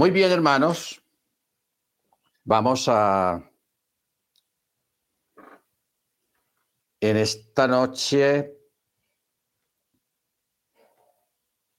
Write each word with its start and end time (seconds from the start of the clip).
Muy 0.00 0.10
bien, 0.12 0.32
hermanos. 0.32 1.04
Vamos 2.44 2.86
a 2.88 3.52
en 7.00 7.16
esta 7.18 7.68
noche 7.68 8.56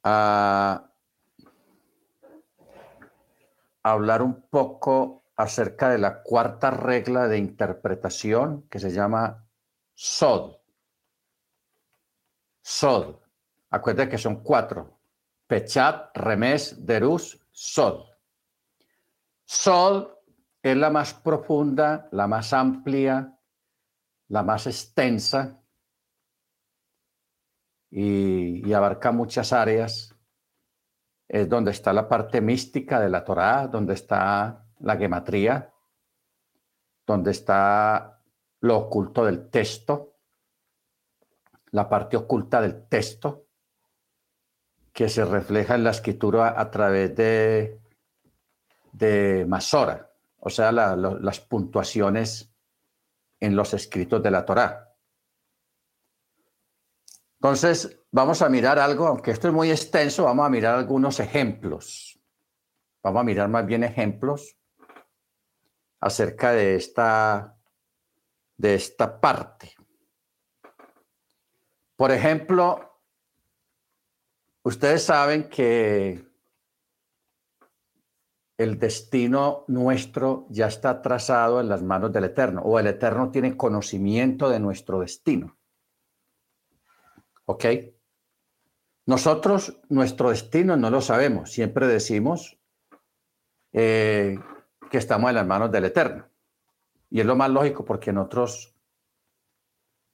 a 0.04 0.88
hablar 3.82 4.22
un 4.22 4.48
poco 4.52 5.24
acerca 5.36 5.90
de 5.90 5.98
la 5.98 6.22
cuarta 6.22 6.70
regla 6.70 7.28
de 7.28 7.40
interpretación 7.40 8.68
que 8.70 8.78
se 8.78 8.92
llama 8.92 9.50
SOD. 9.96 10.58
SOD. 12.62 13.16
Acuérdense 13.72 14.12
que 14.12 14.18
son 14.20 14.44
cuatro. 14.44 15.00
Pechat, 15.48 16.16
Remes, 16.16 16.86
Derus, 16.86 17.44
SOD. 17.52 18.11
SOD 19.52 20.08
es 20.64 20.78
la 20.78 20.90
más 20.90 21.14
profunda, 21.14 22.08
la 22.14 22.26
más 22.26 22.54
amplia, 22.54 23.38
la 24.30 24.44
más 24.44 24.66
extensa 24.66 25.62
y, 27.90 28.72
abarca 28.72 29.12
muchas 29.12 29.52
áreas. 29.52 30.16
Es 31.28 31.50
donde 31.50 31.72
está 31.72 31.92
la 31.92 32.08
parte 32.08 32.40
mística 32.40 33.02
de 33.02 33.10
la 33.10 33.26
Torá, 33.26 33.68
donde 33.68 33.94
está 33.94 34.70
la 34.80 34.96
gematría, 34.96 35.74
donde 37.06 37.32
está 37.32 38.24
lo 38.62 38.78
oculto 38.78 39.26
del 39.26 39.50
texto, 39.50 40.16
la 41.72 41.90
parte 41.90 42.16
oculta 42.16 42.62
del 42.62 42.88
texto, 42.88 43.48
que 44.94 45.10
se 45.10 45.26
refleja 45.26 45.76
en 45.76 45.84
la 45.84 45.92
escritura 45.92 46.58
a 46.58 46.72
través 46.72 47.14
de, 47.18 47.81
de 48.92 49.46
Masora, 49.48 50.12
o 50.38 50.50
sea, 50.50 50.72
las 50.72 51.40
puntuaciones 51.40 52.54
en 53.40 53.56
los 53.56 53.74
escritos 53.74 54.22
de 54.22 54.32
la 54.32 54.46
Torá. 54.46 54.96
Entonces, 57.40 58.00
vamos 58.12 58.42
a 58.42 58.50
mirar 58.50 58.78
algo, 58.78 59.08
aunque 59.08 59.32
esto 59.32 59.48
es 59.48 59.54
muy 59.54 59.72
extenso, 59.72 60.26
vamos 60.26 60.46
a 60.46 60.50
mirar 60.50 60.76
algunos 60.76 61.20
ejemplos. 61.20 62.20
Vamos 63.04 63.22
a 63.22 63.24
mirar 63.24 63.50
más 63.50 63.66
bien 63.66 63.84
ejemplos 63.84 64.56
acerca 66.00 66.52
de 66.52 66.76
esta, 66.76 67.58
de 68.58 68.76
esta 68.76 69.20
parte. 69.20 69.74
Por 71.96 72.12
ejemplo, 72.12 73.00
ustedes 74.64 75.04
saben 75.04 75.50
que 75.50 76.31
el 78.64 78.78
destino 78.80 79.66
nuestro 79.68 80.46
ya 80.50 80.68
está 80.68 81.02
trazado 81.02 81.60
en 81.60 81.70
las 81.70 81.82
manos 81.82 82.12
del 82.12 82.26
Eterno, 82.26 82.62
o 82.62 82.80
el 82.80 82.88
Eterno 82.88 83.32
tiene 83.32 83.58
conocimiento 83.58 84.50
de 84.50 84.60
nuestro 84.60 85.00
destino. 85.00 85.58
¿Ok? 87.46 87.66
Nosotros, 89.06 89.82
nuestro 89.90 90.30
destino 90.30 90.78
no 90.78 90.90
lo 90.90 91.02
sabemos. 91.02 91.52
Siempre 91.52 91.88
decimos 91.88 92.60
eh, 93.74 94.38
que 94.90 94.98
estamos 94.98 95.30
en 95.30 95.36
las 95.36 95.48
manos 95.48 95.72
del 95.72 95.86
Eterno. 95.86 96.28
Y 97.10 97.20
es 97.20 97.26
lo 97.26 97.36
más 97.36 97.50
lógico 97.50 97.84
porque 97.84 98.14
nosotros 98.14 98.76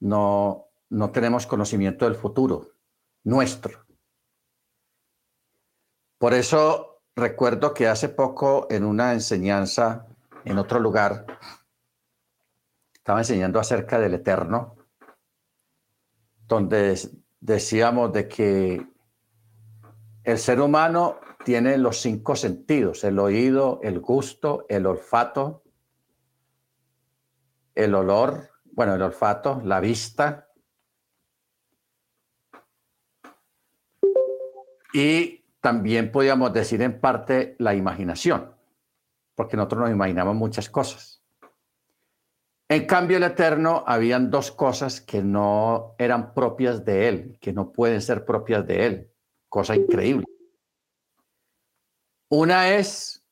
no, 0.00 0.68
no 0.88 1.10
tenemos 1.10 1.46
conocimiento 1.46 2.06
del 2.06 2.14
futuro 2.14 2.72
nuestro. 3.24 3.86
Por 6.18 6.34
eso 6.34 6.97
recuerdo 7.18 7.74
que 7.74 7.86
hace 7.86 8.08
poco 8.08 8.66
en 8.70 8.84
una 8.84 9.12
enseñanza 9.12 10.06
en 10.44 10.58
otro 10.58 10.80
lugar, 10.80 11.26
estaba 12.94 13.18
enseñando 13.18 13.60
acerca 13.60 13.98
del 13.98 14.14
Eterno, 14.14 14.76
donde 16.46 16.98
decíamos 17.40 18.12
de 18.12 18.28
que 18.28 18.86
el 20.24 20.38
ser 20.38 20.60
humano 20.60 21.18
tiene 21.44 21.76
los 21.78 22.00
cinco 22.00 22.36
sentidos, 22.36 23.04
el 23.04 23.18
oído, 23.18 23.80
el 23.82 24.00
gusto, 24.00 24.66
el 24.68 24.86
olfato, 24.86 25.62
el 27.74 27.94
olor, 27.94 28.50
bueno, 28.72 28.94
el 28.94 29.02
olfato, 29.02 29.60
la 29.64 29.80
vista. 29.80 30.48
Y 34.92 35.37
también 35.60 36.12
podríamos 36.12 36.52
decir 36.52 36.82
en 36.82 37.00
parte 37.00 37.56
la 37.58 37.74
imaginación, 37.74 38.54
porque 39.34 39.56
nosotros 39.56 39.82
nos 39.82 39.90
imaginamos 39.90 40.34
muchas 40.34 40.68
cosas. 40.68 41.22
En 42.70 42.86
cambio, 42.86 43.16
el 43.16 43.22
Eterno 43.22 43.82
habían 43.86 44.30
dos 44.30 44.52
cosas 44.52 45.00
que 45.00 45.22
no 45.22 45.94
eran 45.98 46.34
propias 46.34 46.84
de 46.84 47.08
Él, 47.08 47.38
que 47.40 47.52
no 47.52 47.72
pueden 47.72 48.02
ser 48.02 48.26
propias 48.26 48.66
de 48.66 48.86
Él. 48.86 49.12
Cosa 49.48 49.74
increíble. 49.74 50.26
Una 52.28 52.76
es 52.76 53.24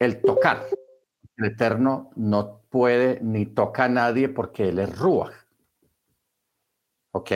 el 0.00 0.20
tocar. 0.20 0.66
El 1.36 1.44
Eterno 1.44 2.10
no 2.16 2.62
puede 2.68 3.20
ni 3.22 3.46
toca 3.46 3.84
a 3.84 3.88
nadie 3.88 4.28
porque 4.28 4.68
Él 4.68 4.80
es 4.80 4.98
Ruach. 4.98 5.32
¿Ok? 7.12 7.30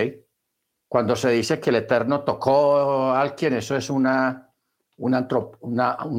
Cuando 0.88 1.14
se 1.14 1.30
dice 1.30 1.60
que 1.60 1.70
el 1.70 1.76
Eterno 1.76 2.20
tocó 2.24 3.10
a 3.10 3.20
alguien, 3.20 3.54
eso 3.54 3.76
es 3.76 3.90
una, 3.90 4.50
un 4.96 5.14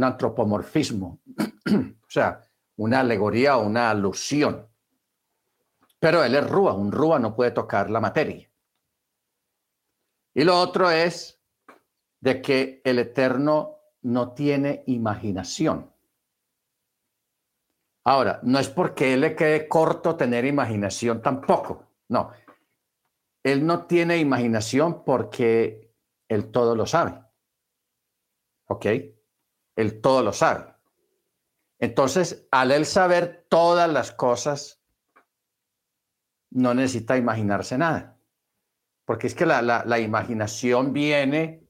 antropomorfismo. 0.03 1.19
o 1.67 2.09
sea, 2.09 2.41
una 2.77 2.99
alegoría 2.99 3.57
o 3.57 3.65
una 3.65 3.89
alusión. 3.89 4.67
Pero 5.99 6.23
él 6.23 6.35
es 6.35 6.47
Rúa, 6.47 6.73
un 6.73 6.91
Rúa 6.91 7.19
no 7.19 7.35
puede 7.35 7.51
tocar 7.51 7.89
la 7.89 7.99
materia. 7.99 8.49
Y 10.33 10.43
lo 10.43 10.57
otro 10.57 10.89
es 10.89 11.41
de 12.21 12.41
que 12.41 12.81
el 12.85 12.99
Eterno 12.99 13.79
no 14.03 14.33
tiene 14.33 14.83
imaginación. 14.87 15.91
Ahora, 18.05 18.39
no 18.43 18.59
es 18.59 18.69
porque 18.69 19.13
él 19.13 19.21
le 19.21 19.35
quede 19.35 19.67
corto 19.67 20.15
tener 20.15 20.45
imaginación 20.45 21.21
tampoco, 21.21 21.83
no. 22.07 22.31
Él 23.43 23.65
no 23.65 23.85
tiene 23.85 24.17
imaginación 24.17 25.03
porque 25.03 25.93
él 26.27 26.51
todo 26.51 26.75
lo 26.75 26.85
sabe. 26.85 27.23
¿Ok? 28.67 28.85
Él 29.75 30.01
todo 30.01 30.23
lo 30.23 30.33
sabe. 30.33 30.75
Entonces, 31.79 32.47
al 32.51 32.71
él 32.71 32.85
saber 32.85 33.47
todas 33.49 33.89
las 33.89 34.11
cosas, 34.11 34.81
no 36.51 36.73
necesita 36.73 37.17
imaginarse 37.17 37.77
nada. 37.77 38.17
Porque 39.05 39.27
es 39.27 39.35
que 39.35 39.45
la, 39.45 39.99
imaginación 39.99 40.93
viene 40.93 41.67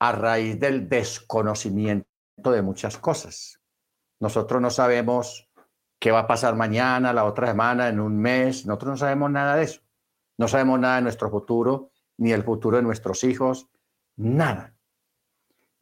a 0.00 0.12
raíz 0.12 0.58
del 0.58 0.88
desconocimiento 0.88 2.06
de 2.42 2.62
muchas 2.62 2.98
cosas. 2.98 3.60
Nosotros 4.18 4.60
no 4.60 4.70
sabemos 4.70 5.48
qué 6.00 6.10
va 6.10 6.20
a 6.20 6.26
pasar 6.26 6.56
mañana, 6.56 7.12
la 7.12 7.24
otra 7.24 7.48
semana, 7.48 7.88
en 7.88 8.00
un 8.00 8.18
mes. 8.18 8.66
Nosotros 8.66 8.92
no 8.92 8.96
sabemos 8.96 9.30
nada 9.30 9.56
de 9.56 9.64
eso. 9.64 9.82
No 10.40 10.48
sabemos 10.48 10.80
nada 10.80 10.96
de 10.96 11.02
nuestro 11.02 11.28
futuro, 11.28 11.90
ni 12.16 12.32
el 12.32 12.42
futuro 12.42 12.78
de 12.78 12.82
nuestros 12.82 13.24
hijos, 13.24 13.68
nada. 14.16 14.74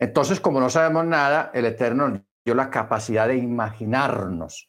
Entonces, 0.01 0.41
como 0.41 0.59
no 0.59 0.69
sabemos 0.69 1.07
nada, 1.07 1.53
el 1.55 1.65
Eterno 1.65 2.25
la 2.55 2.69
capacidad 2.69 3.29
de 3.29 3.37
imaginarnos, 3.37 4.69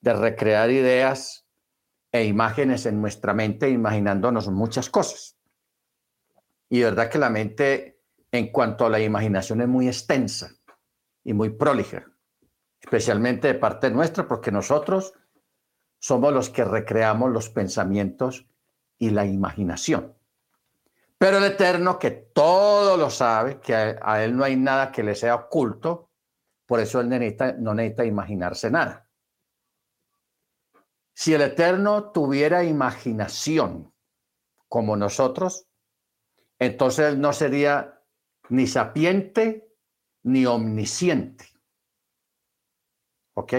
de 0.00 0.12
recrear 0.14 0.70
ideas 0.70 1.44
e 2.12 2.24
imágenes 2.24 2.86
en 2.86 3.00
nuestra 3.00 3.34
mente, 3.34 3.68
imaginándonos 3.68 4.46
muchas 4.48 4.88
cosas. 4.90 5.36
Y 6.68 6.82
verdad 6.82 7.10
que 7.10 7.18
la 7.18 7.30
mente, 7.30 8.00
en 8.30 8.52
cuanto 8.52 8.86
a 8.86 8.90
la 8.90 9.00
imaginación, 9.00 9.60
es 9.60 9.66
muy 9.66 9.88
extensa 9.88 10.50
y 11.24 11.32
muy 11.32 11.50
prolija, 11.50 12.06
especialmente 12.80 13.48
de 13.48 13.54
parte 13.54 13.90
nuestra, 13.90 14.28
porque 14.28 14.52
nosotros 14.52 15.14
somos 15.98 16.32
los 16.32 16.48
que 16.48 16.64
recreamos 16.64 17.32
los 17.32 17.50
pensamientos 17.50 18.46
y 18.98 19.10
la 19.10 19.24
imaginación. 19.26 20.14
Pero 21.18 21.38
el 21.38 21.44
Eterno, 21.44 21.98
que 21.98 22.10
todo 22.10 22.96
lo 22.96 23.10
sabe, 23.10 23.60
que 23.60 23.74
a 23.74 24.22
Él 24.22 24.36
no 24.36 24.44
hay 24.44 24.56
nada 24.56 24.92
que 24.92 25.02
le 25.02 25.14
sea 25.14 25.34
oculto, 25.34 26.06
por 26.66 26.80
eso 26.80 27.00
él 27.00 27.08
no 27.08 27.74
necesita 27.74 28.04
imaginarse 28.04 28.70
nada. 28.70 29.08
Si 31.14 31.32
el 31.32 31.42
Eterno 31.42 32.10
tuviera 32.10 32.64
imaginación 32.64 33.94
como 34.68 34.96
nosotros, 34.96 35.68
entonces 36.58 37.12
él 37.12 37.20
no 37.20 37.32
sería 37.32 38.02
ni 38.48 38.66
sapiente 38.66 39.72
ni 40.24 40.44
omnisciente. 40.44 41.46
¿Ok? 43.34 43.54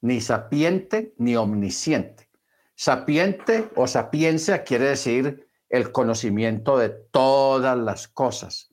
Ni 0.00 0.20
sapiente 0.20 1.14
ni 1.18 1.36
omnisciente. 1.36 2.30
Sapiente 2.74 3.70
o 3.76 3.86
sapiencia 3.86 4.64
quiere 4.64 4.86
decir 4.86 5.48
el 5.68 5.92
conocimiento 5.92 6.76
de 6.78 6.90
todas 6.90 7.78
las 7.78 8.08
cosas, 8.08 8.70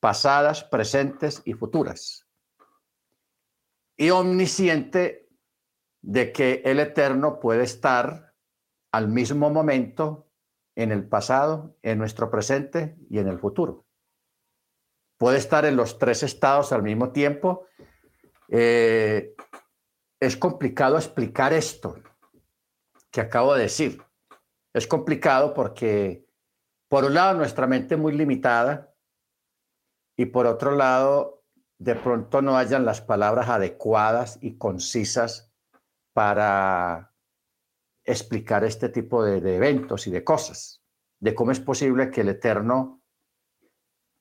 pasadas, 0.00 0.64
presentes 0.64 1.42
y 1.44 1.52
futuras. 1.52 2.26
Y 3.96 4.10
omnisciente 4.10 5.28
de 6.00 6.32
que 6.32 6.62
el 6.64 6.80
eterno 6.80 7.40
puede 7.40 7.64
estar 7.64 8.34
al 8.92 9.08
mismo 9.08 9.50
momento 9.50 10.28
en 10.74 10.92
el 10.92 11.06
pasado, 11.06 11.76
en 11.82 11.98
nuestro 11.98 12.30
presente 12.30 12.96
y 13.10 13.18
en 13.18 13.28
el 13.28 13.38
futuro. 13.38 13.84
Puede 15.18 15.36
estar 15.36 15.66
en 15.66 15.76
los 15.76 15.98
tres 15.98 16.22
estados 16.22 16.72
al 16.72 16.82
mismo 16.82 17.12
tiempo. 17.12 17.66
Eh, 18.48 19.34
es 20.18 20.36
complicado 20.38 20.96
explicar 20.96 21.52
esto 21.52 21.96
que 23.10 23.20
acabo 23.20 23.54
de 23.54 23.62
decir. 23.62 24.02
Es 24.72 24.86
complicado 24.86 25.52
porque, 25.54 26.26
por 26.88 27.04
un 27.04 27.14
lado, 27.14 27.36
nuestra 27.36 27.66
mente 27.66 27.94
es 27.94 28.00
muy 28.00 28.12
limitada 28.12 28.94
y 30.16 30.26
por 30.26 30.46
otro 30.46 30.72
lado, 30.72 31.42
de 31.78 31.94
pronto 31.94 32.42
no 32.42 32.56
hayan 32.56 32.84
las 32.84 33.00
palabras 33.00 33.48
adecuadas 33.48 34.38
y 34.40 34.58
concisas 34.58 35.50
para 36.12 37.14
explicar 38.04 38.64
este 38.64 38.88
tipo 38.88 39.24
de, 39.24 39.40
de 39.40 39.56
eventos 39.56 40.06
y 40.06 40.10
de 40.10 40.22
cosas, 40.22 40.82
de 41.20 41.34
cómo 41.34 41.52
es 41.52 41.60
posible 41.60 42.10
que 42.10 42.20
el 42.20 42.28
Eterno 42.28 43.02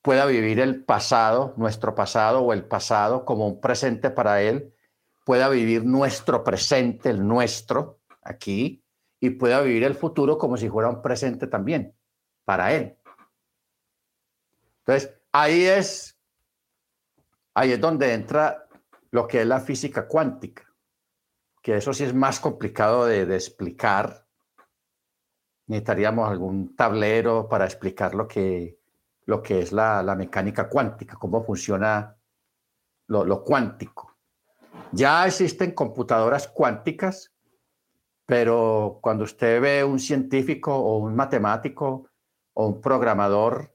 pueda 0.01 0.25
vivir 0.25 0.59
el 0.59 0.83
pasado, 0.86 1.53
nuestro 1.57 1.95
pasado 1.95 2.41
o 2.41 2.53
el 2.53 2.65
pasado 2.65 3.25
como 3.25 3.47
un 3.47 3.59
presente 3.59 4.09
para 4.09 4.41
Él, 4.41 4.74
pueda 5.25 5.50
vivir 5.50 5.83
nuestro 5.86 6.44
presente, 6.44 7.09
el 7.09 7.27
nuestro, 7.27 7.99
aquí, 8.29 8.83
y 9.19 9.31
pueda 9.31 9.61
vivir 9.61 9.83
el 9.83 9.95
futuro 9.95 10.37
como 10.37 10.57
si 10.57 10.69
fuera 10.69 10.89
un 10.89 11.01
presente 11.01 11.47
también 11.47 11.93
para 12.45 12.73
él. 12.73 12.97
Entonces, 14.79 15.13
ahí 15.31 15.65
es, 15.65 16.17
ahí 17.53 17.73
es 17.73 17.81
donde 17.81 18.13
entra 18.13 18.67
lo 19.11 19.27
que 19.27 19.41
es 19.41 19.47
la 19.47 19.59
física 19.59 20.07
cuántica, 20.07 20.73
que 21.61 21.75
eso 21.75 21.93
sí 21.93 22.05
es 22.05 22.13
más 22.13 22.39
complicado 22.39 23.05
de, 23.05 23.23
explicar. 23.35 24.25
Necesitaríamos 25.67 26.29
algún 26.29 26.75
tablero 26.75 27.47
para 27.49 27.65
explicar 27.65 28.15
lo 28.15 28.27
que, 28.27 28.79
lo 29.25 29.43
que 29.43 29.59
es 29.59 29.71
la, 29.71 30.15
mecánica 30.17 30.69
cuántica, 30.69 31.17
cómo 31.17 31.43
funciona 31.43 32.15
lo, 33.07 33.25
lo 33.25 33.43
cuántico. 33.43 34.17
Ya 34.91 35.27
existen 35.27 35.73
computadoras 35.73 36.47
cuánticas 36.47 37.31
pero 38.29 38.99
cuando 39.01 39.23
usted 39.23 39.59
ve 39.59 39.83
un 39.83 39.97
científico 39.97 40.71
o 40.71 40.99
un 40.99 41.15
matemático 41.15 42.11
o 42.53 42.67
un 42.67 42.79
programador 42.79 43.73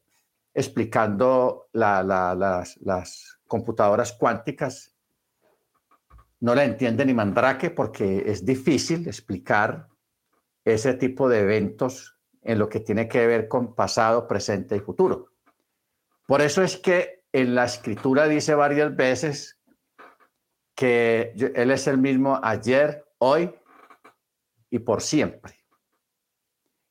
explicando 0.54 1.66
las, 1.72 3.40
computadoras 3.48 4.12
cuánticas, 4.12 4.94
no 6.38 6.54
la 6.54 6.62
entiende 6.62 7.04
ni 7.04 7.12
mandrake 7.12 7.70
porque 7.70 8.22
es 8.26 8.46
difícil 8.46 9.08
explicar 9.08 9.88
ese 10.64 10.94
tipo 10.94 11.28
de 11.28 11.40
eventos 11.40 12.16
en 12.40 12.60
lo 12.60 12.68
que 12.68 12.78
tiene 12.78 13.08
que 13.08 13.26
ver 13.26 13.48
con 13.48 13.74
pasado, 13.74 14.28
presente 14.28 14.76
y 14.76 14.80
futuro. 14.80 15.32
Por 16.28 16.40
eso 16.40 16.62
es 16.62 16.76
que 16.76 17.24
en 17.32 17.56
la 17.56 17.64
escritura 17.64 18.28
dice 18.28 18.54
varias 18.54 18.94
veces 18.94 19.58
que 20.76 21.32
Él 21.56 21.72
es 21.72 21.88
el 21.88 21.98
mismo 21.98 22.38
ayer, 22.40 23.04
hoy 23.18 23.52
y 24.74 24.80
por 24.80 25.02
siempre. 25.02 25.54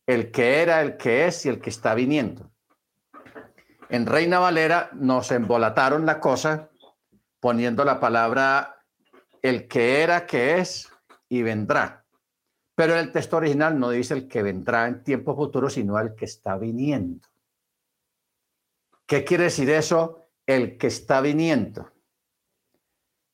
El 0.07 0.31
que 0.31 0.61
era, 0.61 0.81
el 0.81 0.95
que 0.95 1.27
es 1.27 1.45
y 1.45 1.49
el 1.49 1.59
que 1.59 1.69
está 1.69 1.93
viniendo. 1.93 2.49
En 3.89 4.05
Reina 4.05 4.39
Valera 4.39 4.89
nos 4.93 5.31
embolataron 5.31 6.05
la 6.05 6.21
cosa 6.21 6.69
poniendo 7.41 7.83
la 7.83 7.99
palabra 7.99 8.77
el 9.41 9.67
que 9.67 10.01
era, 10.01 10.25
que 10.25 10.59
es 10.59 10.89
y 11.27 11.43
vendrá. 11.43 12.05
Pero 12.73 12.95
el 12.95 13.11
texto 13.11 13.35
original 13.35 13.77
no 13.77 13.89
dice 13.89 14.13
el 14.13 14.29
que 14.29 14.43
vendrá 14.43 14.87
en 14.87 15.03
tiempo 15.03 15.35
futuro, 15.35 15.69
sino 15.69 15.99
el 15.99 16.15
que 16.15 16.23
está 16.23 16.55
viniendo. 16.55 17.27
¿Qué 19.05 19.25
quiere 19.25 19.43
decir 19.43 19.69
eso? 19.69 20.21
El 20.45 20.77
que 20.77 20.87
está 20.87 21.19
viniendo. 21.19 21.91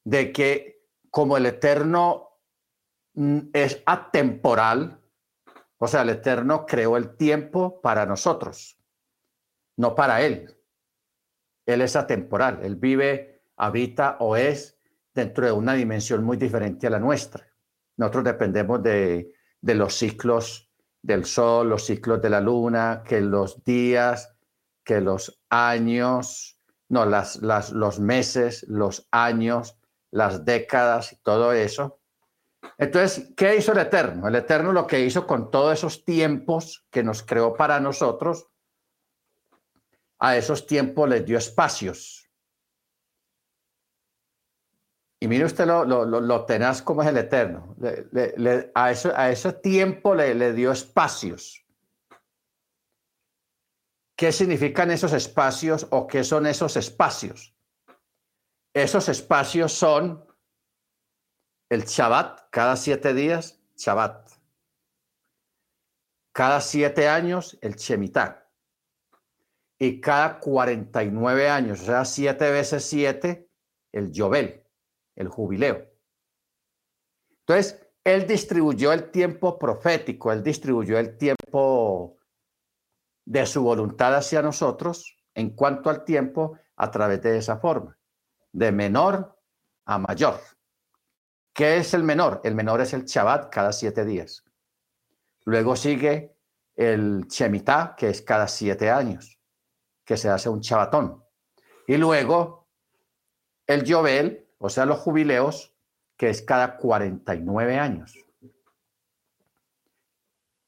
De 0.04 0.32
que 0.32 0.82
como 1.12 1.38
el 1.38 1.46
Eterno 1.46 2.29
es 3.54 3.82
atemporal, 3.86 5.00
o 5.78 5.88
sea, 5.88 6.02
el 6.02 6.10
Eterno 6.10 6.66
creó 6.66 6.98
el 6.98 7.16
tiempo 7.16 7.82
para 7.82 8.06
nosotros, 8.06 8.78
no 9.78 9.96
para 9.96 10.22
Él. 10.22 10.56
Él 11.66 11.82
es 11.82 11.96
atemporal, 11.96 12.60
Él 12.64 12.76
vive, 12.76 13.44
habita 13.58 14.18
o 14.20 14.36
es 14.36 14.78
dentro 15.14 15.46
de 15.46 15.52
una 15.52 15.74
dimensión 15.74 16.24
muy 16.24 16.38
diferente 16.38 16.88
a 16.88 16.92
la 16.92 17.00
nuestra. 17.00 17.48
Nosotros 17.98 18.24
dependemos 18.26 18.82
de, 18.84 19.34
los 19.62 19.96
ciclos 19.96 20.72
del 21.02 21.26
sol, 21.26 21.70
los 21.70 21.86
ciclos 21.86 22.22
de 22.22 22.30
la 22.30 22.42
luna, 22.42 23.04
que 23.06 23.22
los 23.22 23.64
días, 23.64 24.36
que 24.84 25.02
los 25.02 25.42
años, 25.50 26.60
no, 26.88 27.06
las, 27.06 27.42
las, 27.42 27.72
los 27.72 28.00
meses, 28.00 28.66
los 28.68 29.08
años, 29.12 29.78
las 30.12 30.44
décadas 30.46 31.14
y 31.14 31.18
todo 31.18 31.54
eso 31.54 31.99
entonces, 32.78 33.34
¿qué 33.36 33.56
hizo 33.56 33.72
el 33.72 33.80
Eterno? 33.80 34.28
El 34.28 34.36
Eterno 34.36 34.72
lo 34.72 34.88
que 34.88 35.00
hizo 35.02 35.26
con 35.28 35.52
todos 35.52 35.74
esos 35.78 36.06
tiempos 36.06 36.86
que 36.90 37.04
nos 37.04 37.24
creó 37.24 37.54
para 37.54 37.80
nosotros, 37.80 38.48
a 40.20 40.38
esos 40.38 40.66
tiempos 40.66 41.10
les 41.10 41.26
dio 41.26 41.38
espacios. 41.38 42.30
Y 45.22 45.28
mire 45.28 45.46
usted 45.46 45.66
lo, 45.66 45.84
lo, 45.86 46.46
tenaz 46.46 46.82
como 46.82 47.02
es 47.02 47.10
el 47.10 47.18
Eterno. 47.18 47.76
a, 48.74 48.92
eso, 48.92 49.12
a 49.16 49.30
ese 49.30 49.52
tiempo 49.54 50.16
le 50.16 50.54
dio 50.54 50.72
espacios. 50.72 51.66
¿Qué 54.20 54.34
significan 54.34 54.92
esos 54.92 55.14
espacios 55.14 55.88
o 55.92 56.06
qué 56.06 56.26
son 56.26 56.46
esos 56.46 56.76
espacios? 56.76 57.56
Esos 58.74 59.08
espacios 59.08 59.72
son 59.72 60.29
el 61.70 61.86
Shabbat, 61.86 62.50
cada 62.50 62.76
siete 62.76 63.14
días, 63.14 63.62
Shabbat. 63.78 64.30
Cada 66.34 66.62
siete 66.62 67.08
años, 67.08 67.58
el 67.62 67.76
Shemitah. 67.76 68.48
Y 69.78 70.02
cada 70.02 70.40
49 70.40 71.50
años, 71.50 71.82
o 71.82 71.86
sea, 71.86 72.04
siete 72.06 72.52
veces 72.52 72.84
siete, 72.84 73.50
el 73.92 74.12
Yobel, 74.12 74.64
el 75.16 75.30
jubileo. 75.30 75.88
Entonces, 77.42 77.80
él 78.04 78.28
distribuyó 78.28 78.92
el 78.92 79.12
tiempo 79.12 79.58
profético, 79.58 80.32
él 80.32 80.44
distribuyó 80.44 80.98
el 80.98 81.18
tiempo 81.18 82.18
de 83.26 83.46
su 83.46 83.62
voluntad 83.62 84.16
hacia 84.16 84.42
nosotros 84.42 85.18
en 85.36 85.52
cuanto 85.52 85.90
al 85.90 86.04
tiempo 86.04 86.58
a 86.76 86.92
través 86.92 87.22
de 87.22 87.38
esa 87.38 87.58
forma, 87.58 87.98
de 88.52 88.72
menor 88.72 89.40
a 89.86 89.98
mayor. 90.00 90.40
¿Qué 91.60 91.76
es 91.76 91.94
el 91.94 92.04
menor? 92.04 92.40
El 92.46 92.56
menor 92.56 92.80
es 92.80 92.94
el 92.94 93.04
Shabbat 93.04 93.50
cada 93.50 93.74
siete 93.74 94.06
días. 94.06 94.46
Luego 95.44 95.76
sigue 95.76 96.38
el 96.78 97.28
Shemitah, 97.28 97.96
que 97.98 98.08
es 98.08 98.22
cada 98.22 98.48
siete 98.48 98.90
años, 98.90 99.38
que 100.06 100.16
se 100.16 100.30
hace 100.30 100.48
un 100.48 100.62
Shabbatón. 100.62 101.22
Y 101.86 101.98
luego 101.98 102.70
el 103.68 103.84
Yobel, 103.84 104.48
o 104.58 104.70
sea, 104.70 104.86
los 104.86 105.00
jubileos, 105.00 105.76
que 106.16 106.30
es 106.30 106.44
cada 106.44 106.78
49 106.78 107.78
años. 107.78 108.18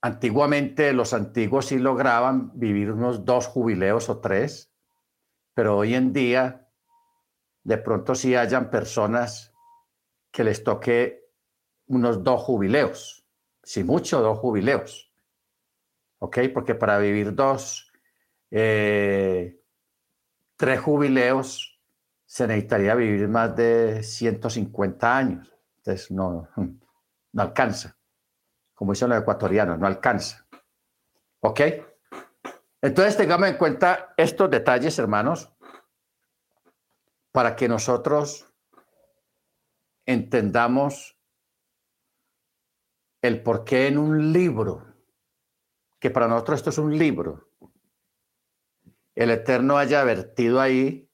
Antiguamente 0.02 0.92
los 0.92 1.14
antiguos 1.14 1.68
sí 1.68 1.80
lograban 1.80 2.52
vivir 2.60 2.92
unos 2.92 3.24
dos 3.24 3.48
jubileos 3.48 4.10
o 4.10 4.20
tres, 4.20 4.74
pero 5.54 5.78
hoy 5.78 5.96
en 5.96 6.12
día 6.12 6.68
de 7.64 7.78
pronto 7.78 8.14
sí 8.14 8.36
hayan 8.36 8.70
personas 8.70 9.51
que 10.32 10.44
les 10.44 10.64
toque 10.64 11.30
unos 11.88 12.24
dos 12.24 12.42
jubileos, 12.42 13.26
si 13.64 13.84
mucho, 13.84 14.22
dos 14.22 14.40
jubileos. 14.40 15.12
¿Ok? 16.20 16.40
Porque 16.54 16.76
para 16.76 16.98
vivir 16.98 17.36
dos, 17.36 17.92
eh, 18.50 19.60
tres 20.56 20.80
jubileos, 20.80 21.80
se 22.26 22.48
necesitaría 22.48 22.96
vivir 22.96 23.28
más 23.28 23.56
de 23.56 24.04
150 24.04 25.18
años. 25.18 25.54
Entonces, 25.78 26.12
no, 26.12 26.48
no 27.34 27.42
alcanza. 27.42 27.98
Como 28.74 28.94
dicen 28.94 29.10
los 29.10 29.22
ecuatorianos, 29.22 29.78
no 29.78 29.86
alcanza. 29.86 30.48
¿Ok? 31.42 31.62
Entonces, 32.82 33.18
tengamos 33.18 33.50
en 33.50 33.58
cuenta 33.58 34.14
estos 34.16 34.50
detalles, 34.50 34.98
hermanos, 34.98 35.52
para 37.32 37.56
que 37.56 37.68
nosotros 37.68 38.51
entendamos 40.12 41.18
el 43.22 43.42
por 43.44 43.64
qué 43.64 43.88
en 43.88 43.98
un 43.98 44.34
libro, 44.34 44.86
que 46.00 46.10
para 46.10 46.28
nosotros 46.28 46.60
esto 46.60 46.70
es 46.72 46.78
un 46.78 46.98
libro, 46.98 47.52
el 49.16 49.30
Eterno 49.30 49.78
haya 49.78 50.04
vertido 50.04 50.60
ahí. 50.60 51.10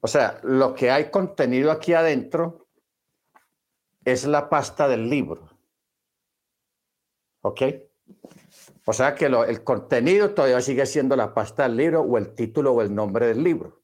O 0.00 0.08
sea, 0.08 0.40
lo 0.42 0.74
que 0.74 0.90
hay 0.90 1.10
contenido 1.10 1.70
aquí 1.70 1.92
adentro 1.92 2.68
es 4.04 4.26
la 4.26 4.48
pasta 4.48 4.88
del 4.88 5.10
libro. 5.10 5.50
¿Ok? 7.42 7.62
O 8.86 8.92
sea 8.92 9.14
que 9.14 9.26
el 9.26 9.64
contenido 9.64 10.32
todavía 10.32 10.60
sigue 10.62 10.86
siendo 10.86 11.14
la 11.14 11.34
pasta 11.34 11.64
del 11.64 11.76
libro 11.76 12.00
o 12.00 12.16
el 12.16 12.34
título 12.34 12.72
o 12.72 12.80
el 12.80 12.94
nombre 12.94 13.26
del 13.26 13.42
libro. 13.42 13.77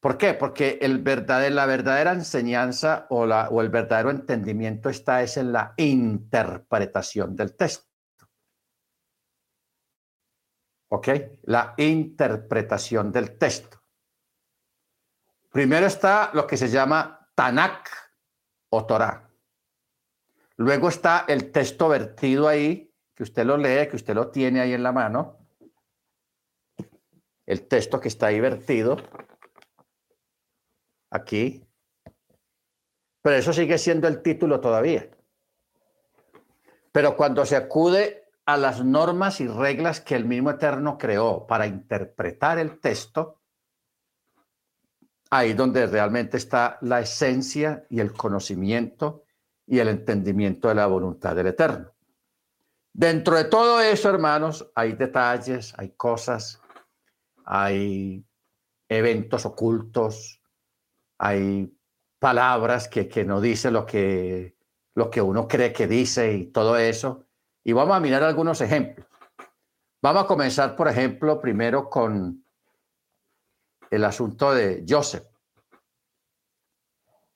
¿Por 0.00 0.16
qué? 0.16 0.32
Porque 0.32 0.78
el 0.80 1.04
la 1.04 1.66
verdadera 1.66 2.12
enseñanza 2.12 3.06
o 3.10 3.60
el 3.60 3.68
verdadero 3.68 4.10
entendimiento 4.10 4.88
está 4.88 5.22
es 5.22 5.36
en 5.36 5.52
la 5.52 5.74
interpretación 5.76 7.36
del 7.36 7.54
texto. 7.54 7.86
¿Ok? 10.88 11.08
La 11.42 11.74
interpretación 11.76 13.12
del 13.12 13.36
texto. 13.36 13.82
Primero 15.52 15.86
está 15.86 16.30
lo 16.32 16.46
que 16.46 16.56
se 16.56 16.68
llama 16.68 17.28
Tanakh 17.34 17.88
o 18.70 18.86
Torah. 18.86 19.30
Luego 20.56 20.88
está 20.88 21.26
el 21.28 21.52
texto 21.52 21.88
vertido 21.88 22.48
ahí, 22.48 22.90
que 23.14 23.22
usted 23.22 23.44
lo 23.44 23.58
lee, 23.58 23.86
que 23.88 23.96
usted 23.96 24.14
lo 24.14 24.30
tiene 24.30 24.60
ahí 24.60 24.72
en 24.72 24.82
la 24.82 24.92
mano. 24.92 25.46
El 27.44 27.68
texto 27.68 28.00
que 28.00 28.08
está 28.08 28.26
ahí 28.28 28.40
vertido 28.40 28.96
aquí. 31.10 31.66
Pero 33.22 33.36
eso 33.36 33.52
sigue 33.52 33.78
siendo 33.78 34.08
el 34.08 34.22
título 34.22 34.60
todavía. 34.60 35.10
Pero 36.92 37.16
cuando 37.16 37.44
se 37.44 37.56
acude 37.56 38.28
a 38.46 38.56
las 38.56 38.84
normas 38.84 39.40
y 39.40 39.46
reglas 39.46 40.00
que 40.00 40.16
el 40.16 40.24
mismo 40.24 40.50
Eterno 40.50 40.98
creó 40.98 41.46
para 41.46 41.66
interpretar 41.66 42.58
el 42.58 42.80
texto, 42.80 43.40
ahí 45.30 45.52
donde 45.52 45.86
realmente 45.86 46.36
está 46.36 46.78
la 46.80 47.00
esencia 47.00 47.86
y 47.88 48.00
el 48.00 48.12
conocimiento 48.12 49.24
y 49.66 49.78
el 49.78 49.88
entendimiento 49.88 50.68
de 50.68 50.74
la 50.74 50.86
voluntad 50.86 51.36
del 51.36 51.48
Eterno. 51.48 51.92
Dentro 52.92 53.36
de 53.36 53.44
todo 53.44 53.80
eso, 53.80 54.10
hermanos, 54.10 54.68
hay 54.74 54.94
detalles, 54.94 55.72
hay 55.78 55.90
cosas, 55.90 56.60
hay 57.44 58.26
eventos 58.88 59.46
ocultos, 59.46 60.39
hay 61.22 61.78
palabras 62.18 62.88
que, 62.88 63.06
que 63.06 63.24
no 63.26 63.42
dice 63.42 63.70
lo 63.70 63.84
que, 63.84 64.56
lo 64.94 65.10
que 65.10 65.20
uno 65.20 65.46
cree 65.46 65.70
que 65.70 65.86
dice 65.86 66.32
y 66.32 66.46
todo 66.46 66.78
eso. 66.78 67.26
Y 67.62 67.74
vamos 67.74 67.94
a 67.94 68.00
mirar 68.00 68.22
algunos 68.22 68.62
ejemplos. 68.62 69.06
Vamos 70.02 70.24
a 70.24 70.26
comenzar, 70.26 70.74
por 70.74 70.88
ejemplo, 70.88 71.38
primero 71.38 71.90
con 71.90 72.42
el 73.90 74.04
asunto 74.04 74.54
de 74.54 74.82
Joseph. 74.88 75.26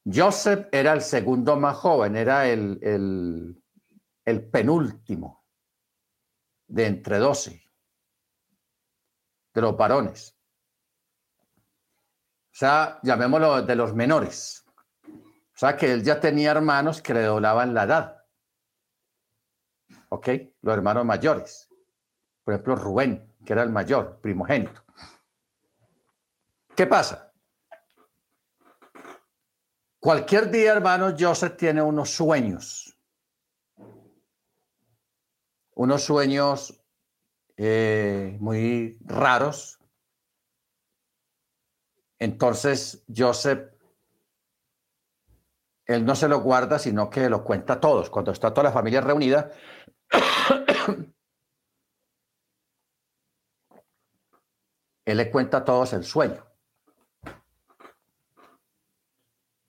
Joseph 0.06 0.66
era 0.72 0.94
el 0.94 1.02
segundo 1.02 1.56
más 1.56 1.76
joven, 1.76 2.16
era 2.16 2.48
el, 2.48 2.78
el, 2.82 3.62
el 4.24 4.48
penúltimo 4.48 5.44
de 6.68 6.86
entre 6.86 7.18
doce 7.18 7.70
de 9.52 9.60
los 9.60 9.76
varones. 9.76 10.33
O 12.54 12.56
sea, 12.56 13.00
llamémoslo 13.02 13.62
de 13.62 13.74
los 13.74 13.94
menores. 13.94 14.64
O 15.08 15.56
sea, 15.56 15.76
que 15.76 15.92
él 15.92 16.04
ya 16.04 16.20
tenía 16.20 16.52
hermanos 16.52 17.02
que 17.02 17.12
le 17.12 17.22
doblaban 17.22 17.74
la 17.74 17.82
edad. 17.82 18.24
¿Ok? 20.10 20.28
Los 20.62 20.76
hermanos 20.76 21.04
mayores. 21.04 21.68
Por 22.44 22.54
ejemplo, 22.54 22.76
Rubén, 22.76 23.34
que 23.44 23.54
era 23.54 23.64
el 23.64 23.70
mayor, 23.70 24.20
primogénito. 24.20 24.84
¿Qué 26.76 26.86
pasa? 26.86 27.32
Cualquier 29.98 30.48
día, 30.48 30.74
hermano, 30.74 31.12
Joseph 31.18 31.56
tiene 31.56 31.82
unos 31.82 32.10
sueños. 32.10 32.96
Unos 35.74 36.04
sueños 36.04 36.80
eh, 37.56 38.36
muy 38.38 38.96
raros, 39.00 39.80
entonces, 42.24 43.04
Joseph, 43.14 43.70
él 45.86 46.04
no 46.06 46.16
se 46.16 46.28
lo 46.28 46.40
guarda, 46.40 46.78
sino 46.78 47.10
que 47.10 47.28
lo 47.28 47.44
cuenta 47.44 47.74
a 47.74 47.80
todos. 47.80 48.08
Cuando 48.08 48.32
está 48.32 48.54
toda 48.54 48.64
la 48.64 48.72
familia 48.72 49.02
reunida, 49.02 49.52
él 55.04 55.16
le 55.16 55.30
cuenta 55.30 55.58
a 55.58 55.64
todos 55.64 55.92
el 55.92 56.04
sueño. 56.04 56.42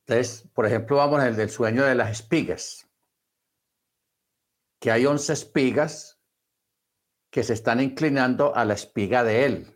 Entonces, 0.08 0.48
por 0.54 0.66
ejemplo, 0.66 0.96
vamos 0.98 1.20
al 1.20 1.36
del 1.36 1.50
sueño 1.50 1.84
de 1.84 1.96
las 1.96 2.12
espigas, 2.12 2.90
que 4.80 4.92
hay 4.92 5.06
11 5.06 5.34
espigas 5.34 6.22
que 7.32 7.44
se 7.44 7.54
están 7.54 7.82
inclinando 7.82 8.56
a 8.56 8.64
la 8.64 8.76
espiga 8.76 9.26
de 9.26 9.46
él. 9.46 9.75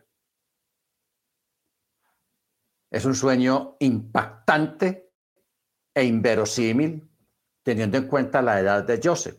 Es 2.90 3.04
un 3.04 3.14
sueño 3.14 3.76
impactante 3.78 5.12
e 5.94 6.04
inverosímil, 6.04 7.08
teniendo 7.62 7.98
en 7.98 8.08
cuenta 8.08 8.42
la 8.42 8.58
edad 8.58 8.84
de 8.84 9.00
Joseph. 9.02 9.38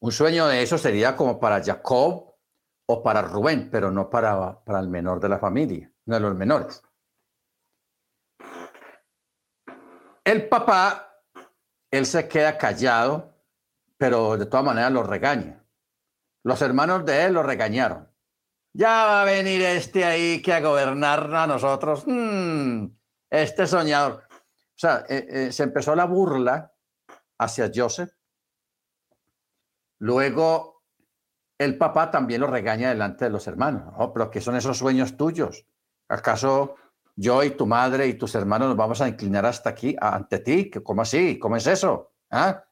Un 0.00 0.12
sueño 0.12 0.46
de 0.46 0.62
eso 0.62 0.78
sería 0.78 1.14
como 1.14 1.38
para 1.38 1.62
Jacob 1.62 2.34
o 2.86 3.02
para 3.02 3.20
Rubén, 3.22 3.68
pero 3.70 3.90
no 3.90 4.08
para, 4.08 4.64
para 4.64 4.80
el 4.80 4.88
menor 4.88 5.20
de 5.20 5.28
la 5.28 5.38
familia, 5.38 5.92
no 6.06 6.14
de 6.14 6.20
los 6.20 6.34
menores. 6.34 6.82
El 10.24 10.48
papá, 10.48 11.22
él 11.90 12.06
se 12.06 12.26
queda 12.28 12.56
callado, 12.56 13.34
pero 13.98 14.36
de 14.36 14.46
todas 14.46 14.64
maneras 14.64 14.92
lo 14.92 15.02
regaña. 15.02 15.62
Los 16.42 16.62
hermanos 16.62 17.04
de 17.04 17.24
él 17.24 17.34
lo 17.34 17.42
regañaron. 17.42 18.09
Ya 18.72 19.04
va 19.04 19.22
a 19.22 19.24
venir 19.24 19.62
este 19.62 20.04
ahí 20.04 20.40
que 20.42 20.52
a 20.52 20.60
gobernar 20.60 21.34
a 21.34 21.46
nosotros. 21.46 22.04
Hmm, 22.06 22.86
este 23.28 23.66
soñador. 23.66 24.24
O 24.32 24.78
sea, 24.80 25.04
eh, 25.08 25.26
eh, 25.28 25.52
se 25.52 25.64
empezó 25.64 25.94
la 25.94 26.04
burla 26.04 26.72
hacia 27.38 27.70
Joseph. 27.74 28.12
Luego, 29.98 30.84
el 31.58 31.76
papá 31.76 32.10
también 32.10 32.40
lo 32.40 32.46
regaña 32.46 32.88
delante 32.88 33.26
de 33.26 33.30
los 33.30 33.46
hermanos. 33.46 33.92
Oh, 33.98 34.12
pero 34.12 34.30
¿qué 34.30 34.40
son 34.40 34.56
esos 34.56 34.78
sueños 34.78 35.16
tuyos? 35.16 35.66
¿Acaso 36.08 36.76
yo 37.16 37.42
y 37.42 37.50
tu 37.50 37.66
madre 37.66 38.06
y 38.06 38.14
tus 38.14 38.34
hermanos 38.34 38.68
nos 38.68 38.76
vamos 38.76 39.00
a 39.00 39.08
inclinar 39.08 39.44
hasta 39.44 39.70
aquí, 39.70 39.94
ante 40.00 40.38
ti? 40.38 40.70
¿Cómo 40.70 41.02
así? 41.02 41.38
¿Cómo 41.38 41.56
es 41.56 41.66
eso? 41.66 42.14
¿Ah? 42.30 42.64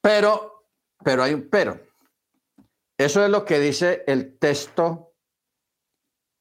Pero, 0.00 0.64
pero 1.04 1.22
hay 1.22 1.34
un 1.34 1.48
pero. 1.48 1.91
Eso 3.04 3.24
es 3.24 3.30
lo 3.30 3.44
que 3.44 3.58
dice 3.58 4.04
el 4.06 4.38
texto 4.38 5.16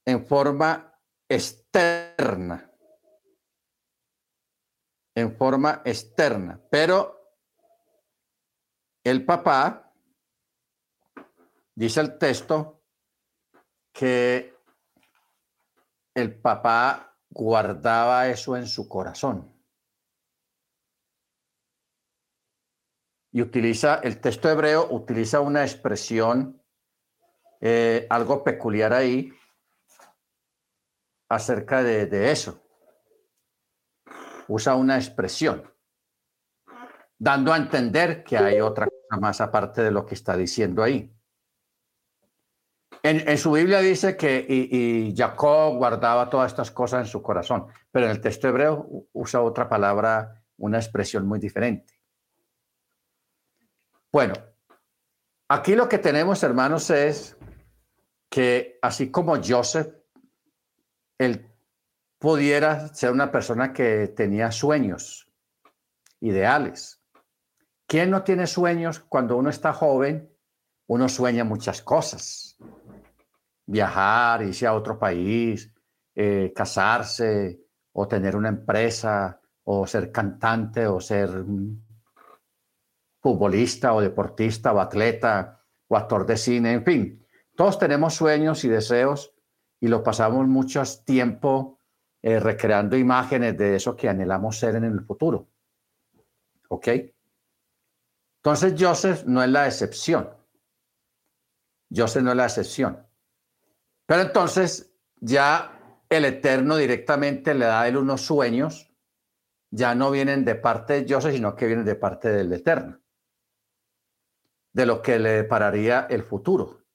en 0.06 0.24
forma 0.27 0.96
externa. 1.27 2.72
En 5.15 5.36
forma 5.36 5.82
externa. 5.84 6.62
Pero 6.70 7.36
el 9.03 9.25
papá, 9.25 9.91
dice 11.74 12.00
el 12.01 12.20
texto, 12.20 12.84
que 13.91 14.56
el 16.13 16.39
papá 16.39 17.18
guardaba 17.32 18.27
eso 18.27 18.56
en 18.56 18.68
su 18.68 18.88
corazón. 18.88 19.51
Y 23.32 23.42
utiliza, 23.42 23.96
el 24.04 24.20
texto 24.20 24.50
hebreo 24.50 24.88
utiliza 24.92 25.40
una 25.40 25.64
expresión 25.64 26.62
eh, 27.62 28.08
algo 28.10 28.44
peculiar 28.44 28.92
ahí 28.92 29.32
acerca 31.30 31.84
de, 31.84 32.32
eso. 32.32 32.62
Usa 34.48 34.76
una 34.76 34.98
expresión, 34.98 35.64
dando 37.18 37.54
a 37.54 37.58
entender 37.58 38.24
que 38.24 38.38
hay 38.38 38.60
otra 38.60 38.88
cosa 38.88 39.22
más 39.22 39.40
aparte 39.40 39.82
de 39.82 39.92
lo 39.92 40.06
que 40.06 40.16
está 40.16 40.36
diciendo 40.36 40.84
ahí. 40.84 41.16
En, 43.04 43.38
su 43.38 43.52
Biblia 43.54 43.80
dice 43.80 44.18
que 44.18 44.46
y, 44.48 45.16
Jacob 45.16 45.78
guardaba 45.78 46.30
todas 46.30 46.52
estas 46.52 46.70
cosas 46.70 47.02
en 47.02 47.08
su 47.08 47.22
corazón, 47.22 47.68
pero 47.92 48.06
en 48.06 48.12
el 48.12 48.22
texto 48.22 48.48
hebreo 48.48 49.08
usa 49.14 49.42
otra 49.42 49.70
palabra, 49.70 50.44
una 50.58 50.78
expresión 50.78 51.26
muy 51.26 51.40
diferente. 51.40 51.91
Bueno, 54.12 54.34
aquí 55.48 55.75
lo 55.75 55.88
que 55.88 55.98
tenemos, 55.98 56.44
hermanos, 56.44 56.89
es 56.89 57.38
que 58.30 58.77
así 58.82 59.12
como 59.12 59.41
Joseph, 59.41 59.94
él 61.18 61.50
pudiera 62.20 62.88
ser 62.94 63.12
una 63.12 63.32
persona 63.32 63.74
que 63.74 64.08
tenía 64.10 64.51
sueños, 64.51 65.27
ideales. 66.20 67.01
¿Quién 67.88 68.10
no 68.10 68.24
tiene 68.24 68.48
sueños 68.48 69.00
cuando 69.00 69.38
uno 69.38 69.50
está 69.50 69.74
joven 69.74 70.32
uno 70.91 71.08
sueña 71.08 71.46
muchas 71.46 71.82
cosas. 71.82 72.58
Viajar, 73.65 74.41
irse 74.44 74.68
a 74.68 74.74
otro 74.74 75.00
país, 75.00 75.74
eh, 76.13 76.51
casarse, 76.53 77.62
o 77.94 78.10
tener 78.10 78.36
una 78.36 78.50
empresa, 78.50 79.39
o 79.63 79.88
ser 79.88 80.12
cantante, 80.12 80.86
o 80.88 81.00
ser 81.00 81.30
futbolista, 83.22 83.94
o 83.94 84.01
deportista, 84.01 84.74
o 84.74 84.80
atleta, 84.80 85.63
o 85.88 85.96
actor 85.96 86.25
de 86.25 86.38
cine, 86.38 86.74
en 86.74 86.84
fin. 86.84 87.28
Todos 87.56 87.78
tenemos 87.78 88.16
sueños 88.16 88.63
y 88.63 88.70
deseos 88.70 89.34
y 89.80 89.88
lo 89.88 90.04
pasamos 90.04 90.48
mucho 90.48 90.82
tiempo 91.06 91.80
eh, 92.22 92.40
recreando 92.40 92.98
imágenes 92.98 93.58
de 93.58 93.75
eso 93.75 93.96
que 93.96 94.10
anhelamos 94.10 94.58
ser 94.58 94.75
en 94.75 94.86
el 94.86 95.01
futuro. 95.01 95.50
¿Ok? 96.70 96.88
Entonces 98.38 98.74
Joseph 98.78 99.24
no 99.25 99.44
es 99.44 99.50
la 99.50 99.68
excepción. 99.68 100.30
Joseph 101.94 102.24
no 102.24 102.32
es 102.32 102.38
la 102.38 102.46
excepción. 102.46 103.06
Pero 104.06 104.22
entonces 104.22 104.94
ya 105.20 106.04
el 106.10 106.25
Eterno 106.25 106.78
directamente 106.78 107.54
le 107.54 107.66
da 107.66 107.82
a 107.82 107.88
él 107.88 107.98
unos 107.98 108.22
sueños, 108.22 108.92
ya 109.70 109.96
no 109.96 110.12
vienen 110.12 110.44
de 110.46 110.56
parte 110.56 111.01
de 111.01 111.13
Joseph, 111.13 111.34
sino 111.34 111.56
que 111.56 111.68
vienen 111.68 111.86
de 111.86 111.96
parte 111.96 112.30
del 112.30 112.51
Eterno, 112.51 113.00
de 114.74 114.86
lo 114.86 115.01
que 115.01 115.20
le 115.20 115.32
depararía 115.32 116.08
el 116.10 116.24
futuro. 116.24 116.86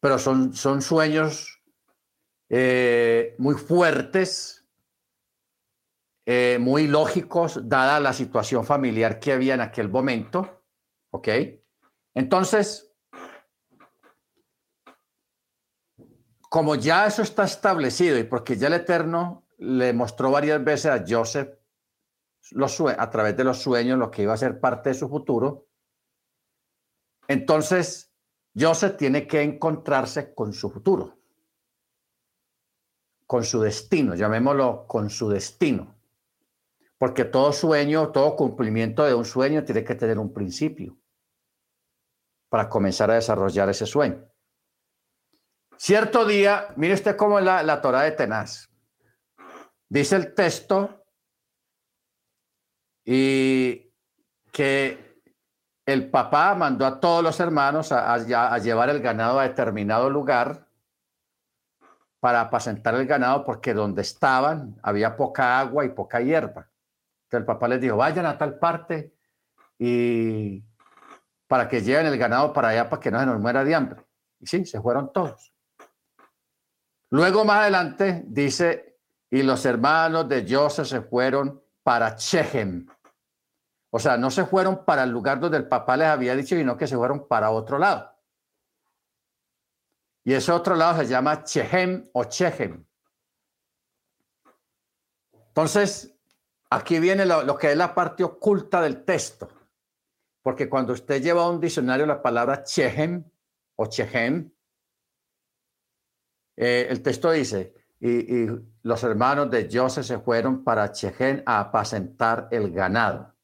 Pero 0.00 0.18
son, 0.18 0.52
son 0.54 0.82
sueños 0.82 1.62
eh, 2.48 3.34
muy 3.38 3.54
fuertes, 3.54 4.66
eh, 6.26 6.58
muy 6.60 6.86
lógicos, 6.86 7.68
dada 7.68 8.00
la 8.00 8.12
situación 8.12 8.64
familiar 8.64 9.18
que 9.18 9.32
había 9.32 9.54
en 9.54 9.60
aquel 9.60 9.88
momento. 9.88 10.64
¿Ok? 11.10 11.28
Entonces, 12.14 12.92
como 16.48 16.74
ya 16.74 17.06
eso 17.06 17.22
está 17.22 17.44
establecido 17.44 18.18
y 18.18 18.24
porque 18.24 18.56
ya 18.56 18.68
el 18.68 18.74
Eterno 18.74 19.46
le 19.58 19.92
mostró 19.92 20.30
varias 20.30 20.62
veces 20.62 20.86
a 20.86 21.04
Joseph 21.06 21.48
los, 22.52 22.80
a 22.80 23.10
través 23.10 23.36
de 23.36 23.44
los 23.44 23.58
sueños 23.58 23.98
lo 23.98 24.10
que 24.10 24.22
iba 24.22 24.32
a 24.32 24.38
ser 24.38 24.60
parte 24.60 24.90
de 24.90 24.94
su 24.94 25.08
futuro, 25.08 25.65
entonces 27.28 28.12
Joseph 28.58 28.96
tiene 28.96 29.26
que 29.26 29.42
encontrarse 29.42 30.34
con 30.34 30.52
su 30.52 30.70
futuro, 30.70 31.18
con 33.26 33.44
su 33.44 33.60
destino, 33.60 34.14
llamémoslo 34.14 34.86
con 34.86 35.10
su 35.10 35.28
destino. 35.28 35.94
Porque 36.98 37.26
todo 37.26 37.52
sueño, 37.52 38.10
todo 38.10 38.34
cumplimiento 38.36 39.04
de 39.04 39.12
un 39.12 39.26
sueño 39.26 39.64
tiene 39.64 39.84
que 39.84 39.94
tener 39.94 40.18
un 40.18 40.32
principio 40.32 40.96
para 42.48 42.68
comenzar 42.68 43.10
a 43.10 43.14
desarrollar 43.14 43.68
ese 43.68 43.84
sueño. 43.84 44.24
Cierto 45.76 46.24
día, 46.24 46.72
mire 46.76 46.94
usted 46.94 47.16
cómo 47.16 47.38
es 47.38 47.44
la, 47.44 47.62
la 47.62 47.82
Torah 47.82 48.02
de 48.02 48.12
Tenaz. 48.12 48.70
Dice 49.88 50.16
el 50.16 50.34
texto 50.34 51.04
y 53.04 53.92
que 54.50 55.05
el 55.86 56.10
papá 56.10 56.54
mandó 56.56 56.84
a 56.84 56.98
todos 56.98 57.22
los 57.22 57.38
hermanos 57.38 57.92
a, 57.92 58.58
llevar 58.58 58.90
el 58.90 59.00
ganado 59.00 59.38
a 59.38 59.44
determinado 59.44 60.10
lugar 60.10 60.66
para 62.18 62.40
apacentar 62.40 62.96
el 62.96 63.06
ganado 63.06 63.44
porque 63.44 63.72
donde 63.72 64.02
estaban 64.02 64.76
había 64.82 65.16
poca 65.16 65.60
agua 65.60 65.84
y 65.84 65.90
poca 65.90 66.20
hierba. 66.20 66.68
Entonces 67.24 67.40
el 67.40 67.44
papá 67.44 67.68
les 67.68 67.80
dijo, 67.80 67.96
vayan 67.96 68.26
a 68.26 68.36
tal 68.36 68.58
parte 68.58 69.14
y 69.78 70.64
para 71.46 71.68
que 71.68 71.80
lleven 71.80 72.06
el 72.06 72.18
ganado 72.18 72.52
para 72.52 72.68
allá 72.68 72.90
para 72.90 73.00
que 73.00 73.10
no 73.12 73.20
se 73.20 73.26
nos 73.26 73.40
muera 73.40 73.62
de 73.62 73.74
hambre. 73.74 74.04
Y 74.40 74.46
sí, 74.46 74.66
se 74.66 74.80
fueron 74.80 75.12
todos. 75.12 75.52
Luego 77.10 77.44
más 77.44 77.60
adelante 77.60 78.24
dice, 78.26 78.98
y 79.30 79.44
los 79.44 79.64
hermanos 79.64 80.28
de 80.28 80.44
Joseph 80.48 80.86
se 80.86 81.00
fueron 81.02 81.62
para 81.84 82.16
Shechem, 82.18 82.88
o 83.96 83.98
sea, 83.98 84.18
no 84.18 84.30
se 84.30 84.44
fueron 84.44 84.84
para 84.84 85.04
el 85.04 85.10
lugar 85.10 85.40
donde 85.40 85.56
el 85.56 85.68
papá 85.68 85.96
les 85.96 86.08
había 86.08 86.36
dicho, 86.36 86.54
sino 86.54 86.76
que 86.76 86.86
se 86.86 86.98
fueron 86.98 87.26
para 87.26 87.50
otro 87.50 87.78
lado. 87.78 88.14
Y 90.22 90.34
ese 90.34 90.52
otro 90.52 90.74
lado 90.74 90.98
se 90.98 91.06
llama 91.06 91.44
Chehem 91.44 92.06
o 92.12 92.24
Chehem. 92.24 92.84
Entonces, 95.48 96.14
aquí 96.68 97.00
viene 97.00 97.24
lo, 97.24 97.56
que 97.56 97.70
es 97.70 97.76
la 97.78 97.94
parte 97.94 98.22
oculta 98.22 98.82
del 98.82 99.02
texto. 99.02 99.48
Porque 100.42 100.68
cuando 100.68 100.92
usted 100.92 101.22
lleva 101.22 101.44
a 101.44 101.48
un 101.48 101.58
diccionario 101.58 102.04
la 102.04 102.20
palabra 102.20 102.64
Chehem 102.64 103.24
o 103.76 103.86
Chehem, 103.86 104.52
eh, 106.54 106.86
el 106.90 107.00
texto 107.00 107.30
dice, 107.30 107.72
y, 107.98 108.42
y, 108.42 108.68
los 108.82 109.02
hermanos 109.04 109.50
de 109.50 109.70
Joseph 109.72 110.04
se 110.04 110.18
fueron 110.18 110.62
para 110.62 110.92
Chehem 110.92 111.42
a 111.46 111.60
apacentar 111.60 112.48
el 112.50 112.70
ganado. 112.70 113.35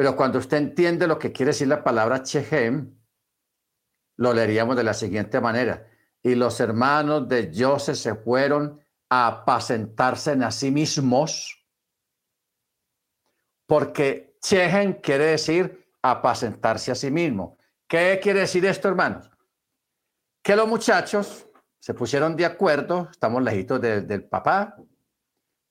Pero 0.00 0.16
cuando 0.16 0.38
usted 0.38 0.56
entiende 0.56 1.06
lo 1.06 1.18
que 1.18 1.30
quiere 1.30 1.50
decir 1.50 1.68
la 1.68 1.84
palabra 1.84 2.22
Chehem, 2.22 2.98
lo 4.16 4.32
leeríamos 4.32 4.74
de 4.74 4.82
la 4.82 4.94
siguiente 4.94 5.42
manera. 5.42 5.86
Y 6.22 6.36
los 6.36 6.58
hermanos 6.58 7.28
de 7.28 7.52
Joseph 7.54 7.96
se 7.96 8.14
fueron 8.14 8.80
a 9.10 9.26
apacentarse 9.26 10.32
en 10.32 10.44
a 10.44 10.52
sí 10.52 10.70
mismos, 10.70 11.66
porque 13.66 14.38
Chehem 14.40 15.02
quiere 15.02 15.26
decir 15.26 15.92
apacentarse 16.00 16.92
a 16.92 16.94
sí 16.94 17.10
mismo. 17.10 17.58
¿Qué 17.86 18.18
quiere 18.22 18.40
decir 18.40 18.64
esto, 18.64 18.88
hermanos? 18.88 19.30
Que 20.42 20.56
los 20.56 20.66
muchachos 20.66 21.46
se 21.78 21.92
pusieron 21.92 22.36
de 22.36 22.46
acuerdo, 22.46 23.08
estamos 23.10 23.42
lejitos 23.42 23.78
del 23.82 24.24
papá, 24.24 24.78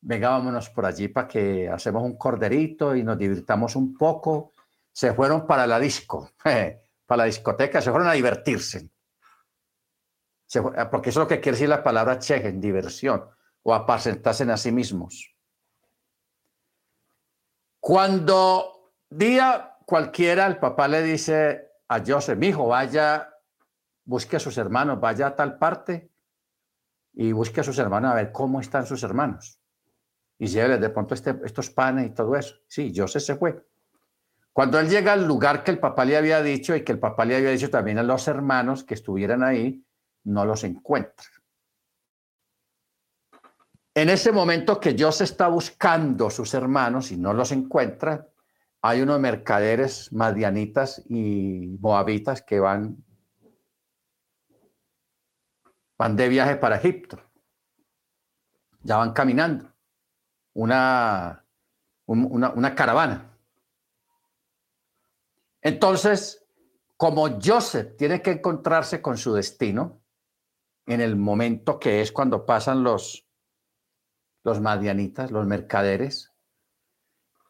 venga, 0.02 0.30
vámonos 0.30 0.70
por 0.70 0.86
allí 0.86 1.08
para 1.08 1.28
que 1.28 1.70
hacemos 1.70 2.04
un 2.04 2.18
corderito 2.18 2.96
y 2.96 3.04
nos 3.04 3.18
divirtamos 3.18 3.76
un 3.76 3.96
poco. 3.98 4.54
Se 4.92 5.14
fueron 5.14 5.46
para 5.46 5.68
la 5.68 5.80
disco, 5.80 6.32
para 6.44 7.18
la 7.18 7.26
discoteca, 7.26 7.82
se 7.82 7.92
fueron 7.92 8.08
a 8.08 8.14
divertirse. 8.14 8.90
porque 10.92 11.10
eso 11.10 11.22
es 11.22 11.26
lo 11.26 11.28
que 11.28 11.40
quiere 11.40 11.56
decir 11.56 11.70
la 11.70 11.84
palabra 11.84 12.20
chejen, 12.20 12.60
diversión, 12.60 13.26
o 13.64 13.74
apacentarse 13.74 14.44
a 14.44 14.58
sí 14.58 14.72
mismos. 14.72 15.36
Cuando 17.80 18.94
día 19.10 19.78
cualquiera 19.86 20.46
el 20.48 20.58
papá 20.58 20.88
le 20.88 21.02
dice 21.02 21.72
a 21.88 22.04
Joseph, 22.06 22.38
mi 22.38 22.48
hijo, 22.48 22.68
vaya, 22.68 23.34
busque 24.06 24.36
a 24.36 24.40
sus 24.40 24.58
hermanos, 24.58 25.00
vaya 25.00 25.28
a 25.28 25.36
tal 25.36 25.58
parte 25.58 26.12
y 27.14 27.32
busque 27.32 27.62
a 27.62 27.64
sus 27.64 27.78
hermanos 27.80 28.12
a 28.12 28.16
ver 28.16 28.32
cómo 28.32 28.60
están 28.60 28.86
sus 28.86 29.02
hermanos 29.04 29.59
y 30.40 30.48
llévele 30.48 30.78
de 30.78 30.90
pronto 30.90 31.14
este, 31.14 31.36
estos 31.44 31.70
panes 31.70 32.08
y 32.08 32.10
todo 32.12 32.36
eso. 32.36 32.56
Sí, 32.66 32.94
José 32.96 33.20
se 33.20 33.36
fue. 33.36 33.62
Cuando 34.54 34.80
él 34.80 34.90
llega 34.90 35.14
al 35.14 35.28
lugar 35.28 35.64
que 35.64 35.72
el 35.72 35.80
papá 35.80 36.06
le 36.06 36.18
había 36.18 36.42
dicho 36.42 36.76
y 36.76 36.84
que 36.84 36.94
el 36.94 37.00
papá 37.00 37.26
le 37.26 37.36
había 37.36 37.52
dicho 37.52 37.70
también 37.70 38.00
a 38.00 38.04
los 38.04 38.28
hermanos 38.28 38.86
que 38.86 38.94
estuvieran 38.94 39.44
ahí, 39.44 39.86
no 40.24 40.46
los 40.46 40.64
encuentra. 40.64 41.28
En 43.94 44.10
ese 44.10 44.32
momento 44.32 44.80
que 44.80 44.96
José 44.98 45.26
está 45.26 45.50
buscando 45.50 46.30
sus 46.30 46.54
hermanos 46.54 47.12
y 47.12 47.18
no 47.18 47.34
los 47.34 47.52
encuentra, 47.52 48.26
hay 48.82 49.02
unos 49.02 49.20
mercaderes 49.20 50.12
madianitas 50.14 51.04
y 51.10 51.78
moabitas 51.82 52.42
que 52.42 52.62
van, 52.62 53.04
van 55.98 56.16
de 56.16 56.30
viaje 56.30 56.56
para 56.56 56.78
Egipto. 56.78 57.20
Ya 58.84 58.96
van 58.96 59.12
caminando 59.12 59.69
una, 60.54 61.46
una, 62.06 62.76
caravana. 62.76 63.38
Entonces, 65.62 66.46
como 66.98 67.40
Joseph 67.42 67.96
tiene 67.98 68.22
que 68.22 68.32
encontrarse 68.32 69.02
con 69.02 69.18
su 69.18 69.34
destino 69.34 70.02
en 70.86 71.02
el 71.02 71.16
momento 71.16 71.80
que 71.80 72.02
es 72.02 72.12
cuando 72.12 72.46
pasan 72.46 72.84
los, 72.84 73.26
los 74.44 74.60
madianitas, 74.60 75.32
los 75.32 75.46
mercaderes, 75.46 76.32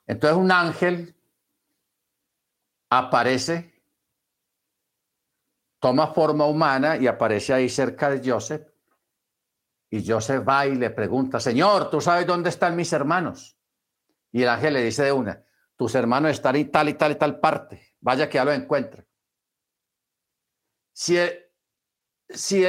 entonces 0.08 0.38
un 0.38 0.52
ángel 0.52 1.16
aparece, 2.90 3.82
toma 5.80 6.08
forma 6.08 6.46
humana 6.46 6.98
y 6.98 7.08
aparece 7.08 7.54
ahí 7.54 7.70
cerca 7.70 8.10
de 8.10 8.30
Joseph 8.30 8.69
y 9.90 10.06
Joseph 10.06 10.48
va 10.48 10.68
y 10.68 10.76
le 10.76 10.92
pregunta, 10.92 11.40
Señor, 11.40 11.90
¿tú 11.90 12.00
sabes 12.00 12.28
dónde 12.28 12.50
están 12.50 12.76
mis 12.76 12.94
hermanos? 12.94 13.58
Y 14.32 14.44
el 14.44 14.50
ángel 14.50 14.74
le 14.74 14.84
dice 14.84 15.04
de 15.04 15.12
una, 15.12 15.44
tus 15.76 15.96
hermanos 15.96 16.32
están 16.32 16.56
en 16.56 16.72
tal 16.72 16.90
y 16.90 16.94
tal 16.94 17.12
y 17.12 17.16
tal 17.16 17.40
parte, 17.40 17.96
vaya 18.00 18.30
que 18.30 18.36
ya 18.36 18.46
lo 18.46 18.52
encuentre. 18.52 19.08
Si 20.94 21.18
el, 21.18 21.46
si 22.30 22.66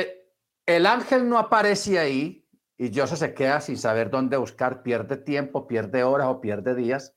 el, 0.66 0.86
ángel 0.86 1.28
no 1.28 1.38
aparece 1.38 1.98
ahí 1.98 2.48
y 2.78 2.96
Joseph 2.96 3.18
se 3.18 3.34
queda 3.34 3.60
sin 3.60 3.76
saber 3.76 4.08
dónde 4.08 4.36
buscar, 4.36 4.82
pierde 4.82 5.16
tiempo, 5.16 5.66
pierde 5.66 6.04
horas 6.04 6.28
o 6.28 6.40
pierde 6.40 6.74
días, 6.74 7.14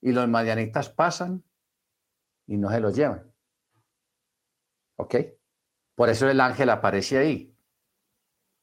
y 0.00 0.12
los 0.12 0.28
madianitas 0.28 0.88
pasan 0.88 1.44
y 2.46 2.56
no 2.56 2.70
se 2.70 2.80
lo 2.80 2.90
llevan. 2.90 3.32
¿Ok? 4.96 5.14
Por 5.94 6.08
eso 6.08 6.28
el 6.28 6.40
ángel 6.40 6.70
aparece 6.70 7.18
ahí, 7.18 7.57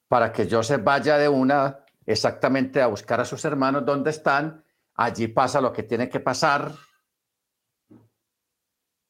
para 0.08 0.32
que 0.32 0.48
Joseph 0.50 0.82
vaya 0.82 1.18
de 1.18 1.28
una 1.28 1.84
exactamente 2.04 2.80
a 2.80 2.86
buscar 2.86 3.20
a 3.20 3.24
sus 3.24 3.44
hermanos 3.44 3.84
donde 3.84 4.10
están, 4.10 4.64
allí 4.94 5.28
pasa 5.28 5.60
lo 5.60 5.72
que 5.72 5.82
tiene 5.82 6.08
que 6.08 6.20
pasar, 6.20 6.72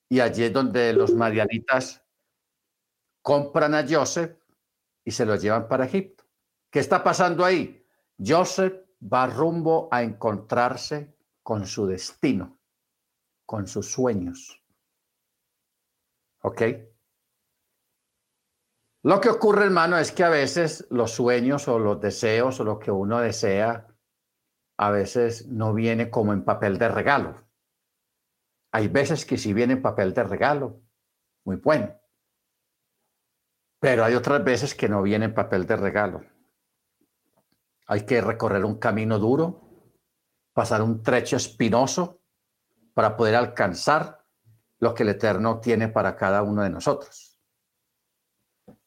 y 0.08 0.20
allí 0.20 0.44
es 0.44 0.52
donde 0.52 0.92
los 0.92 1.12
marianitas 1.12 2.02
compran 3.22 3.74
a 3.74 3.84
Joseph 3.88 4.38
y 5.04 5.10
se 5.10 5.26
lo 5.26 5.36
llevan 5.36 5.68
para 5.68 5.86
Egipto. 5.86 6.24
¿Qué 6.70 6.78
está 6.78 7.02
pasando 7.02 7.44
ahí? 7.44 7.84
Joseph 8.24 8.74
va 9.02 9.26
rumbo 9.26 9.88
a 9.90 10.02
encontrarse 10.02 11.16
con 11.42 11.66
su 11.66 11.86
destino, 11.86 12.58
con 13.44 13.66
sus 13.66 13.90
sueños. 13.90 14.62
¿Ok? 16.42 16.62
Lo 19.06 19.20
que 19.20 19.28
ocurre, 19.28 19.66
hermano, 19.66 19.96
es 19.98 20.10
que 20.10 20.24
a 20.24 20.28
veces 20.28 20.84
los 20.90 21.12
sueños 21.12 21.68
o 21.68 21.78
los 21.78 22.00
deseos 22.00 22.58
o 22.58 22.64
lo 22.64 22.80
que 22.80 22.90
uno 22.90 23.20
desea, 23.20 23.86
a 24.76 24.90
veces 24.90 25.46
no 25.46 25.72
viene 25.72 26.10
como 26.10 26.32
en 26.32 26.44
papel 26.44 26.76
de 26.76 26.88
regalo. 26.88 27.46
Hay 28.72 28.88
veces 28.88 29.24
que 29.24 29.38
sí 29.38 29.52
viene 29.52 29.74
en 29.74 29.82
papel 29.82 30.12
de 30.12 30.24
regalo, 30.24 30.80
muy 31.44 31.54
bueno. 31.54 31.94
Pero 33.78 34.04
hay 34.04 34.14
otras 34.16 34.42
veces 34.42 34.74
que 34.74 34.88
no 34.88 35.02
viene 35.02 35.26
en 35.26 35.34
papel 35.34 35.68
de 35.68 35.76
regalo. 35.76 36.24
Hay 37.86 38.04
que 38.04 38.20
recorrer 38.20 38.64
un 38.64 38.80
camino 38.80 39.20
duro, 39.20 39.92
pasar 40.52 40.82
un 40.82 41.04
trecho 41.04 41.36
espinoso 41.36 42.22
para 42.92 43.16
poder 43.16 43.36
alcanzar 43.36 44.26
lo 44.80 44.92
que 44.94 45.04
el 45.04 45.10
Eterno 45.10 45.60
tiene 45.60 45.86
para 45.86 46.16
cada 46.16 46.42
uno 46.42 46.64
de 46.64 46.70
nosotros. 46.70 47.35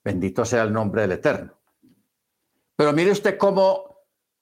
Bendito 0.03 0.45
sea 0.45 0.63
el 0.63 0.73
nombre 0.73 1.01
del 1.01 1.13
Eterno. 1.13 1.53
Pero 2.75 2.93
mire 2.93 3.11
usted 3.11 3.37
cómo, 3.37 3.97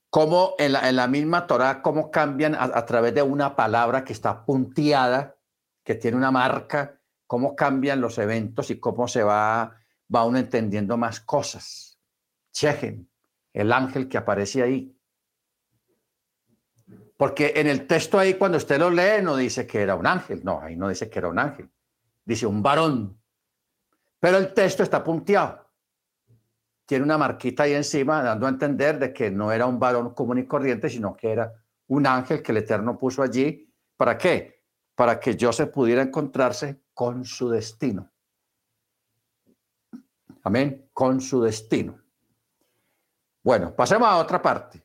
cómo 0.09 0.55
en, 0.59 0.73
la, 0.73 0.87
en 0.89 0.95
la 0.95 1.07
misma 1.07 1.47
Torah, 1.47 1.81
cómo 1.81 2.11
cambian 2.11 2.55
a, 2.55 2.85
través 2.85 3.13
de 3.15 3.23
una 3.23 3.55
palabra 3.55 4.03
que 4.03 4.13
está 4.13 4.45
punteada, 4.45 5.35
que 5.83 5.95
tiene 5.95 6.17
una 6.17 6.31
marca, 6.31 6.99
cómo 7.25 7.55
cambian 7.55 7.99
los 7.99 8.17
eventos 8.17 8.69
y 8.69 8.79
cómo 8.79 9.07
se 9.07 9.23
va, 9.23 9.75
va 10.13 10.25
uno 10.25 10.37
entendiendo 10.37 10.97
más 10.97 11.19
cosas. 11.19 11.99
Chequen 12.51 13.09
el 13.57 13.71
ángel 13.71 14.07
que 14.07 14.19
aparece 14.19 14.61
ahí. 14.61 14.95
Porque 17.17 17.53
en 17.55 17.65
el 17.65 17.87
texto 17.87 18.19
ahí, 18.19 18.35
cuando 18.35 18.59
usted 18.59 18.77
lo 18.77 18.91
lee, 18.91 19.23
no 19.23 19.35
dice 19.35 19.65
que 19.65 19.81
era 19.81 19.95
un 19.95 20.05
ángel. 20.05 20.41
No, 20.43 20.61
ahí 20.61 20.75
no 20.75 20.87
dice 20.89 21.09
que 21.09 21.17
era 21.17 21.27
un 21.27 21.39
ángel. 21.39 21.67
Dice 22.23 22.45
un 22.45 22.61
varón. 22.61 23.19
Pero 24.27 24.39
el 24.39 24.53
texto 24.53 24.83
está 24.83 25.01
punteado. 25.01 25.65
Tiene 26.85 27.05
una 27.05 27.17
marquita 27.17 27.63
ahí 27.63 27.71
encima, 27.71 28.21
dando 28.21 28.45
a 28.45 28.49
entender 28.49 28.99
de 28.99 29.13
que 29.13 29.31
no 29.31 29.53
era 29.53 29.65
un 29.65 29.79
varón 29.79 30.13
común 30.13 30.39
y 30.39 30.45
corriente, 30.45 30.89
sino 30.89 31.15
que 31.15 31.31
era 31.31 31.53
un 31.87 32.05
ángel 32.05 32.43
que 32.43 32.51
el 32.51 32.57
Eterno 32.57 32.97
puso 32.97 33.23
allí. 33.23 33.73
¿Para 33.95 34.17
qué? 34.17 34.65
Para 34.95 35.17
que 35.17 35.37
yo 35.37 35.53
se 35.53 35.67
pudiera 35.67 36.01
encontrarse 36.01 36.81
con 36.93 37.23
su 37.23 37.49
destino. 37.49 38.11
Amén. 40.43 40.89
Con 40.91 41.21
su 41.21 41.41
destino. 41.41 41.97
Bueno, 43.41 43.73
pasemos 43.73 44.09
a 44.09 44.17
otra 44.17 44.41
parte. 44.41 44.83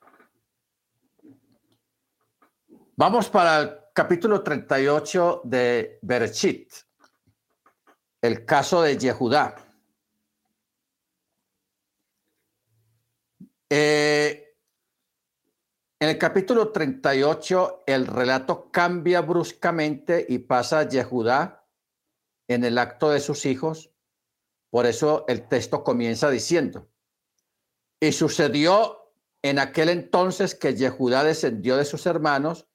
Vamos 2.94 3.28
para 3.28 3.60
el 3.60 3.78
capítulo 3.92 4.40
38 4.40 5.40
de 5.42 5.98
Berechit, 6.00 6.72
el 8.22 8.44
caso 8.44 8.82
de 8.82 8.96
Yehudá. 8.96 9.56
Eh, 13.68 14.56
en 15.98 16.08
el 16.08 16.18
capítulo 16.18 16.70
38, 16.70 17.84
el 17.86 18.06
relato 18.06 18.70
cambia 18.70 19.20
bruscamente 19.22 20.24
y 20.28 20.38
pasa 20.38 20.80
a 20.80 20.88
Yehudá 20.88 21.68
en 22.48 22.64
el 22.64 22.78
acto 22.78 23.10
de 23.10 23.20
sus 23.20 23.44
hijos. 23.44 23.90
Por 24.70 24.86
eso 24.86 25.24
el 25.28 25.48
texto 25.48 25.82
comienza 25.82 26.30
diciendo, 26.30 26.88
y 28.00 28.12
sucedió 28.12 29.12
en 29.42 29.58
aquel 29.58 29.88
entonces 29.88 30.54
que 30.54 30.74
Yehudá 30.74 31.24
descendió 31.24 31.76
de 31.76 31.84
sus 31.84 32.06
hermanos 32.06 32.68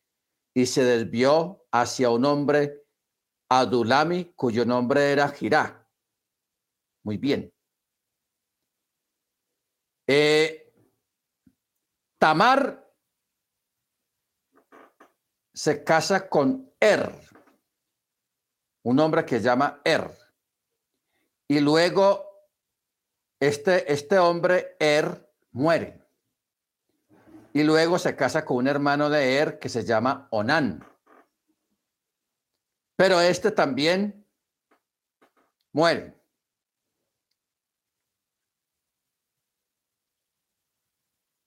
y 0.53 0.65
se 0.65 0.83
desvió 0.83 1.65
hacia 1.71 2.09
un 2.09 2.25
hombre 2.25 2.86
Adulami, 3.49 4.33
cuyo 4.35 4.65
nombre 4.65 5.11
era 5.11 5.29
Girá. 5.29 5.87
Muy 7.03 7.17
bien. 7.17 7.53
Eh, 10.07 10.67
Tamar 12.19 12.83
se 15.53 15.83
casa 15.83 16.27
con 16.29 16.73
Er, 16.79 17.13
un 18.83 18.99
hombre 18.99 19.25
que 19.25 19.37
se 19.37 19.43
llama 19.43 19.81
Er. 19.83 20.11
Y 21.49 21.59
luego 21.59 22.27
este, 23.39 23.91
este 23.91 24.17
hombre, 24.17 24.75
Er, 24.79 25.31
muere. 25.51 26.03
Y 27.53 27.63
luego 27.63 27.99
se 27.99 28.15
casa 28.15 28.43
con 28.43 28.57
un 28.57 28.67
hermano 28.67 29.09
de 29.09 29.37
Er 29.37 29.59
que 29.59 29.69
se 29.69 29.83
llama 29.83 30.27
Onán. 30.31 30.83
Pero 32.97 33.21
este 33.21 33.51
también 33.51 34.27
muere. 35.71 36.13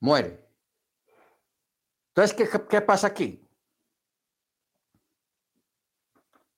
Muere. 0.00 0.48
Entonces, 2.08 2.34
¿qué, 2.34 2.48
qué 2.68 2.80
pasa 2.80 3.08
aquí? 3.08 3.46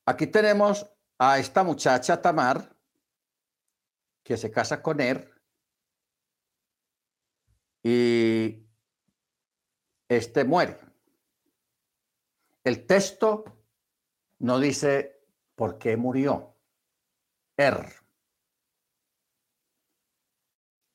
Aquí 0.05 0.26
tenemos 0.26 0.87
a 1.18 1.38
esta 1.38 1.64
muchacha 1.64 2.20
Tamar, 2.20 2.76
que 4.22 4.37
se 4.37 4.50
casa 4.50 4.83
con 4.83 5.00
él 5.00 5.28
y 7.83 8.62
este 10.09 10.44
muere. 10.44 10.78
El 12.62 12.87
texto 12.87 13.62
no 14.42 14.59
dice 14.59 15.24
por 15.55 15.78
qué 15.78 15.96
murió. 15.96 16.57
Er. 17.57 17.87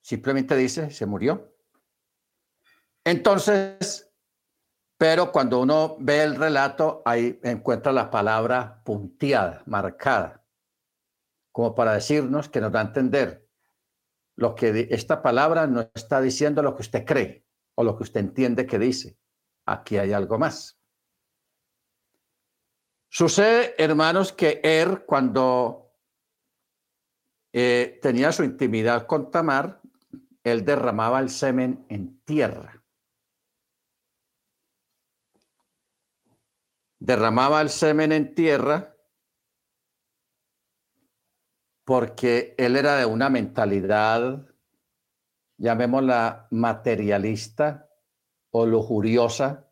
Simplemente 0.02 0.56
dice, 0.56 0.90
se 0.92 1.06
murió. 1.06 1.54
Entonces, 3.04 4.10
pero 4.98 5.32
cuando 5.32 5.60
uno 5.60 5.98
ve 6.00 6.24
el 6.24 6.36
relato, 6.36 7.02
ahí 7.06 7.40
encuentra 7.44 7.92
la 7.92 8.10
palabra 8.10 8.82
punteada, 8.84 9.64
marcada 9.66 10.48
como 11.58 11.74
para 11.74 11.94
decirnos 11.94 12.50
que 12.50 12.62
nos 12.62 12.72
da 12.72 12.82
a 12.82 12.84
entender 12.84 13.50
lo 14.36 14.54
que 14.54 14.90
esta 14.92 15.24
palabra 15.24 15.66
no 15.66 15.90
está 15.96 16.22
diciendo 16.22 16.62
lo 16.62 16.76
que 16.76 16.84
usted 16.84 17.04
cree 17.04 17.48
o 17.74 17.84
lo 17.84 17.98
que 17.98 18.04
usted 18.04 18.20
entiende 18.20 18.68
que 18.68 18.78
dice. 18.78 19.18
Aquí 19.66 19.98
hay 19.98 20.14
algo 20.14 20.38
más. 20.38 20.77
Sucede, 23.18 23.74
hermanos, 23.80 24.32
que 24.32 24.62
Er, 24.64 25.04
cuando 25.08 25.92
eh, 27.52 27.98
tenía 28.00 28.32
su 28.32 28.44
intimidad 28.44 29.08
con 29.08 29.32
Tamar, 29.32 29.82
él 30.44 30.64
derramaba 30.64 31.20
el 31.20 31.32
semen 31.32 31.84
en 31.90 32.22
tierra. 32.26 32.86
Derramaba 37.00 37.62
el 37.62 37.72
semen 37.72 38.12
en 38.12 38.36
tierra 38.36 38.96
porque 41.86 42.54
él 42.60 42.76
era 42.76 42.98
de 42.98 43.08
una 43.08 43.32
mentalidad, 43.32 44.46
llamémosla 45.58 46.50
materialista 46.52 47.90
o 48.52 48.68
lujuriosa, 48.68 49.72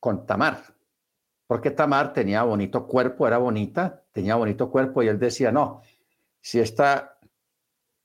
con 0.00 0.24
Tamar. 0.24 0.75
Porque 1.46 1.70
Tamar 1.70 2.12
tenía 2.12 2.42
bonito 2.42 2.86
cuerpo, 2.86 3.26
era 3.26 3.38
bonita, 3.38 4.04
tenía 4.12 4.34
bonito 4.34 4.70
cuerpo 4.70 5.02
y 5.02 5.08
él 5.08 5.18
decía, 5.18 5.52
no, 5.52 5.82
si 6.40 6.60
esta, 6.60 7.18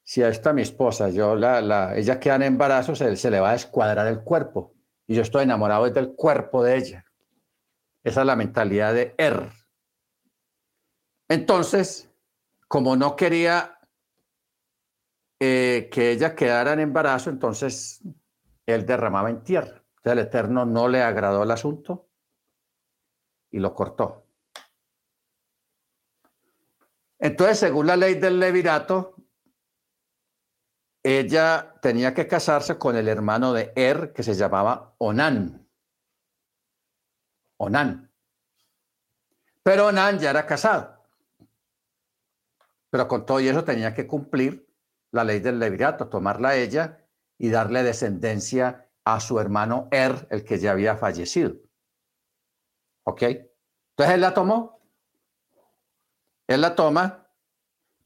si 0.04 0.21
esta 0.21 0.54
mi 0.54 0.62
esposa, 0.62 1.10
yo 1.10 1.36
la, 1.36 1.62
la, 1.62 1.95
ella 1.95 2.19
queda 2.19 2.36
en 2.36 2.43
embarazo, 2.43 2.95
se, 2.95 3.15
se 3.15 3.32
le 3.32 3.39
va 3.39 3.49
a 3.49 3.54
descuadrar 3.54 4.08
el 4.08 4.21
cuerpo 4.23 4.73
y 5.08 5.15
yo 5.15 5.23
estoy 5.23 5.43
enamorado 5.43 5.89
del 5.89 6.13
cuerpo 6.13 6.63
de 6.63 6.77
ella. 6.77 7.06
Esa 8.04 8.21
es 8.21 8.27
la 8.27 8.36
mentalidad 8.36 8.93
de 8.93 9.15
Er. 9.17 9.51
Entonces, 11.27 12.10
como 12.67 12.95
no 12.95 13.15
quería 13.15 13.80
eh, 15.39 15.89
que 15.91 16.12
ella 16.12 16.36
quedara 16.36 16.73
en 16.73 16.80
embarazo, 16.80 17.30
entonces 17.30 18.04
él 18.65 18.86
derramaba 18.86 19.30
en 19.30 19.43
tierra. 19.43 19.84
Entonces 19.97 20.13
el 20.13 20.19
Eterno 20.19 20.65
no 20.65 20.88
le 20.88 21.01
agradó 21.01 21.43
el 21.43 21.51
asunto 21.51 22.11
y 23.52 23.60
lo 23.60 23.74
cortó. 23.74 24.26
Entonces, 27.20 27.60
según 27.60 27.86
la 27.86 27.96
ley 27.96 28.16
del 28.16 28.40
levirato, 28.40 29.16
ella 31.04 31.76
tenía 31.82 32.14
que 32.14 32.28
casarse 32.28 32.78
con 32.78 32.96
el 32.96 33.08
hermano 33.08 33.54
de 33.54 33.72
Er, 33.76 34.14
que 34.14 34.24
se 34.24 34.34
llamaba 34.34 34.96
Onán. 34.98 35.68
Onán. 37.58 38.12
Pero 39.64 39.88
Onán 39.88 40.20
ya 40.20 40.32
era 40.32 40.46
casado. 40.46 41.04
Pero 42.90 43.08
con 43.08 43.26
todo 43.26 43.40
eso 43.40 43.64
tenía 43.64 43.94
que 43.94 44.08
cumplir 44.08 44.68
la 45.12 45.24
ley 45.24 45.40
del 45.40 45.60
levirato, 45.60 46.10
tomarla 46.10 46.50
a 46.50 46.56
ella 46.56 47.06
y 47.38 47.50
darle 47.50 47.84
descendencia 47.84 48.90
a 49.04 49.20
su 49.20 49.40
hermano 49.40 49.88
Er, 49.92 50.28
el 50.30 50.44
que 50.44 50.60
ya 50.60 50.72
había 50.72 50.98
fallecido. 50.98 51.54
¿Ok? 53.04 53.22
Entonces 53.24 54.16
él 54.16 54.22
la 54.22 54.34
tomó. 54.34 54.82
Él 56.48 56.62
la 56.62 56.76
toma, 56.76 57.30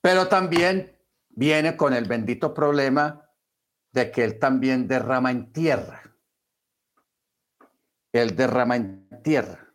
pero 0.02 0.28
también 0.28 0.96
viene 1.30 1.76
con 1.76 1.94
el 1.94 2.06
bendito 2.06 2.54
problema 2.54 3.28
de 3.92 4.12
que 4.12 4.24
él 4.24 4.40
también 4.40 4.88
derrama 4.88 5.32
en 5.32 5.52
tierra. 5.52 6.04
Él 8.12 8.36
derrama 8.36 8.76
en 8.76 9.10
tierra. 9.24 9.74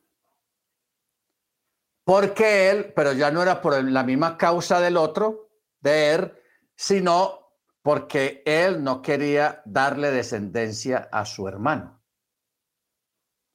Porque 2.05 2.71
él, 2.71 2.93
pero 2.95 3.13
ya 3.13 3.31
no 3.31 3.43
era 3.43 3.61
por 3.61 3.83
la 3.83 4.05
misma 4.05 4.39
causa 4.39 4.81
del 4.81 4.97
otro, 4.97 5.51
de 5.81 6.15
él, 6.15 6.33
sino 6.77 7.57
porque 7.83 8.43
él 8.47 8.83
no 8.83 9.03
quería 9.03 9.63
darle 9.65 10.11
descendencia 10.11 11.09
a 11.11 11.25
su 11.25 11.49
hermano. 11.49 12.00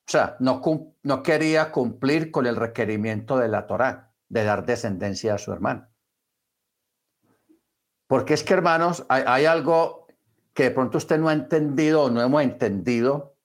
O 0.07 0.11
sea, 0.11 0.37
no, 0.39 0.61
no 1.01 1.23
quería 1.23 1.71
cumplir 1.71 2.29
con 2.29 2.45
el 2.45 2.55
requerimiento 2.55 3.37
de 3.37 3.47
la 3.47 3.65
Torá 3.65 4.13
de 4.29 4.43
dar 4.43 4.65
descendencia 4.65 5.33
a 5.33 5.37
su 5.39 5.51
hermano. 5.51 5.87
Porque 8.07 8.35
es 8.35 8.43
que, 8.43 8.53
hermanos, 8.53 9.03
hay, 9.09 9.45
algo 9.45 10.07
que 10.53 10.63
de 10.63 10.71
pronto 10.71 10.99
usted 10.99 11.17
no 11.17 11.29
ha 11.29 11.33
entendido 11.33 12.03
o 12.03 12.09
no 12.11 12.21
hemos 12.21 12.43
entendido 12.43 13.35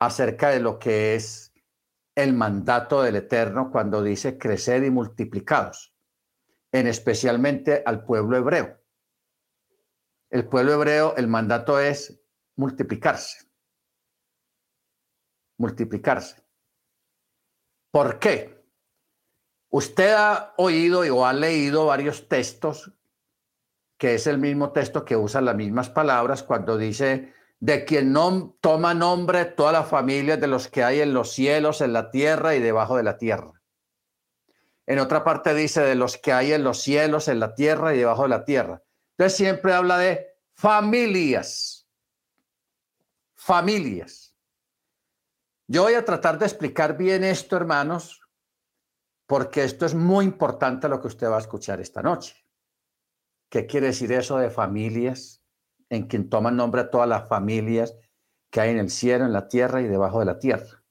acerca 0.00 0.50
de 0.50 0.60
lo 0.60 0.80
que 0.80 1.14
es 1.14 1.52
el 2.16 2.32
mandato 2.32 3.02
del 3.02 3.16
Eterno 3.16 3.70
cuando 3.70 4.02
dice 4.02 4.36
crecer 4.36 4.82
y 4.82 4.90
multiplicados, 4.90 5.94
en 6.72 6.88
especialmente 6.88 7.84
al 7.86 8.04
pueblo 8.04 8.36
hebreo. 8.36 8.80
El 10.30 10.48
pueblo 10.48 10.72
hebreo, 10.72 11.14
el 11.16 11.28
mandato 11.28 11.78
es 11.78 12.20
multiplicarse. 12.56 13.43
Multiplicarse. 15.58 16.42
¿Por 17.90 18.18
qué? 18.18 18.64
Usted 19.70 20.12
ha 20.12 20.54
oído 20.56 21.00
o 21.00 21.26
ha 21.26 21.32
leído 21.32 21.86
varios 21.86 22.28
textos 22.28 22.92
que 23.98 24.14
es 24.14 24.26
el 24.26 24.38
mismo 24.38 24.72
texto 24.72 25.04
que 25.04 25.16
usa 25.16 25.40
las 25.40 25.56
mismas 25.56 25.88
palabras 25.90 26.42
cuando 26.42 26.76
dice, 26.76 27.32
de 27.60 27.84
quien 27.84 28.14
toma 28.60 28.94
nombre 28.94 29.44
toda 29.44 29.72
la 29.72 29.84
familia 29.84 30.36
de 30.36 30.46
los 30.46 30.68
que 30.68 30.84
hay 30.84 31.00
en 31.00 31.14
los 31.14 31.32
cielos, 31.32 31.80
en 31.80 31.92
la 31.92 32.10
tierra 32.10 32.54
y 32.54 32.60
debajo 32.60 32.96
de 32.96 33.02
la 33.02 33.16
tierra. 33.16 33.62
En 34.86 34.98
otra 34.98 35.24
parte 35.24 35.54
dice, 35.54 35.80
de 35.80 35.94
los 35.94 36.18
que 36.18 36.32
hay 36.32 36.52
en 36.52 36.64
los 36.64 36.82
cielos, 36.82 37.28
en 37.28 37.40
la 37.40 37.54
tierra 37.54 37.94
y 37.94 37.98
debajo 37.98 38.24
de 38.24 38.28
la 38.28 38.44
tierra. 38.44 38.82
Entonces 39.16 39.36
siempre 39.36 39.72
habla 39.72 39.96
de 39.96 40.26
familias. 40.52 41.88
Familias. 43.34 44.23
Yo 45.66 45.82
voy 45.82 45.94
a 45.94 46.04
tratar 46.04 46.38
de 46.38 46.44
explicar 46.44 46.96
bien 46.96 47.24
esto, 47.24 47.56
hermanos, 47.56 48.20
porque 49.26 49.64
esto 49.64 49.86
es 49.86 49.94
muy 49.94 50.26
importante 50.26 50.88
lo 50.88 51.00
que 51.00 51.06
usted 51.06 51.28
va 51.28 51.36
a 51.36 51.40
escuchar 51.40 51.80
esta 51.80 52.02
noche. 52.02 52.36
¿Qué 53.48 53.66
quiere 53.66 53.88
decir 53.88 54.12
eso 54.12 54.36
de 54.36 54.50
familias? 54.50 55.42
En 55.88 56.06
quien 56.06 56.28
toman 56.28 56.56
nombre 56.56 56.82
a 56.82 56.90
todas 56.90 57.08
las 57.08 57.28
familias 57.28 57.94
que 58.50 58.60
hay 58.60 58.70
en 58.70 58.78
el 58.78 58.90
cielo, 58.90 59.24
en 59.24 59.32
la 59.32 59.48
tierra 59.48 59.80
y 59.80 59.86
debajo 59.86 60.18
de 60.18 60.24
la 60.26 60.38
tierra. 60.38 60.82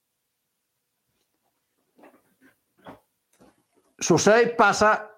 Sucede 4.00 4.44
y 4.44 4.56
pasa 4.56 5.12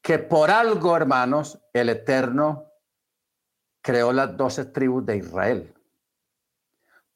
que 0.00 0.18
por 0.18 0.50
algo, 0.50 0.96
hermanos, 0.96 1.60
el 1.72 1.90
Eterno 1.90 2.72
creó 3.82 4.12
las 4.12 4.36
doce 4.36 4.64
tribus 4.64 5.04
de 5.04 5.18
Israel. 5.18 5.75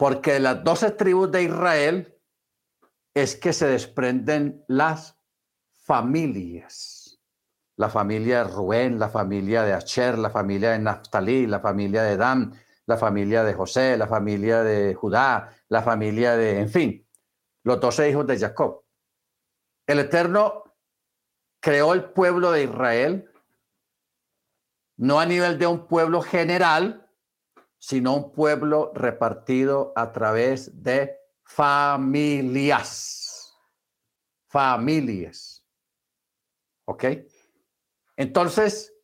Porque 0.00 0.32
de 0.32 0.40
las 0.40 0.64
doce 0.64 0.90
tribus 0.90 1.30
de 1.30 1.44
Israel 1.44 2.18
es 3.14 3.36
que 3.36 3.52
se 3.52 3.68
desprenden 3.68 4.64
las 4.66 5.16
familias 5.68 7.00
la 7.80 7.88
familia 7.88 8.44
de 8.44 8.52
Rubén, 8.52 8.98
la 8.98 9.08
familia 9.08 9.62
de 9.62 9.72
Asher, 9.72 10.18
la 10.18 10.28
familia 10.28 10.72
de 10.72 10.80
Naftali, 10.80 11.46
la 11.46 11.60
familia 11.60 12.02
de 12.02 12.18
Dan, 12.18 12.52
la 12.84 12.98
familia 12.98 13.42
de 13.42 13.54
José, 13.54 13.96
la 13.96 14.06
familia 14.06 14.62
de 14.62 14.94
Judá, 14.94 15.48
la 15.70 15.82
familia 15.82 16.36
de, 16.36 16.60
en 16.60 16.68
fin, 16.68 17.08
los 17.64 17.80
doce 17.80 18.10
hijos 18.10 18.26
de 18.26 18.38
Jacob. 18.38 18.84
El 19.86 20.00
Eterno 20.00 20.64
creó 21.58 21.94
el 21.94 22.04
pueblo 22.04 22.52
de 22.52 22.64
Israel 22.64 23.30
no 24.98 25.18
a 25.18 25.24
nivel 25.24 25.58
de 25.58 25.66
un 25.66 25.86
pueblo 25.86 26.20
general, 26.20 27.09
sino 27.80 28.14
un 28.14 28.30
pueblo 28.30 28.92
repartido 28.94 29.92
a 29.96 30.12
través 30.12 30.82
de 30.82 31.18
familias. 31.42 32.78
Familias. 34.46 35.64
¿Ok? 36.84 37.04
Entonces, 38.16 38.94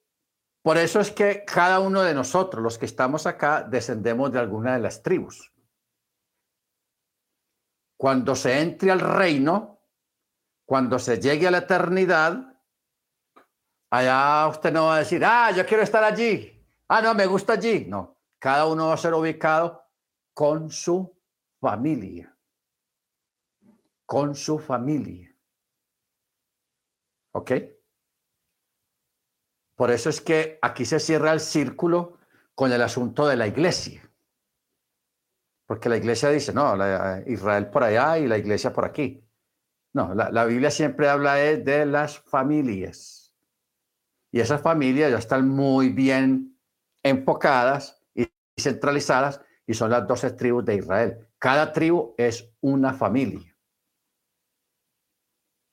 por 0.62 0.76
eso 0.76 1.00
es 1.00 1.10
que 1.10 1.44
cada 1.44 1.80
uno 1.80 2.02
de 2.02 2.12
nosotros, 2.12 2.62
los 2.62 2.76
que 2.76 2.84
estamos 2.84 3.26
acá, 3.26 3.62
descendemos 3.62 4.30
de 4.30 4.40
alguna 4.40 4.74
de 4.74 4.80
las 4.80 5.02
tribus. 5.02 5.52
Cuando 7.96 8.36
se 8.36 8.60
entre 8.60 8.90
al 8.90 9.00
reino, 9.00 9.80
cuando 10.66 10.98
se 10.98 11.18
llegue 11.18 11.46
a 11.48 11.50
la 11.50 11.58
eternidad, 11.58 12.60
allá 13.90 14.48
usted 14.48 14.70
no 14.70 14.86
va 14.86 14.96
a 14.96 14.98
decir, 14.98 15.24
ah, 15.24 15.50
yo 15.52 15.64
quiero 15.64 15.82
estar 15.82 16.04
allí. 16.04 16.52
Ah, 16.88 17.00
no, 17.00 17.14
me 17.14 17.24
gusta 17.24 17.54
allí. 17.54 17.86
No, 17.88 18.15
cada 18.46 18.66
uno 18.66 18.86
va 18.86 18.94
a 18.94 18.96
ser 18.96 19.12
ubicado 19.12 19.84
con 20.32 20.70
su 20.70 21.20
familia. 21.60 22.32
Con 24.04 24.36
su 24.36 24.60
familia. 24.60 25.36
¿Ok? 27.32 27.50
Por 29.74 29.90
eso 29.90 30.10
es 30.10 30.20
que 30.20 30.60
aquí 30.62 30.84
se 30.84 31.00
cierra 31.00 31.32
el 31.32 31.40
círculo 31.40 32.18
con 32.54 32.70
el 32.70 32.82
asunto 32.82 33.26
de 33.26 33.34
la 33.34 33.48
iglesia. 33.48 34.08
Porque 35.66 35.88
la 35.88 35.96
iglesia 35.96 36.28
dice, 36.28 36.52
no, 36.52 36.76
Israel 37.26 37.68
por 37.68 37.82
allá 37.82 38.16
y 38.16 38.28
la 38.28 38.38
iglesia 38.38 38.72
por 38.72 38.84
aquí. 38.84 39.28
No, 39.92 40.14
la, 40.14 40.44
Biblia 40.44 40.70
siempre 40.70 41.08
habla 41.08 41.34
de, 41.34 41.84
las 41.84 42.20
familias. 42.20 43.34
Y 44.30 44.38
esas 44.38 44.62
familias 44.62 45.10
ya 45.10 45.18
están 45.18 45.48
muy 45.48 45.88
bien 45.88 46.56
enfocadas 47.02 48.05
y 48.56 48.62
centralizadas 48.62 49.40
y 49.66 49.74
son 49.74 49.90
las 49.90 50.06
doce 50.06 50.30
tribus 50.30 50.64
de 50.64 50.76
Israel. 50.76 51.28
Cada 51.38 51.72
tribu 51.72 52.14
es 52.16 52.50
una 52.60 52.94
familia 52.94 53.56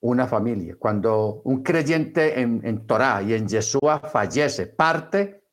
una 0.04 0.28
familia. 0.28 0.76
Cuando 0.78 1.42
un 1.46 1.64
creyente 1.64 2.40
en, 2.40 2.60
en 2.66 2.86
Torah 2.86 3.22
y 3.22 3.34
en 3.34 3.48
Yeshua 3.48 4.00
fallece, 4.00 4.68
parte, 4.68 5.48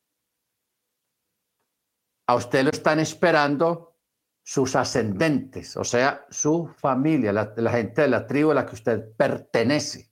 a 2.27 2.35
usted 2.35 2.65
lo 2.65 2.71
están 2.71 2.99
esperando 2.99 3.97
sus 4.43 4.75
ascendentes, 4.75 5.77
o 5.77 5.85
sea, 5.85 6.27
su 6.31 6.67
familia, 6.67 7.33
la, 7.33 7.71
gente 7.71 8.03
de 8.03 8.09
la 8.09 8.27
tribu 8.27 8.51
a 8.51 8.55
la 8.55 8.67
que 8.67 8.75
usted 8.75 9.15
pertenece. 9.17 10.11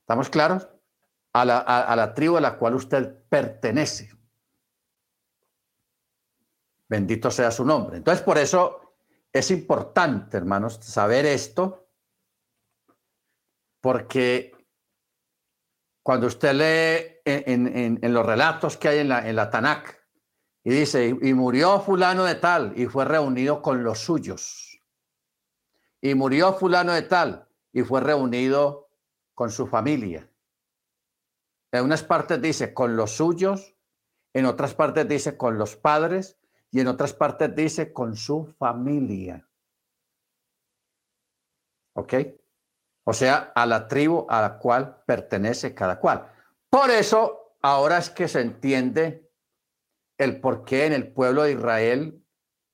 ¿Estamos 0.00 0.30
claros? 0.30 0.66
A 1.34 1.44
la, 1.44 1.58
a 1.58 1.94
la 1.94 2.14
tribu 2.14 2.38
a 2.38 2.40
la 2.40 2.56
cual 2.56 2.74
usted 2.74 3.22
pertenece. 3.28 4.10
Bendito 6.88 7.30
sea 7.30 7.50
su 7.50 7.64
nombre. 7.64 7.96
Entonces, 7.96 8.22
por 8.22 8.38
eso 8.38 8.94
es 9.32 9.50
importante, 9.50 10.36
hermanos, 10.36 10.78
saber 10.82 11.26
esto 11.26 11.88
porque 13.80 14.56
cuando 16.02 16.26
usted 16.26 16.54
lee 16.54 17.20
en, 17.24 18.14
los 18.14 18.24
relatos 18.24 18.78
que 18.78 18.88
hay 18.88 18.98
en 19.00 19.08
la, 19.10 19.28
en 19.28 19.36
la 19.36 19.50
Tanakh, 19.50 20.04
y 20.62 20.70
dice, 20.70 21.14
y 21.20 21.34
murió 21.34 21.80
fulano 21.80 22.24
de 22.24 22.36
tal, 22.36 22.72
y 22.76 22.86
fue 22.86 23.04
reunido 23.04 23.60
con 23.60 23.84
los 23.84 23.98
suyos. 23.98 24.80
Y 26.00 26.14
murió 26.14 26.54
fulano 26.54 26.92
de 26.92 27.02
tal, 27.02 27.46
y 27.72 27.82
fue 27.82 28.00
reunido 28.00 28.88
con 29.34 29.50
su 29.50 29.66
familia. 29.66 30.30
En 31.70 31.84
unas 31.84 32.02
partes 32.02 32.40
dice 32.40 32.72
con 32.72 32.96
los 32.96 33.10
suyos, 33.10 33.74
en 34.32 34.46
otras 34.46 34.74
partes 34.74 35.06
dice 35.06 35.36
con 35.36 35.58
los 35.58 35.76
padres, 35.76 36.38
y 36.74 36.80
en 36.80 36.88
otras 36.88 37.14
partes 37.14 37.54
dice 37.54 37.92
con 37.92 38.16
su 38.16 38.52
familia. 38.58 39.48
¿Ok? 41.94 42.14
O 43.04 43.12
sea, 43.12 43.52
a 43.54 43.64
la 43.64 43.86
tribu 43.86 44.26
a 44.28 44.40
la 44.40 44.58
cual 44.58 45.04
pertenece 45.06 45.72
cada 45.72 46.00
cual. 46.00 46.28
Por 46.68 46.90
eso, 46.90 47.56
ahora 47.62 47.98
es 47.98 48.10
que 48.10 48.26
se 48.26 48.40
entiende 48.40 49.30
el 50.18 50.40
por 50.40 50.64
qué 50.64 50.86
en 50.86 50.94
el 50.94 51.12
pueblo 51.12 51.44
de 51.44 51.52
Israel, 51.52 52.26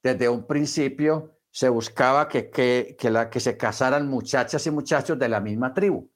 desde 0.02 0.30
un 0.30 0.46
principio, 0.46 1.38
se 1.50 1.68
buscaba 1.68 2.26
que, 2.26 2.48
que, 2.48 2.96
que, 2.98 3.10
la, 3.10 3.28
que 3.28 3.38
se 3.40 3.58
casaran 3.58 4.08
muchachas 4.08 4.66
y 4.66 4.70
muchachos 4.70 5.18
de 5.18 5.28
la 5.28 5.40
misma 5.40 5.74
tribu. 5.74 6.10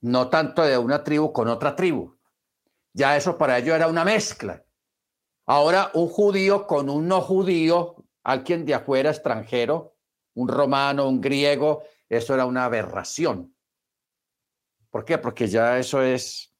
No 0.00 0.28
tanto 0.28 0.62
de 0.62 0.76
una 0.76 1.04
tribu 1.04 1.32
con 1.32 1.46
otra 1.46 1.76
tribu. 1.76 2.18
Ya 2.92 3.16
eso 3.16 3.38
para 3.38 3.58
ellos 3.58 3.76
era 3.76 3.86
una 3.86 4.04
mezcla. 4.04 4.64
Ahora 5.46 5.90
un 5.94 6.08
judío 6.08 6.66
con 6.66 6.88
un 6.88 7.06
no 7.06 7.20
judío, 7.20 7.96
alguien 8.22 8.64
de 8.64 8.74
afuera 8.74 9.10
extranjero, 9.10 9.96
un 10.34 10.48
romano, 10.48 11.08
un 11.08 11.20
griego, 11.20 11.82
eso 12.08 12.34
era 12.34 12.46
una 12.46 12.64
aberración. 12.64 13.54
¿Por 14.90 15.04
qué? 15.04 15.18
Porque 15.18 15.48
ya 15.48 15.78
eso 15.78 16.02
es, 16.02 16.54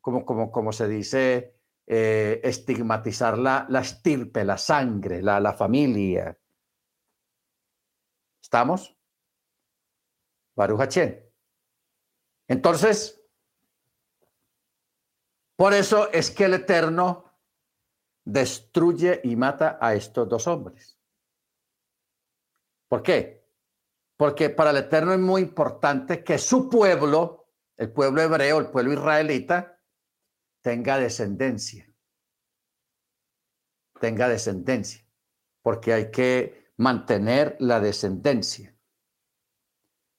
como, 0.00 0.24
como, 0.24 0.50
como 0.50 0.72
se 0.72 0.88
dice, 0.88 1.56
eh, 1.86 2.40
estigmatizar 2.42 3.38
la, 3.38 3.66
la 3.68 3.80
estirpe, 3.80 4.44
la 4.44 4.58
sangre, 4.58 5.22
la, 5.22 5.40
la 5.40 5.52
familia. 5.52 6.36
¿Estamos? 8.42 8.96
Baruch 10.56 10.98
Entonces, 12.48 13.22
por 15.56 15.74
eso 15.74 16.10
es 16.12 16.30
que 16.30 16.44
el 16.44 16.54
Eterno 16.54 17.25
destruye 18.26 19.20
y 19.24 19.36
mata 19.36 19.78
a 19.80 19.94
estos 19.94 20.28
dos 20.28 20.46
hombres. 20.48 20.98
¿Por 22.88 23.02
qué? 23.02 23.46
Porque 24.16 24.50
para 24.50 24.70
el 24.70 24.78
Eterno 24.78 25.12
es 25.12 25.18
muy 25.18 25.42
importante 25.42 26.24
que 26.24 26.36
su 26.36 26.68
pueblo, 26.68 27.48
el 27.76 27.90
pueblo 27.92 28.20
hebreo, 28.20 28.58
el 28.58 28.70
pueblo 28.70 28.92
israelita, 28.92 29.80
tenga 30.60 30.98
descendencia. 30.98 31.88
Tenga 34.00 34.28
descendencia. 34.28 35.06
Porque 35.62 35.92
hay 35.92 36.10
que 36.10 36.72
mantener 36.76 37.56
la 37.60 37.80
descendencia. 37.80 38.76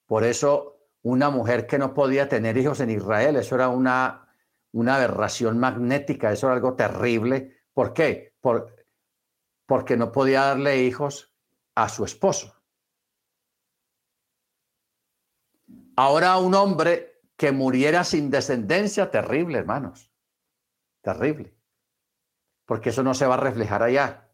Por 0.05 0.23
eso, 0.23 0.87
una 1.01 1.29
mujer 1.29 1.67
que 1.67 1.77
no 1.77 1.93
podía 1.93 2.29
tener 2.29 2.57
hijos 2.57 2.79
en 2.79 2.91
Israel, 2.91 3.35
eso 3.35 3.55
era 3.55 3.67
una, 3.67 4.33
una 4.71 4.95
aberración 4.95 5.59
magnética, 5.59 6.31
eso 6.31 6.47
era 6.47 6.55
algo 6.55 6.75
terrible. 6.75 7.56
¿Por 7.77 7.93
qué? 7.93 8.33
Por, 8.41 8.75
porque 9.67 9.97
no 9.97 10.11
podía 10.11 10.45
darle 10.45 10.81
hijos 10.81 11.31
a 11.75 11.87
su 11.89 12.05
esposo. 12.05 12.59
Ahora 15.95 16.37
un 16.37 16.55
hombre 16.55 17.21
que 17.35 17.51
muriera 17.51 18.03
sin 18.03 18.31
descendencia, 18.31 19.11
terrible, 19.11 19.59
hermanos. 19.59 20.11
Terrible. 21.03 21.55
Porque 22.65 22.89
eso 22.89 23.03
no 23.03 23.13
se 23.13 23.27
va 23.27 23.35
a 23.35 23.41
reflejar 23.41 23.83
allá. 23.83 24.27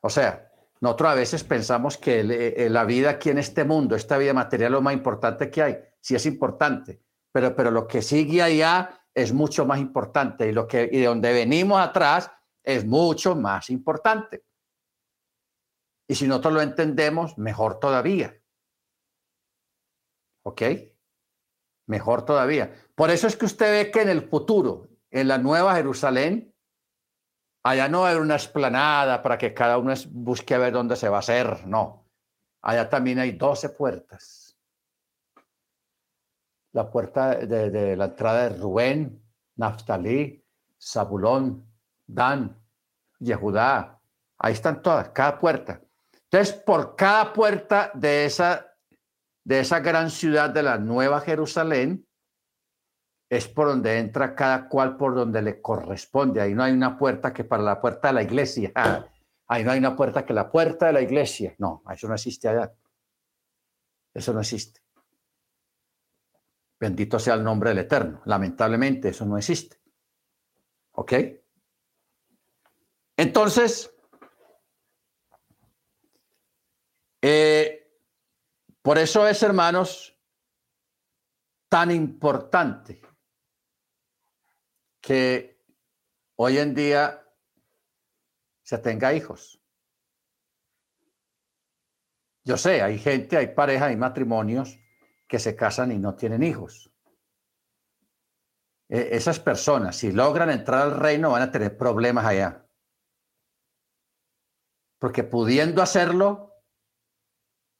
O 0.00 0.08
sea, 0.08 0.52
nosotros 0.78 1.10
a 1.10 1.14
veces 1.14 1.42
pensamos 1.42 1.98
que 1.98 2.20
eh, 2.20 2.70
la 2.70 2.84
vida 2.84 3.10
aquí 3.10 3.30
en 3.30 3.38
este 3.38 3.64
mundo, 3.64 3.96
esta 3.96 4.16
vida 4.16 4.32
material, 4.32 4.68
es 4.68 4.72
lo 4.74 4.80
más 4.80 4.94
importante 4.94 5.50
que 5.50 5.60
hay. 5.60 5.78
Sí 6.00 6.14
es 6.14 6.24
importante, 6.26 7.02
pero, 7.32 7.56
pero 7.56 7.72
lo 7.72 7.88
que 7.88 8.00
sigue 8.00 8.40
allá 8.42 9.01
es 9.14 9.32
mucho 9.32 9.66
más 9.66 9.78
importante 9.78 10.48
y 10.48 10.52
lo 10.52 10.66
que 10.66 10.88
y 10.90 11.00
de 11.00 11.06
donde 11.06 11.32
venimos 11.32 11.80
atrás 11.80 12.30
es 12.62 12.84
mucho 12.84 13.34
más 13.34 13.70
importante. 13.70 14.44
Y 16.08 16.14
si 16.14 16.26
nosotros 16.26 16.54
lo 16.54 16.62
entendemos, 16.62 17.38
mejor 17.38 17.78
todavía. 17.80 18.36
¿Ok? 20.44 20.62
Mejor 21.86 22.24
todavía. 22.24 22.74
Por 22.94 23.10
eso 23.10 23.26
es 23.26 23.36
que 23.36 23.46
usted 23.46 23.70
ve 23.70 23.90
que 23.90 24.02
en 24.02 24.08
el 24.08 24.28
futuro, 24.28 24.88
en 25.10 25.28
la 25.28 25.38
Nueva 25.38 25.74
Jerusalén, 25.74 26.54
allá 27.62 27.88
no 27.88 28.04
hay 28.04 28.16
una 28.16 28.36
esplanada 28.36 29.22
para 29.22 29.38
que 29.38 29.54
cada 29.54 29.78
uno 29.78 29.94
busque 30.10 30.54
a 30.54 30.58
ver 30.58 30.72
dónde 30.72 30.96
se 30.96 31.08
va 31.08 31.16
a 31.16 31.20
hacer. 31.20 31.66
No. 31.66 32.08
Allá 32.60 32.88
también 32.88 33.18
hay 33.18 33.32
12 33.32 33.70
puertas. 33.70 34.41
La 36.72 36.90
puerta 36.90 37.34
de, 37.36 37.96
la 37.96 38.06
entrada 38.06 38.48
de 38.48 38.58
Rubén, 38.58 39.22
Naftalí, 39.56 40.44
Zabulón, 40.80 41.66
Dan, 42.06 42.58
Yehudá. 43.18 44.00
Ahí 44.38 44.54
están 44.54 44.82
todas, 44.82 45.10
cada 45.10 45.38
puerta. 45.38 45.80
Entonces, 46.24 46.54
por 46.54 46.96
cada 46.96 47.32
puerta 47.32 47.90
de 47.94 48.24
esa 48.24 48.68
de 49.44 49.60
esa 49.60 49.80
gran 49.80 50.10
ciudad 50.10 50.50
de 50.50 50.62
la 50.62 50.78
Nueva 50.78 51.20
Jerusalén, 51.20 52.06
es 53.28 53.48
por 53.48 53.68
donde 53.68 53.98
entra 53.98 54.34
cada 54.34 54.68
cual 54.68 54.96
por 54.96 55.14
donde 55.14 55.40
le 55.40 55.60
corresponde. 55.60 56.40
Ahí 56.40 56.54
no 56.54 56.62
hay 56.62 56.72
una 56.72 56.98
puerta 56.98 57.32
que 57.32 57.44
para 57.44 57.62
la 57.62 57.80
puerta 57.80 58.08
de 58.08 58.14
la 58.14 58.22
iglesia. 58.22 58.72
Ahí 59.48 59.64
no 59.64 59.70
hay 59.70 59.78
una 59.78 59.96
puerta 59.96 60.24
que 60.26 60.34
la 60.34 60.50
puerta 60.50 60.86
de 60.86 60.92
la 60.92 61.00
iglesia. 61.00 61.54
No, 61.58 61.82
eso 61.90 62.08
no 62.08 62.14
existe 62.14 62.48
allá. 62.48 62.72
Eso 64.12 64.34
no 64.34 64.40
existe. 64.40 64.81
Bendito 66.82 67.16
sea 67.20 67.34
el 67.34 67.44
nombre 67.44 67.70
del 67.70 67.78
Eterno. 67.78 68.22
Lamentablemente 68.24 69.10
eso 69.10 69.24
no 69.24 69.38
existe. 69.38 69.76
¿Ok? 70.90 71.12
Entonces, 73.16 73.94
eh, 77.20 77.88
por 78.82 78.98
eso 78.98 79.28
es, 79.28 79.40
hermanos, 79.44 80.18
tan 81.68 81.92
importante 81.92 83.00
que 85.00 85.62
hoy 86.34 86.58
en 86.58 86.74
día 86.74 87.24
se 88.64 88.78
tenga 88.78 89.14
hijos. 89.14 89.62
Yo 92.42 92.56
sé, 92.56 92.82
hay 92.82 92.98
gente, 92.98 93.36
hay 93.36 93.54
parejas, 93.54 93.90
hay 93.90 93.96
matrimonios 93.96 94.80
que 95.32 95.38
se 95.38 95.56
casan 95.56 95.90
y 95.92 95.98
no 95.98 96.14
tienen 96.14 96.42
hijos. 96.42 96.92
E, 98.86 99.16
esas 99.16 99.40
personas, 99.40 99.96
si 99.96 100.12
logran 100.12 100.50
entrar 100.50 100.82
al 100.82 101.00
reino, 101.00 101.30
van 101.30 101.40
a 101.40 101.50
tener 101.50 101.78
problemas 101.78 102.26
allá. 102.26 102.68
Porque 104.98 105.24
pudiendo 105.24 105.80
hacerlo, 105.80 106.62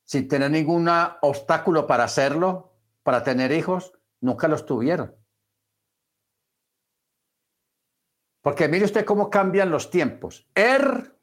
sin 0.03 0.29
tener 0.29 0.51
ningún 0.51 0.88
obstáculo 1.21 1.87
para 1.87 2.05
hacerlo, 2.05 2.75
para 3.03 3.23
tener 3.23 3.53
hijos, 3.53 3.93
nunca 4.23 4.49
los 4.49 4.65
tuvieron. 4.65 5.15
Porque 8.41 8.67
mire 8.67 8.87
usted 8.87 9.05
cómo 9.05 9.29
cambian 9.29 9.71
los 9.71 9.91
tiempos. 9.91 10.49
Er 10.55 11.19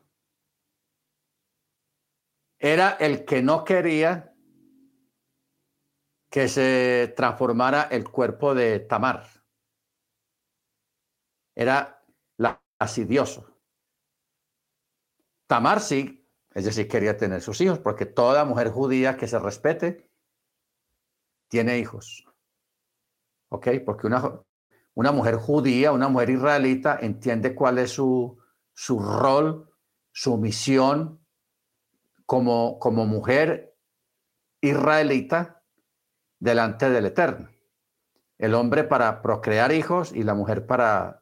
era 2.60 2.92
el 3.00 3.26
que 3.26 3.42
no 3.42 3.64
quería 3.64 4.29
que 6.30 6.48
se 6.48 7.14
transformara 7.16 7.84
el 7.84 8.10
cuerpo 8.10 8.54
de 8.54 8.80
Tamar. 8.80 9.28
Era 11.56 12.06
la 12.38 12.62
asidioso. 12.78 13.46
Tamar 15.48 15.82
sí 15.82 16.20
es 16.54 16.66
decir, 16.66 16.88
quería 16.88 17.16
tener 17.16 17.42
sus 17.42 17.62
hijos, 17.62 17.80
porque 17.80 18.06
toda 18.06 18.46
mujer 18.46 18.70
judía 18.70 19.18
que 19.18 19.28
se 19.28 19.40
respete 19.40 20.10
tiene 21.48 21.78
hijos. 21.78 22.26
¿Ok? 23.50 23.68
Porque 23.86 24.08
una, 24.08 24.42
una 24.94 25.12
mujer 25.12 25.36
judía, 25.36 25.92
una 25.92 26.10
mujer 26.10 26.32
israelita, 26.32 26.98
entiende 27.02 27.56
cuál 27.56 27.78
es 27.78 27.92
su, 27.92 28.38
su 28.74 29.00
rol, 29.00 29.72
su 30.12 30.38
misión 30.38 31.26
como, 32.26 32.80
como 32.80 33.06
mujer 33.06 33.76
israelita 34.62 35.59
delante 36.40 36.90
del 36.90 37.06
Eterno. 37.06 37.50
El 38.38 38.54
hombre 38.54 38.84
para 38.84 39.22
procrear 39.22 39.72
hijos 39.72 40.14
y 40.14 40.24
la 40.24 40.34
mujer 40.34 40.66
para 40.66 41.22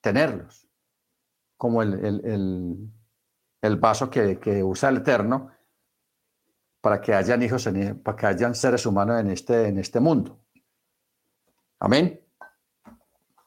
tenerlos, 0.00 0.66
como 1.56 1.82
el 1.82 2.92
el 3.62 3.76
vaso 3.76 4.10
que, 4.10 4.62
usa 4.62 4.90
el 4.90 4.98
Eterno 4.98 5.50
para 6.80 7.00
que 7.00 7.14
hayan 7.14 7.42
hijos, 7.42 7.68
para 8.02 8.16
que 8.16 8.26
hayan 8.26 8.56
seres 8.56 8.84
humanos 8.84 9.20
en 9.20 9.30
este, 9.30 9.68
en 9.68 9.78
este 9.78 10.00
mundo. 10.00 10.44
Amén. 11.78 12.20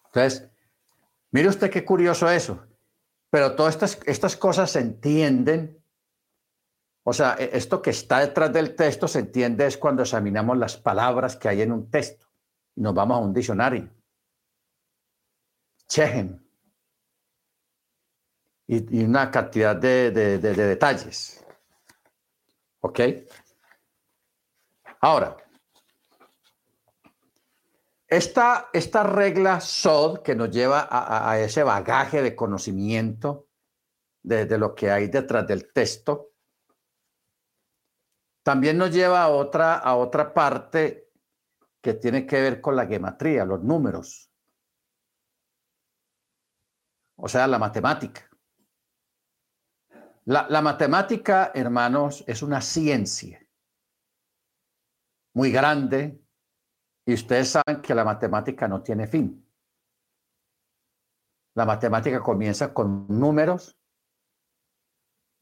Entonces, 0.06 0.50
mire 1.32 1.50
usted 1.50 1.70
qué 1.70 1.84
curioso 1.84 2.30
eso. 2.30 2.66
Pero 3.30 3.56
todas 3.56 3.76
estas, 3.76 4.00
estas 4.06 4.38
cosas 4.38 4.72
se 4.72 4.80
entienden. 4.80 5.84
O 7.08 7.14
sea, 7.14 7.36
e, 7.40 7.50
esto 7.54 7.82
que 7.82 7.92
está 7.92 8.20
detrás 8.20 8.52
del 8.52 8.76
texto 8.76 9.08
se 9.08 9.20
entiende 9.20 9.66
es 9.66 9.78
cuando 9.78 10.04
examinamos 10.04 10.58
las 10.58 10.76
palabras 10.78 11.38
que 11.38 11.48
hay 11.48 11.62
en 11.62 11.72
un 11.72 11.90
texto 11.90 12.26
nos 12.76 12.94
vamos 12.94 13.18
a 13.18 13.22
un 13.22 13.34
diccionario. 13.34 13.90
Chejen 15.88 16.42
y, 18.68 19.04
una 19.04 19.30
cantidad 19.32 19.76
de, 19.76 20.12
detalles. 20.12 21.44
¿Ok? 22.82 23.00
Ahora, 25.02 25.38
esta, 28.08 28.70
esta 28.74 29.04
regla 29.04 29.60
SOD 29.60 30.22
que 30.22 30.36
nos 30.36 30.50
lleva 30.50 30.88
a, 30.90 31.40
ese 31.40 31.64
bagaje 31.64 32.22
de 32.22 32.36
conocimiento 32.36 33.48
de, 34.24 34.58
lo 34.58 34.74
que 34.74 34.90
hay 34.90 35.08
detrás 35.08 35.46
del 35.48 35.72
texto, 35.72 36.32
también 38.46 38.78
nos 38.78 38.92
lleva 38.92 39.24
a 39.24 39.30
otra, 39.30 39.80
a 39.80 39.96
otra 39.96 40.32
parte 40.32 41.10
que 41.82 41.96
tiene 41.96 42.28
que 42.28 42.40
ver 42.40 42.62
con 42.62 42.76
la 42.76 42.86
gematría, 42.86 43.44
los 43.44 43.64
números. 43.64 44.32
O 47.18 47.28
sea, 47.28 47.48
la 47.48 47.58
matemática. 47.58 48.30
La, 50.26 50.46
la 50.48 50.62
matemática, 50.62 51.52
hermanos, 51.56 52.24
es 52.28 52.44
una 52.44 52.62
ciencia 52.62 53.40
muy 55.34 55.52
grande, 55.52 56.24
y 57.04 57.16
ustedes 57.16 57.50
saben 57.50 57.82
que 57.82 57.96
la 57.96 58.06
matemática 58.06 58.68
no 58.68 58.84
tiene 58.84 59.08
fin. 59.08 59.44
La 61.56 61.66
matemática 61.66 62.22
comienza 62.22 62.72
con 62.76 63.08
números 63.08 63.76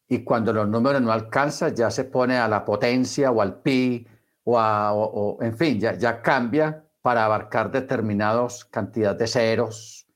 y 0.07 0.23
cuando 0.23 0.53
los 0.53 0.67
números 0.67 1.01
no 1.01 1.11
alcanzan 1.11 1.75
ya 1.75 1.89
se 1.89 2.05
pone 2.05 2.37
a 2.37 2.47
la 2.47 2.63
potencia 2.63 3.31
o 3.31 3.41
al 3.41 3.61
pi 3.61 4.05
o, 4.43 4.59
a, 4.59 4.93
o, 4.93 5.41
en 5.41 5.57
fin, 5.57 5.79
ya, 5.79 5.93
ya 5.93 6.21
cambia 6.21 6.83
para 7.01 7.25
abarcar 7.25 7.71
determinados 7.71 8.65
cantidades 8.65 9.19
de 9.19 9.27
ceros, 9.27 10.07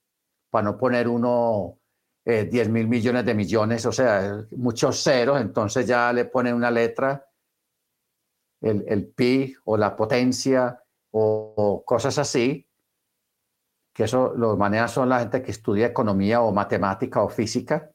para 0.50 0.64
no 0.64 0.78
poner 0.78 1.08
uno 1.08 1.80
eh, 2.26 2.46
10 2.46 2.70
mil 2.70 2.88
millones 2.88 3.26
de 3.26 3.34
millones, 3.34 3.86
o 3.86 3.92
sea, 3.92 4.46
muchos 4.52 5.02
ceros, 5.02 5.40
entonces 5.40 5.88
ya 5.88 6.12
le 6.12 6.26
ponen 6.26 6.56
una 6.56 6.72
letra, 6.72 7.26
el, 8.62 8.84
el 8.88 9.08
pi 9.08 9.56
o 9.66 9.78
la 9.78 9.96
potencia 9.96 10.82
o, 11.12 11.84
cosas 11.86 12.18
así, 12.18 12.68
que 13.94 14.04
eso 14.04 14.34
lo 14.36 14.58
maneja 14.58 14.88
son 14.88 15.10
la 15.10 15.20
gente 15.20 15.42
que 15.42 15.52
estudia 15.52 15.88
economía 15.88 16.42
o 16.42 16.52
matemática 16.52 17.24
o 17.24 17.30
física. 17.30 17.92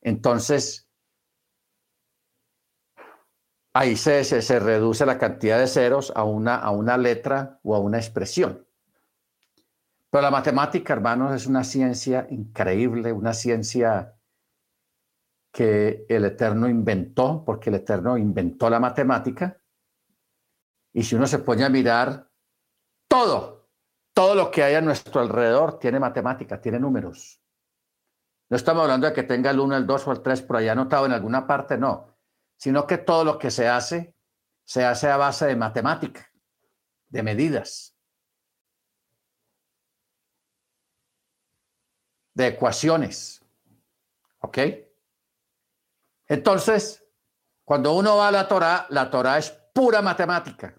Entonces, 0.00 0.88
ahí 3.72 3.96
se, 3.96 4.24
se, 4.24 4.58
reduce 4.58 5.06
la 5.06 5.18
cantidad 5.18 5.58
de 5.58 5.66
ceros 5.66 6.12
a 6.14 6.24
una, 6.24 6.56
a 6.56 6.70
una 6.70 6.96
letra 6.96 7.58
o 7.62 7.74
a 7.74 7.78
una 7.78 7.98
expresión. 7.98 8.66
Pero 10.10 10.22
la 10.22 10.30
matemática, 10.30 10.92
hermanos, 10.92 11.34
es 11.34 11.46
una 11.46 11.64
ciencia 11.64 12.26
increíble, 12.30 13.12
una 13.12 13.32
ciencia 13.32 14.14
que 15.50 16.04
el 16.08 16.24
Eterno 16.24 16.68
inventó, 16.68 17.42
porque 17.44 17.70
el 17.70 17.76
Eterno 17.76 18.18
inventó 18.18 18.68
la 18.68 18.78
matemática. 18.78 19.58
Y 20.92 21.02
si 21.02 21.14
uno 21.14 21.26
se 21.26 21.38
pone 21.38 21.64
a 21.64 21.70
mirar 21.70 22.28
todo, 23.08 23.70
todo 24.12 24.34
lo 24.34 24.50
que 24.50 24.62
hay 24.62 24.74
a 24.74 24.82
nuestro 24.82 25.22
alrededor 25.22 25.78
tiene 25.78 25.98
matemática, 25.98 26.60
tiene 26.60 26.78
números. 26.78 27.40
No 28.50 28.56
estamos 28.56 28.82
hablando 28.82 29.06
de 29.06 29.14
que 29.14 29.22
tenga 29.22 29.50
el 29.50 29.60
1, 29.60 29.76
el 29.78 29.86
2 29.86 30.08
o 30.08 30.12
el 30.12 30.20
3 30.20 30.42
por 30.42 30.56
allá 30.56 30.72
anotado 30.72 31.06
en 31.06 31.12
alguna 31.12 31.46
parte, 31.46 31.78
no, 31.78 32.11
sino 32.62 32.86
que 32.86 32.96
todo 32.96 33.24
lo 33.24 33.40
que 33.40 33.50
se 33.50 33.66
hace, 33.66 34.14
se 34.64 34.84
hace 34.84 35.10
a 35.10 35.16
base 35.16 35.46
de 35.46 35.56
matemática, 35.56 36.30
de 37.08 37.20
medidas, 37.24 37.98
de 42.32 42.46
ecuaciones. 42.46 43.44
¿Ok? 44.42 44.58
Entonces, 46.28 47.04
cuando 47.64 47.94
uno 47.94 48.18
va 48.18 48.28
a 48.28 48.30
la 48.30 48.46
Torah, 48.46 48.86
la 48.90 49.10
Torah 49.10 49.38
es 49.38 49.50
pura 49.74 50.00
matemática. 50.00 50.72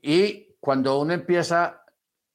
Y 0.00 0.56
cuando 0.58 0.98
uno 0.98 1.12
empieza 1.12 1.84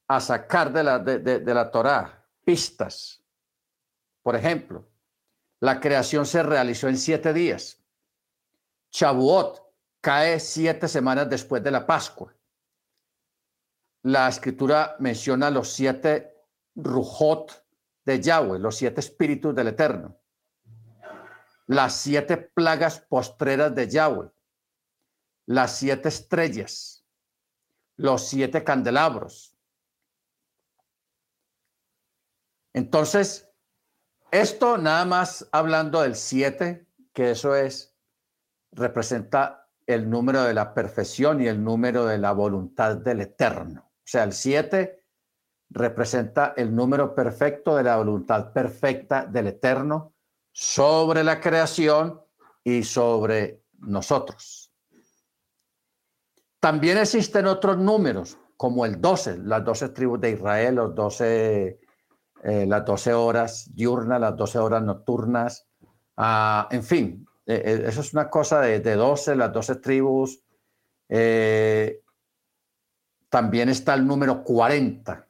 a 0.08 0.22
sacar 0.22 0.72
de 0.72 0.84
la, 0.86 1.00
de, 1.00 1.54
la 1.54 1.70
Torá 1.70 2.26
pistas, 2.46 3.22
por 4.22 4.38
ejemplo, 4.38 4.88
la 5.60 5.80
creación 5.80 6.26
se 6.26 6.44
realizó 6.44 6.88
en 6.88 6.98
siete 6.98 7.34
días. 7.34 7.84
Shavuot 8.92 9.62
cae 10.02 10.40
siete 10.40 10.88
semanas 10.88 11.30
después 11.30 11.64
de 11.64 11.72
la 11.72 11.86
Pascua. 11.86 12.34
La 14.04 14.30
escritura 14.30 14.96
menciona 15.00 15.50
los 15.50 15.70
siete 15.70 16.36
rujot 16.76 17.66
de 18.06 18.22
Yahweh, 18.22 18.60
los 18.60 18.78
siete 18.78 19.02
espíritus 19.02 19.54
del 19.54 19.70
Eterno. 19.70 20.18
Las 21.66 21.96
siete 21.96 22.38
plagas 22.38 23.00
postreras 23.02 23.76
de 23.76 23.90
Yahweh. 23.90 24.30
Las 25.48 25.78
siete 25.78 26.10
estrellas 26.10 26.98
los 27.98 28.28
siete 28.28 28.64
candelabros. 28.64 29.58
Entonces, 32.74 33.47
esto 34.32 34.78
nada 34.78 35.06
más 35.06 35.48
hablando 35.52 36.02
del 36.02 36.16
siete, 36.16 36.88
que 37.14 37.32
eso 37.32 37.56
es, 37.56 37.96
representa 38.72 39.70
el 39.86 40.10
número 40.10 40.44
de 40.44 40.54
la 40.54 40.74
perfección 40.74 41.42
y 41.42 41.48
el 41.48 41.64
número 41.64 42.06
de 42.06 42.18
la 42.18 42.34
voluntad 42.34 42.98
del 42.98 43.22
eterno. 43.22 43.82
O 43.82 44.04
sea, 44.04 44.24
el 44.24 44.34
siete 44.34 45.06
representa 45.70 46.54
el 46.56 46.76
número 46.76 47.16
perfecto 47.16 47.76
de 47.76 47.84
la 47.84 47.98
voluntad 47.98 48.52
perfecta 48.54 49.26
del 49.26 49.48
eterno 49.48 50.14
sobre 50.52 51.24
la 51.24 51.40
creación 51.40 52.22
y 52.64 52.84
sobre 52.84 53.64
nosotros. 53.80 54.72
También 56.60 56.98
existen 56.98 57.48
otros 57.48 57.78
números, 57.78 58.38
como 58.58 58.86
el 58.86 59.00
12, 59.00 59.38
las 59.40 59.64
12 59.64 59.90
tribus 59.90 60.20
de 60.20 60.32
Israel, 60.32 60.76
los 60.76 60.96
12, 60.96 61.80
eh, 62.44 62.66
las 62.68 62.86
12 62.86 63.14
horas 63.14 63.70
diurnas, 63.74 64.20
las 64.20 64.36
12 64.36 64.60
horas 64.60 64.84
nocturnas, 64.84 65.68
ah, 66.18 66.68
en 66.72 66.84
fin, 66.84 67.28
eh, 67.46 67.62
eh, 67.66 67.84
eso 67.88 68.02
es 68.02 68.14
una 68.14 68.30
cosa 68.30 68.62
de, 68.62 68.80
de 68.80 68.96
12, 68.96 69.36
las 69.36 69.52
12 69.54 69.76
tribus. 69.78 70.44
también 73.30 73.70
está 73.70 73.94
el 73.94 74.06
número 74.06 74.44
40, 74.44 75.28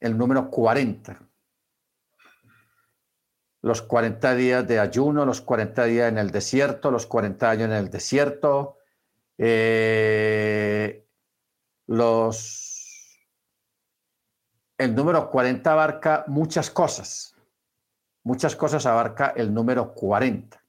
el 0.00 0.18
número 0.18 0.50
40 0.50 1.24
los 3.64 3.80
40 3.80 4.34
días 4.34 4.68
de 4.68 4.78
ayuno, 4.78 5.24
los 5.24 5.40
40 5.40 5.84
días 5.84 6.10
en 6.10 6.18
el 6.18 6.30
desierto, 6.30 6.90
los 6.90 7.06
40 7.06 7.48
años 7.48 7.64
en 7.64 7.72
el 7.72 7.88
desierto, 7.88 8.76
eh, 9.38 11.06
los, 11.86 12.63
el 14.78 14.94
número 14.94 15.30
40 15.30 15.70
abarca 15.72 16.24
muchas 16.26 16.70
cosas. 16.70 17.36
Muchas 18.22 18.56
cosas 18.56 18.86
abarca 18.86 19.28
el 19.36 19.52
número 19.52 19.94
40. 19.94 20.62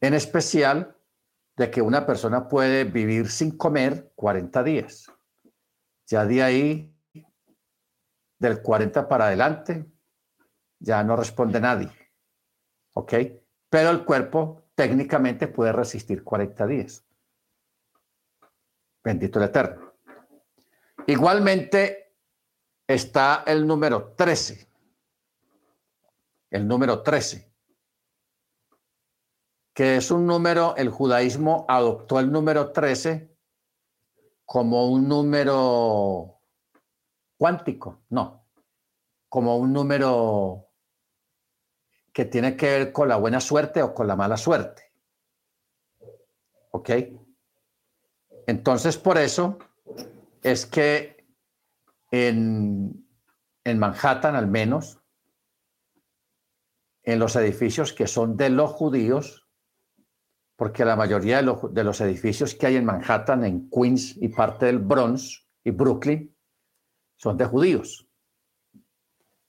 En 0.00 0.14
especial 0.14 0.96
de 1.56 1.70
que 1.70 1.80
una 1.80 2.06
persona 2.06 2.48
puede 2.48 2.84
vivir 2.84 3.30
sin 3.30 3.56
comer 3.56 4.12
40 4.14 4.62
días. 4.62 5.10
Ya 6.06 6.24
de 6.26 6.42
ahí, 6.42 6.94
del 8.38 8.62
40 8.62 9.08
para 9.08 9.26
adelante, 9.26 9.86
ya 10.78 11.02
no 11.02 11.16
responde 11.16 11.60
nadie. 11.60 11.90
¿Ok? 12.92 13.14
Pero 13.70 13.90
el 13.90 14.04
cuerpo 14.04 14.68
técnicamente 14.74 15.48
puede 15.48 15.72
resistir 15.72 16.22
40 16.22 16.66
días. 16.66 17.04
Bendito 19.02 19.38
el 19.38 19.46
Eterno. 19.46 19.85
Igualmente 21.06 22.16
está 22.86 23.44
el 23.46 23.66
número 23.66 24.14
13. 24.14 24.68
El 26.50 26.66
número 26.66 27.02
13. 27.02 27.52
Que 29.72 29.96
es 29.96 30.10
un 30.10 30.26
número, 30.26 30.74
el 30.76 30.90
judaísmo 30.90 31.64
adoptó 31.68 32.18
el 32.18 32.32
número 32.32 32.72
13 32.72 33.36
como 34.44 34.88
un 34.88 35.08
número 35.08 36.40
cuántico, 37.36 38.04
no, 38.08 38.48
como 39.28 39.58
un 39.58 39.72
número 39.72 40.70
que 42.12 42.24
tiene 42.24 42.56
que 42.56 42.66
ver 42.66 42.92
con 42.92 43.08
la 43.08 43.16
buena 43.16 43.40
suerte 43.40 43.82
o 43.82 43.94
con 43.94 44.06
la 44.06 44.16
mala 44.16 44.36
suerte. 44.36 44.92
¿Ok? 46.70 46.90
Entonces, 48.46 48.96
por 48.96 49.18
eso 49.18 49.58
es 50.46 50.64
que 50.64 51.26
en, 52.12 53.04
en 53.64 53.78
Manhattan, 53.80 54.36
al 54.36 54.46
menos, 54.46 55.00
en 57.02 57.18
los 57.18 57.34
edificios 57.34 57.92
que 57.92 58.06
son 58.06 58.36
de 58.36 58.50
los 58.50 58.70
judíos, 58.70 59.48
porque 60.54 60.84
la 60.84 60.94
mayoría 60.94 61.42
de, 61.42 61.52
de, 61.72 61.84
los 61.84 62.00
edificios 62.00 62.54
que 62.54 62.66
hay 62.66 62.76
en 62.76 62.84
Manhattan, 62.84 63.44
en 63.44 63.68
Queens 63.68 64.16
y 64.18 64.28
parte 64.28 64.66
del 64.66 64.78
Bronx 64.78 65.44
y 65.64 65.72
Brooklyn, 65.72 66.32
son 67.16 67.36
de 67.36 67.46
judíos. 67.46 68.08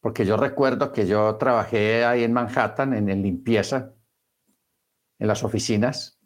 Porque 0.02 0.26
yo 0.26 0.36
recuerdo 0.36 0.92
que 0.92 1.06
yo 1.06 1.36
trabajé 1.38 2.06
ahí 2.06 2.24
en 2.24 2.34
Manhattan 2.34 2.96
en, 2.96 3.22
limpieza, 3.22 3.94
en 5.20 5.28
las 5.28 5.44
oficinas, 5.44 6.20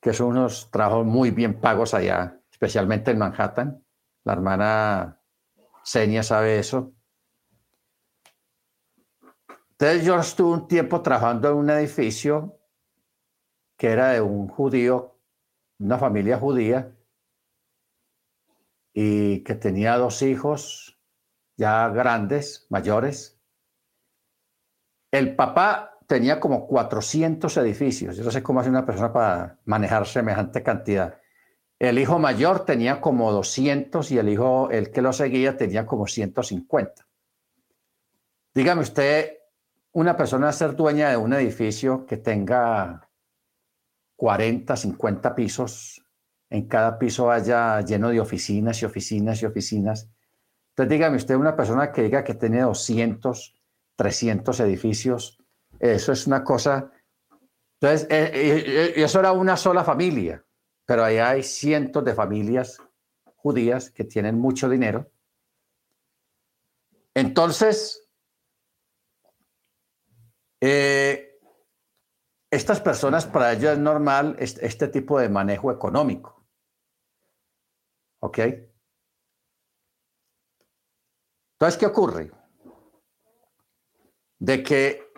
que 0.00 0.14
son 0.14 0.28
unos 0.28 0.70
trabajos 0.70 1.04
muy 1.04 1.30
bien 1.30 1.60
pagos 1.60 1.92
allá, 1.92 2.39
especialmente 2.60 3.10
en 3.10 3.18
Manhattan. 3.18 3.82
La 4.24 4.34
hermana 4.34 5.22
Senia 5.82 6.22
sabe 6.22 6.58
eso. 6.58 6.92
Entonces 9.70 10.04
yo 10.04 10.18
estuve 10.18 10.52
un 10.52 10.68
tiempo 10.68 11.00
trabajando 11.00 11.48
en 11.48 11.54
un 11.56 11.70
edificio 11.70 12.60
que 13.78 13.88
era 13.88 14.10
de 14.10 14.20
un 14.20 14.46
judío, 14.46 15.18
una 15.78 15.96
familia 15.96 16.36
judía, 16.36 16.94
y 18.92 19.42
que 19.42 19.54
tenía 19.54 19.96
dos 19.96 20.20
hijos 20.20 21.00
ya 21.56 21.88
grandes, 21.88 22.66
mayores. 22.68 23.40
El 25.10 25.34
papá 25.34 25.98
tenía 26.06 26.38
como 26.38 26.66
400 26.66 27.56
edificios. 27.56 28.18
Yo 28.18 28.24
no 28.24 28.30
sé 28.30 28.42
cómo 28.42 28.60
hace 28.60 28.68
una 28.68 28.84
persona 28.84 29.10
para 29.10 29.58
manejar 29.64 30.06
semejante 30.06 30.62
cantidad. 30.62 31.19
El 31.80 31.98
hijo 31.98 32.18
mayor 32.18 32.66
tenía 32.66 33.00
como 33.00 33.32
200 33.32 34.10
y 34.12 34.18
el 34.18 34.28
hijo, 34.28 34.70
el 34.70 34.90
que 34.90 35.00
lo 35.00 35.14
seguía, 35.14 35.56
tenía 35.56 35.86
como 35.86 36.06
150. 36.06 37.08
Dígame 38.52 38.82
usted, 38.82 39.38
una 39.92 40.14
persona 40.14 40.52
ser 40.52 40.76
dueña 40.76 41.08
de 41.08 41.16
un 41.16 41.32
edificio 41.32 42.04
que 42.04 42.18
tenga 42.18 43.08
40, 44.16 44.76
50 44.76 45.34
pisos, 45.34 46.04
en 46.50 46.68
cada 46.68 46.98
piso 46.98 47.30
haya 47.30 47.80
lleno 47.80 48.10
de 48.10 48.20
oficinas 48.20 48.82
y 48.82 48.84
oficinas 48.84 49.40
y 49.40 49.46
oficinas. 49.46 50.10
Entonces, 50.72 50.90
dígame 50.90 51.16
usted, 51.16 51.34
una 51.34 51.56
persona 51.56 51.90
que 51.92 52.02
diga 52.02 52.22
que 52.22 52.34
tiene 52.34 52.60
200, 52.60 53.54
300 53.96 54.60
edificios, 54.60 55.38
eso 55.78 56.12
es 56.12 56.26
una 56.26 56.44
cosa. 56.44 56.90
Entonces, 57.80 58.06
eh, 58.10 58.30
eh, 58.34 58.64
eh, 58.66 58.92
eso 58.96 59.18
era 59.18 59.32
una 59.32 59.56
sola 59.56 59.82
familia, 59.82 60.44
pero 60.90 61.04
ahí 61.04 61.18
hay 61.18 61.44
cientos 61.44 62.04
de 62.04 62.16
familias 62.16 62.82
judías 63.36 63.92
que 63.92 64.02
tienen 64.02 64.40
mucho 64.40 64.68
dinero. 64.68 65.08
Entonces, 67.14 68.10
estas 72.50 72.80
personas, 72.80 73.24
para 73.24 73.52
ellos 73.52 73.74
es 73.74 73.78
normal 73.78 74.34
este 74.40 74.88
tipo 74.88 75.20
de 75.20 75.28
manejo 75.28 75.70
económico. 75.70 76.44
¿Ok? 78.18 78.38
Entonces, 81.52 81.78
¿qué 81.78 81.86
ocurre? 81.86 82.32
De 84.40 84.64
que 84.64 85.12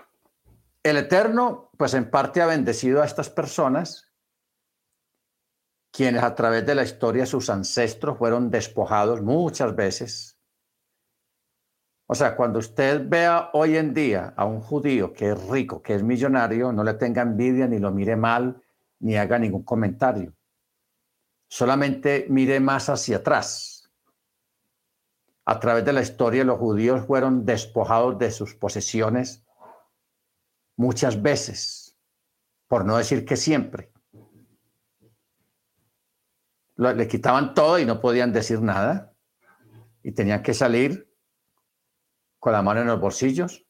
el 0.83 0.99
Eterno, 0.99 1.71
pues 1.79 1.95
en 1.95 2.11
parte 2.11 2.43
ha 2.43 2.47
bendecido 2.47 3.01
a 3.01 3.07
estas 3.07 3.31
personas, 3.31 4.12
quienes 5.93 6.23
a 6.25 6.35
través 6.35 6.67
de 6.67 6.75
la 6.75 6.83
historia 6.83 7.27
sus 7.27 7.49
ancestros 7.51 8.19
fueron 8.19 8.51
despojados 8.51 9.23
muchas 9.23 9.77
veces. 9.77 10.37
O 12.07 12.15
sea, 12.15 12.35
cuando 12.35 12.59
usted 12.59 13.09
vea 13.09 13.51
hoy 13.53 13.77
en 13.77 13.95
día 13.95 14.35
a 14.37 14.45
un 14.45 14.61
judío 14.61 15.13
que 15.13 15.31
es 15.31 15.49
rico, 15.49 15.81
que 15.81 15.95
es 15.95 16.03
millonario, 16.03 16.73
no 16.73 16.83
le 16.83 16.95
tenga 16.95 17.23
envidia, 17.23 17.69
ni 17.69 17.79
lo 17.79 17.93
mire 17.93 18.17
mal, 18.17 18.61
ni 18.99 19.17
haga 19.17 19.39
ningún 19.39 19.63
comentario 19.63 20.35
solamente 21.53 22.25
mire 22.31 22.61
más 22.61 22.89
hacia 22.89 23.19
atrás. 23.19 23.91
A 25.45 25.61
través 25.61 25.85
de 25.85 25.93
la 25.93 26.01
historia 26.01 26.45
los 26.45 26.59
judíos 26.59 27.05
fueron 27.05 27.45
despojados 27.45 28.19
de 28.19 28.31
sus 28.31 28.55
posesiones 28.55 29.45
muchas 30.79 31.21
veces, 31.21 31.95
por 32.69 32.87
no 32.87 32.97
decir 32.97 33.27
que 33.27 33.37
siempre. 33.37 33.92
Le 36.77 37.09
quitaban 37.09 37.55
todo 37.55 37.79
y 37.79 37.85
no 37.85 38.01
podían 38.01 38.33
decir 38.33 38.61
nada 38.61 39.15
y 40.03 40.13
tenían 40.13 40.43
que 40.43 40.55
salir 40.55 41.13
con 42.39 42.53
la 42.53 42.63
mano 42.63 42.81
en 42.81 42.87
los 42.87 43.01
bolsillos 43.01 43.65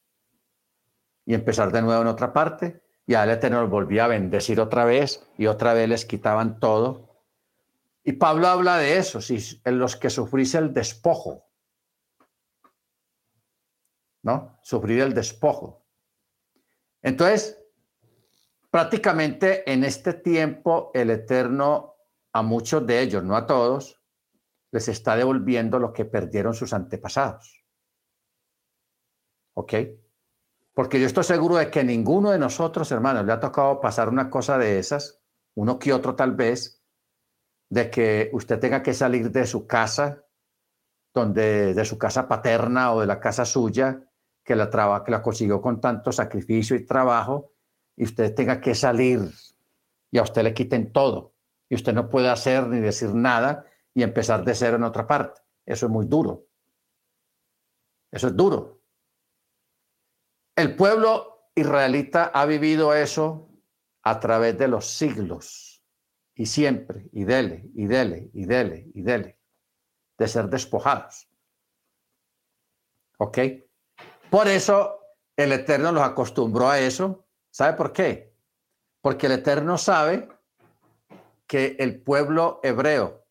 y 1.26 1.34
empezar 1.34 1.72
de 1.72 1.82
nuevo 1.82 2.00
en 2.00 2.09
otra 2.09 2.32
parte 2.32 2.82
y 3.07 3.14
a 3.14 3.24
él 3.24 3.30
Eterno 3.30 3.66
volvía 3.68 4.05
a 4.05 4.09
bendecir 4.09 4.61
otra 4.61 4.84
vez 4.84 5.26
y 5.36 5.46
otra 5.46 5.74
vez 5.74 5.88
les 5.88 6.05
quitaban 6.05 6.59
todo 6.59 7.12
y 8.05 8.12
Pablo 8.12 8.48
habla 8.48 8.78
de 8.78 8.96
eso, 8.96 9.20
en 9.64 9.78
los 9.78 9.96
que 9.96 10.11
sufrís 10.11 10.55
el 10.55 10.74
despojo. 10.74 11.46
¿No? 14.22 14.59
Sufrir 14.62 15.00
el 15.00 15.14
despojo. 15.14 15.84
Entonces, 17.00 17.59
prácticamente 18.70 19.70
en 19.70 19.84
este 19.84 20.14
tiempo 20.14 20.90
el 20.94 21.11
Eterno 21.11 21.91
a 22.33 22.43
muchos 22.43 22.87
de 22.87 23.01
ellos, 23.01 23.22
no 23.22 23.37
a 23.37 23.47
todos, 23.47 24.01
les 24.72 24.89
está 24.89 25.16
devolviendo 25.16 25.78
lo 25.78 25.93
que 25.93 26.05
perdieron 26.05 26.55
sus 26.55 26.72
antepasados. 26.72 27.64
¿Ok? 29.55 29.74
Porque 30.74 30.99
yo 30.99 31.07
estoy 31.07 31.24
seguro 31.24 31.57
de 31.57 31.70
que 31.70 31.85
ninguno 31.85 32.30
de 32.30 32.39
nosotros, 32.39 32.91
hermanos, 32.91 33.26
le 33.26 33.33
ha 33.33 33.41
tocado 33.41 33.80
pasar 33.80 34.09
una 34.09 34.30
cosa 34.30 34.57
de 34.57 34.78
esas, 34.78 35.20
uno 35.55 35.78
que 35.78 35.93
otro 35.93 36.14
tal 36.16 36.35
vez, 36.35 36.83
de 37.68 37.91
que 37.91 38.30
usted 38.33 38.59
tenga 38.59 38.83
que 38.83 38.95
salir 38.95 39.30
de 39.30 39.47
su 39.47 39.66
casa, 39.66 40.24
donde, 41.12 41.74
de 41.74 41.85
su 41.85 41.99
casa 41.99 42.26
paterna 42.26 42.95
o 42.95 43.01
de 43.01 43.07
la 43.07 43.20
casa 43.20 43.45
suya, 43.45 44.03
que 44.43 44.57
la, 44.57 44.70
traba, 44.70 45.05
que 45.05 45.11
la 45.11 45.22
consiguió 45.22 45.61
con 45.61 45.80
tanto 45.80 46.11
sacrificio 46.11 46.74
y 46.74 46.87
trabajo, 46.87 47.53
y 47.95 48.05
usted 48.05 48.35
tenga 48.35 48.61
que 48.61 48.74
salir 48.74 49.20
y 50.11 50.18
a 50.18 50.22
usted 50.22 50.43
le 50.43 50.55
quiten 50.55 50.93
todo, 50.93 51.32
y 51.73 51.75
usted 51.75 51.95
no 51.95 52.11
puede 52.11 52.29
hacer 52.29 52.66
ni 52.66 52.81
decir 52.81 53.14
nada 53.14 53.64
y 53.95 54.03
empezar 54.03 54.45
de 54.45 54.55
cero 54.55 54.77
en 54.77 54.83
otra 54.83 55.07
parte. 55.07 55.41
Eso 55.64 55.87
es 55.87 55.91
muy 55.91 56.05
duro. 56.05 56.47
Eso 58.11 58.27
es 58.27 58.37
duro. 58.37 58.83
El 60.55 60.77
pueblo 60.77 61.49
israelita 61.55 62.25
ha 62.27 62.45
vivido 62.45 62.95
eso 62.95 63.49
a 64.03 64.20
través 64.20 64.59
de 64.59 64.68
los 64.68 64.87
siglos 64.87 65.83
y 66.35 66.45
siempre, 66.45 67.09
y 67.11 67.25
dele, 67.25 67.70
y 67.75 67.87
dele, 67.87 68.29
y 68.35 68.45
dele, 68.45 68.91
y 68.93 69.01
dele, 69.01 69.41
de 70.18 70.29
ser 70.29 70.51
despojados. 70.51 71.27
¿Ok? 73.16 73.39
Por 74.31 74.47
eso 74.47 75.01
el 75.35 75.53
Eterno 75.53 75.91
los 75.91 76.03
acostumbró 76.03 76.68
a 76.68 76.81
eso. 76.81 77.25
¿Sabe 77.51 77.79
por 77.79 77.95
qué? 77.95 78.37
Porque 79.01 79.25
el 79.25 79.33
Eterno 79.33 79.79
sabe 79.79 80.29
que 81.53 81.76
el 81.80 82.00
pueblo 82.00 82.61
hebreo 82.62 83.26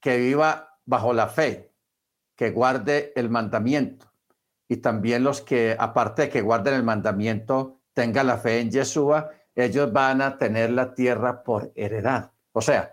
que 0.00 0.16
viva 0.16 0.80
bajo 0.86 1.12
la 1.12 1.28
fe, 1.28 1.74
que 2.34 2.50
guarde 2.50 3.12
el 3.16 3.28
mandamiento, 3.28 4.10
y 4.66 4.78
también 4.78 5.24
los 5.24 5.42
que, 5.42 5.76
aparte 5.78 6.22
de 6.22 6.28
que 6.30 6.40
guarden 6.40 6.72
el 6.72 6.84
mandamiento, 6.84 7.82
tengan 7.92 8.28
la 8.28 8.38
fe 8.38 8.60
en 8.60 8.70
Yeshua, 8.70 9.30
ellos 9.54 9.92
van 9.92 10.22
a 10.22 10.38
tener 10.38 10.70
la 10.70 10.94
tierra 10.94 11.42
por 11.42 11.70
heredad. 11.74 12.32
O 12.52 12.62
sea, 12.62 12.90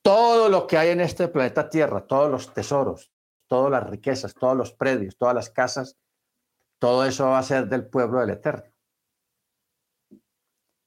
todo 0.00 0.48
lo 0.48 0.68
que 0.68 0.78
hay 0.78 0.90
en 0.90 1.00
este 1.00 1.26
planeta 1.26 1.68
Tierra, 1.68 2.06
todos 2.06 2.30
los 2.30 2.54
tesoros, 2.54 3.12
todas 3.48 3.72
las 3.72 3.90
riquezas, 3.90 4.32
todos 4.32 4.56
los 4.56 4.72
predios, 4.72 5.16
todas 5.16 5.34
las 5.34 5.50
casas, 5.50 5.98
todo 6.78 7.04
eso 7.04 7.26
va 7.30 7.40
a 7.40 7.42
ser 7.42 7.66
del 7.66 7.88
pueblo 7.88 8.20
del 8.20 8.30
Eterno. 8.30 8.70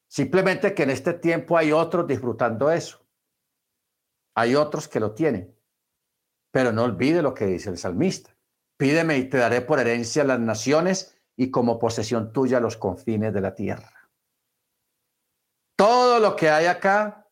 Simplemente 0.07 0.73
que 0.73 0.83
en 0.83 0.91
este 0.91 1.13
tiempo 1.13 1.57
hay 1.57 1.73
otros 1.73 2.07
disfrutando 2.07 2.71
eso. 2.71 3.00
Hay 4.35 4.55
otros 4.55 4.87
que 4.87 4.99
lo 4.99 5.13
tienen. 5.13 5.55
Pero 6.51 6.71
no 6.71 6.83
olvide 6.83 7.21
lo 7.21 7.33
que 7.33 7.45
dice 7.45 7.69
el 7.69 7.77
salmista. 7.77 8.35
Pídeme 8.77 9.17
y 9.17 9.29
te 9.29 9.37
daré 9.37 9.61
por 9.61 9.79
herencia 9.79 10.23
las 10.23 10.39
naciones 10.39 11.17
y 11.35 11.51
como 11.51 11.79
posesión 11.79 12.33
tuya 12.33 12.59
los 12.59 12.77
confines 12.77 13.33
de 13.33 13.41
la 13.41 13.55
tierra. 13.55 14.09
Todo 15.75 16.19
lo 16.19 16.35
que 16.35 16.49
hay 16.49 16.65
acá 16.65 17.27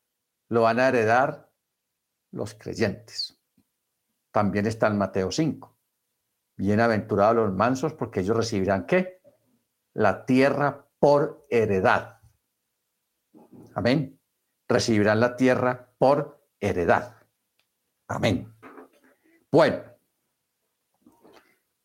lo 0.48 0.62
van 0.62 0.80
a 0.80 0.88
heredar 0.88 1.52
los 2.32 2.54
creyentes. 2.54 3.40
También 4.32 4.66
está 4.68 4.88
en 4.88 4.98
Mateo 4.98 5.32
5. 5.32 5.76
Bienaventurados 6.56 7.36
los 7.36 7.54
mansos 7.54 7.94
porque 7.94 8.22
ellos 8.22 8.38
recibirán 8.38 8.86
qué? 8.86 9.22
La 9.94 10.26
tierra 10.26 10.88
por 11.00 11.46
heredad. 11.50 12.20
Amén. 13.74 14.20
Recibirán 14.68 15.20
la 15.20 15.36
tierra 15.36 15.94
por 15.98 16.39
heredad. 16.60 17.16
Amén. 18.08 18.54
Bueno, 19.52 19.84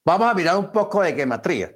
vamos 0.04 0.28
a 0.28 0.34
mirar 0.34 0.56
un 0.56 0.70
poco 0.70 1.02
de 1.02 1.14
gematría. 1.14 1.74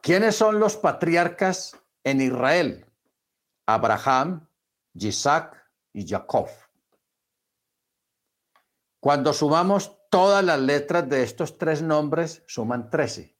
¿Quiénes 0.00 0.36
son 0.36 0.60
los 0.60 0.76
patriarcas 0.76 1.76
en 2.04 2.20
Israel? 2.20 2.86
Abraham, 3.66 4.48
Isaac 4.94 5.68
y 5.92 6.06
Jacob. 6.06 6.48
Cuando 9.00 9.32
sumamos 9.32 9.98
todas 10.10 10.44
las 10.44 10.60
letras 10.60 11.08
de 11.08 11.22
estos 11.22 11.58
tres 11.58 11.82
nombres, 11.82 12.44
suman 12.46 12.88
13. 12.88 13.36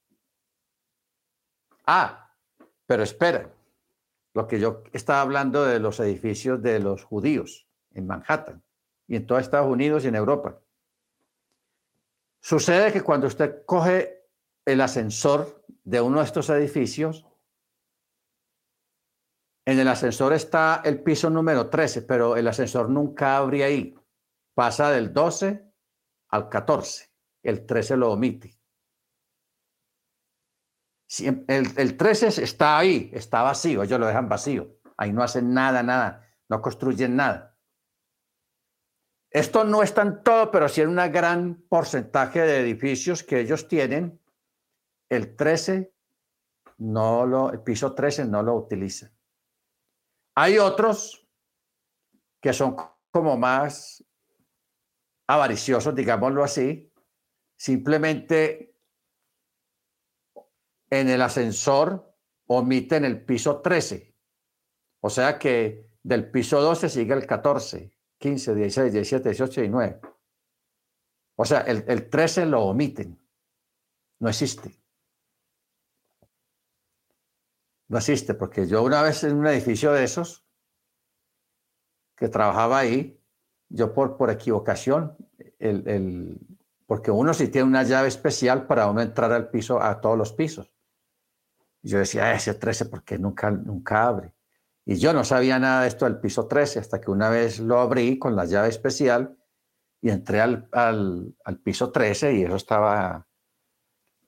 Ah, 1.87 2.37
pero 2.87 3.03
espera, 3.03 3.56
lo 4.37 4.47
que 4.47 4.61
yo 4.61 4.83
estaba 4.93 5.23
hablando 5.23 5.65
de 5.65 5.81
los 5.81 5.99
edificios 5.99 6.61
de 6.61 6.79
los 6.79 7.03
judíos 7.05 7.67
en 7.95 8.07
Manhattan 8.07 8.63
y 9.09 9.17
en 9.17 9.27
todo 9.27 9.39
Estados 9.39 9.73
Unidos 9.73 10.05
y 10.05 10.09
en 10.09 10.15
Europa. 10.15 10.61
Sucede 12.43 12.93
que 12.93 13.01
cuando 13.01 13.29
usted 13.29 13.65
coge 13.65 14.29
el 14.67 14.83
ascensor 14.83 15.65
de 15.85 16.03
uno 16.03 16.19
de 16.19 16.27
estos 16.27 16.51
edificios, 16.51 17.27
en 19.65 19.79
el 19.79 19.89
ascensor 19.89 20.35
está 20.35 20.83
el 20.85 21.03
piso 21.03 21.31
número 21.31 21.71
13, 21.71 22.03
pero 22.03 22.37
el 22.37 22.47
ascensor 22.47 22.91
nunca 22.91 23.39
abre 23.39 23.65
ahí. 23.65 23.95
Pasa 24.53 24.91
del 24.91 25.15
12 25.15 25.65
al 26.29 26.51
14. 26.51 27.11
El 27.43 27.65
13 27.65 27.97
lo 27.97 28.13
omite. 28.13 28.56
El, 31.21 31.45
el 31.77 31.97
13 31.97 32.43
está 32.43 32.79
ahí, 32.79 33.11
está 33.13 33.43
vacío, 33.43 33.83
ellos 33.83 34.01
lo 34.01 34.07
dejan 34.07 34.29
vacío. 34.29 34.77
Ahí 34.97 35.13
no 35.13 35.23
hacen 35.23 35.53
nada, 35.53 35.83
nada, 35.83 36.29
no 36.49 36.61
construyen 36.61 37.17
nada. 37.17 37.57
Esto 39.31 39.65
no 39.65 39.83
está 39.83 40.03
en 40.03 40.23
todo, 40.23 40.51
pero 40.51 40.69
sí 40.69 40.81
en 40.81 40.89
un 40.89 41.13
gran 41.13 41.63
porcentaje 41.69 42.41
de 42.41 42.61
edificios 42.61 43.23
que 43.23 43.41
ellos 43.41 43.69
tienen. 43.69 44.21
El 45.11 45.37
13 45.37 45.93
no 46.79 47.27
lo, 47.27 47.53
el 47.53 47.61
piso 47.61 47.95
13 47.95 48.25
no 48.27 48.43
lo 48.43 48.55
utiliza. 48.55 49.13
Hay 50.35 50.59
otros 50.59 51.27
que 52.41 52.53
son 52.53 52.77
como 53.11 53.37
más 53.37 54.05
avariciosos, 55.29 55.95
digámoslo 55.95 56.45
así, 56.45 56.93
simplemente 57.59 58.76
en 60.91 61.09
el 61.09 61.23
ascensor 61.23 62.15
omiten 62.47 63.05
el 63.05 63.25
piso 63.25 63.61
13. 63.61 64.15
O 65.01 65.11
sea 65.11 65.39
que 65.39 65.89
del 66.03 66.31
piso 66.31 66.61
12 66.61 66.89
sigue 66.89 67.15
el 67.15 67.27
14, 67.27 67.93
15, 68.19 68.55
16, 68.55 68.93
17, 68.93 69.29
18 69.31 69.65
y 69.65 69.69
9. 69.69 70.01
O 71.37 71.45
sea, 71.45 71.61
el, 71.61 71.85
el 71.89 72.09
13 72.09 72.47
lo 72.47 72.63
omiten. 72.63 73.21
No 74.21 74.29
existe. 74.29 74.81
No 77.89 77.99
existe, 77.99 78.35
porque 78.35 78.67
yo 78.67 78.83
una 78.83 79.03
vez 79.03 79.23
en 79.25 79.37
un 79.37 79.47
edificio 79.47 79.93
de 79.93 80.05
esos, 80.05 80.45
que 82.17 82.29
trabajaba 82.29 82.79
ahí, 82.79 83.23
yo 83.69 83.93
por, 83.93 84.17
por 84.17 84.31
equivocación, 84.31 85.17
el, 85.59 85.87
el, 85.89 86.39
porque 86.87 87.11
uno 87.11 87.35
sí 87.35 87.49
tiene 87.49 87.69
una 87.69 87.83
llave 87.83 88.09
especial 88.09 88.67
para 88.67 88.89
uno 88.89 89.03
entrar 89.03 89.33
al 89.33 89.51
piso, 89.51 89.81
a 89.81 90.01
todos 90.01 90.17
los 90.17 90.33
pisos. 90.33 90.76
Yo 91.87 92.01
decía, 92.01 92.25
ah, 92.25 92.35
ese 92.35 92.55
13 92.55 92.87
porque 92.87 93.17
nunca, 93.17 93.49
nunca 93.51 94.09
abre. 94.09 94.35
Y 94.85 94.97
yo 94.97 95.13
no 95.13 95.23
sabía 95.23 95.59
nada 95.61 95.83
de 95.83 95.89
esto 95.89 96.05
del 96.05 96.19
piso 96.19 96.49
13 96.49 96.81
hasta 96.81 97.01
que 97.01 97.13
una 97.13 97.31
vez 97.31 97.61
lo 97.61 97.79
abrí 97.79 98.19
con 98.19 98.35
la 98.35 98.45
llave 98.45 98.69
especial 98.69 99.37
y 100.01 100.11
entré 100.11 100.41
al, 100.41 100.69
al, 100.73 101.59
piso 101.63 101.93
13 101.93 102.35
y 102.35 102.43
eso 102.43 102.57
estaba 102.57 103.27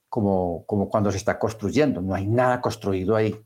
como, 0.09 0.65
como 0.67 0.89
cuando 0.89 1.11
se 1.11 1.17
está 1.17 1.37
construyendo. 1.37 2.01
No 2.01 2.15
hay 2.15 2.29
nada 2.29 2.61
construido 2.61 3.17
ahí. 3.17 3.45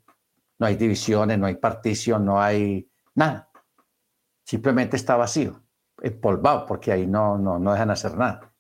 No 0.58 0.66
hay 0.66 0.76
divisiones, 0.76 1.38
no 1.38 1.46
hay 1.46 1.56
partición, 1.56 2.26
no 2.26 2.40
hay 2.40 2.90
nada. 3.14 3.50
Simplemente 4.44 4.96
está 4.96 5.16
vacío, 5.16 5.62
empolvado, 6.02 6.66
porque 6.66 6.92
ahí 6.92 7.06
no, 7.06 7.38
no, 7.38 7.58
no 7.58 7.72
dejan 7.72 7.90
hacer 7.90 8.16
nada. 8.16 8.52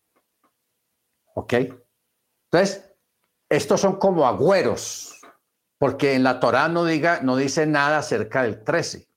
¿Ok? 1.34 1.52
Entonces, 2.50 2.90
estos 3.50 3.80
son 3.80 3.96
como 3.96 4.26
agüeros 4.26 5.21
porque 5.82 6.14
en 6.14 6.22
la 6.22 6.38
Torá 6.38 6.68
no, 6.68 6.84
diga, 6.84 7.22
no 7.22 7.34
dice 7.34 7.66
nada 7.66 7.98
acerca 7.98 8.44
del 8.44 8.62
13. 8.62 9.08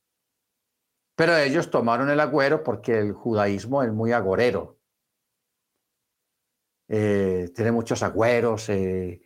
Pero 1.16 1.38
ellos 1.38 1.70
tomaron 1.70 2.10
el 2.10 2.20
agüero 2.20 2.64
porque 2.64 2.98
el 2.98 3.14
judaísmo 3.14 3.84
es 3.84 3.94
muy 3.94 4.14
agorero. 4.14 4.80
Eh, 6.88 7.52
tiene 7.54 7.72
muchos 7.72 8.02
agüeros, 8.02 8.68
eh, 8.70 9.22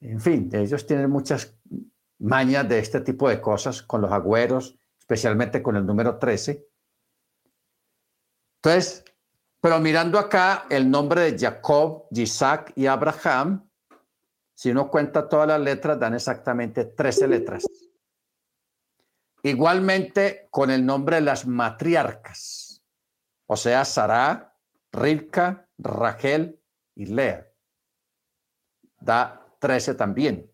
en 0.00 0.18
fin, 0.18 0.48
ellos 0.50 0.86
tienen 0.86 1.10
muchas 1.10 1.54
mañas 2.20 2.66
de 2.66 2.78
este 2.78 3.02
tipo 3.02 3.28
de 3.28 3.38
cosas 3.38 3.82
con 3.82 4.00
los 4.00 4.10
agüeros, 4.10 4.78
especialmente 4.98 5.62
con 5.62 5.76
el 5.76 5.84
número 5.84 6.18
13. 6.18 6.66
Entonces, 8.62 9.04
pero 9.60 9.78
mirando 9.78 10.18
acá 10.18 10.64
el 10.70 10.90
nombre 10.90 11.30
de 11.30 11.38
Jacob, 11.38 12.06
Isaac 12.12 12.72
y 12.76 12.86
Abraham, 12.86 13.67
si 14.58 14.72
uno 14.72 14.90
cuenta 14.90 15.28
todas 15.28 15.46
las 15.46 15.60
letras, 15.60 16.00
dan 16.00 16.14
exactamente 16.14 16.84
13 16.84 17.28
letras. 17.28 17.64
Igualmente 19.44 20.48
con 20.50 20.72
el 20.72 20.84
nombre 20.84 21.14
de 21.14 21.22
las 21.22 21.46
matriarcas, 21.46 22.82
o 23.46 23.56
sea, 23.56 23.84
Sara, 23.84 24.58
Rilka, 24.90 25.68
Rachel 25.78 26.60
y 26.96 27.06
Lea. 27.06 27.48
Da 28.98 29.46
13 29.60 29.94
también. 29.94 30.52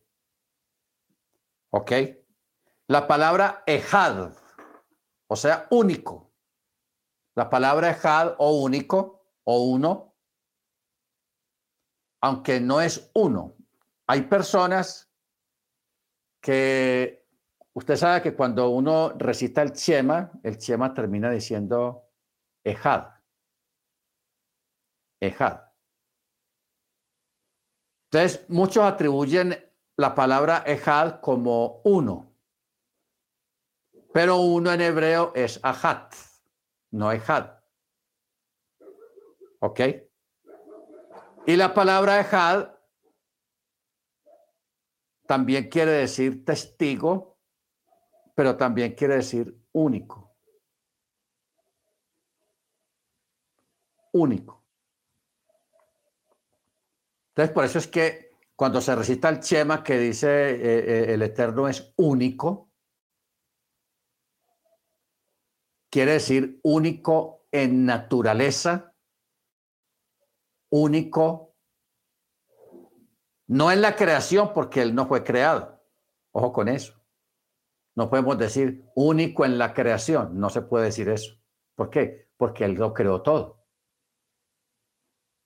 ¿Ok? 1.70 1.92
La 2.88 3.06
palabra 3.06 3.62
ejad, 3.64 4.34
o 5.28 5.34
sea, 5.34 5.66
único. 5.70 6.30
La 7.34 7.48
palabra 7.48 7.88
ejad 7.88 8.34
o 8.36 8.52
único 8.60 9.24
o 9.44 9.64
uno, 9.64 10.14
aunque 12.20 12.60
no 12.60 12.82
es 12.82 13.10
uno, 13.14 13.56
hay 14.06 14.22
personas 14.22 15.10
que 16.40 17.26
usted 17.72 17.96
sabe 17.96 18.22
que 18.22 18.34
cuando 18.34 18.68
uno 18.68 19.14
recita 19.16 19.62
el 19.62 19.72
Chema, 19.72 20.30
el 20.42 20.58
Chema 20.58 20.92
termina 20.92 21.30
diciendo 21.30 22.10
Ejad. 22.62 23.08
Ejad. 25.20 25.60
Entonces, 28.10 28.44
muchos 28.48 28.84
atribuyen 28.84 29.56
la 29.96 30.14
palabra 30.14 30.58
Ejad 30.66 31.20
como 31.20 31.80
uno. 31.84 32.32
Pero 34.12 34.36
uno 34.36 34.72
en 34.72 34.80
hebreo 34.80 35.32
es 35.34 35.58
Ahat, 35.62 36.14
no 36.92 37.10
Ejad. 37.10 37.58
¿Ok? 39.60 39.80
Y 41.46 41.56
la 41.56 41.74
palabra 41.74 42.20
Ejad 42.20 42.73
también 45.26 45.68
quiere 45.68 45.92
decir 45.92 46.44
testigo, 46.44 47.38
pero 48.34 48.56
también 48.56 48.94
quiere 48.94 49.16
decir 49.16 49.56
único. 49.72 50.36
Único. 54.12 54.64
Entonces, 57.30 57.52
por 57.52 57.64
eso 57.64 57.78
es 57.78 57.88
que 57.88 58.30
cuando 58.54 58.80
se 58.80 58.94
recita 58.94 59.28
el 59.28 59.40
Chema 59.40 59.82
que 59.82 59.98
dice 59.98 60.28
eh, 60.28 60.58
eh, 60.60 61.14
el 61.14 61.22
Eterno 61.22 61.68
es 61.68 61.92
único, 61.96 62.70
quiere 65.90 66.12
decir 66.12 66.60
único 66.62 67.46
en 67.50 67.84
naturaleza, 67.86 68.94
único 70.70 71.53
no 73.46 73.70
en 73.70 73.82
la 73.82 73.96
creación 73.96 74.52
porque 74.54 74.82
Él 74.82 74.94
no 74.94 75.06
fue 75.06 75.24
creado. 75.24 75.80
Ojo 76.32 76.52
con 76.52 76.68
eso. 76.68 76.94
No 77.94 78.10
podemos 78.10 78.38
decir 78.38 78.84
único 78.94 79.44
en 79.44 79.58
la 79.58 79.72
creación. 79.72 80.38
No 80.38 80.50
se 80.50 80.62
puede 80.62 80.86
decir 80.86 81.08
eso. 81.08 81.34
¿Por 81.74 81.90
qué? 81.90 82.28
Porque 82.36 82.64
Él 82.64 82.74
lo 82.74 82.92
creó 82.92 83.22
todo. 83.22 83.64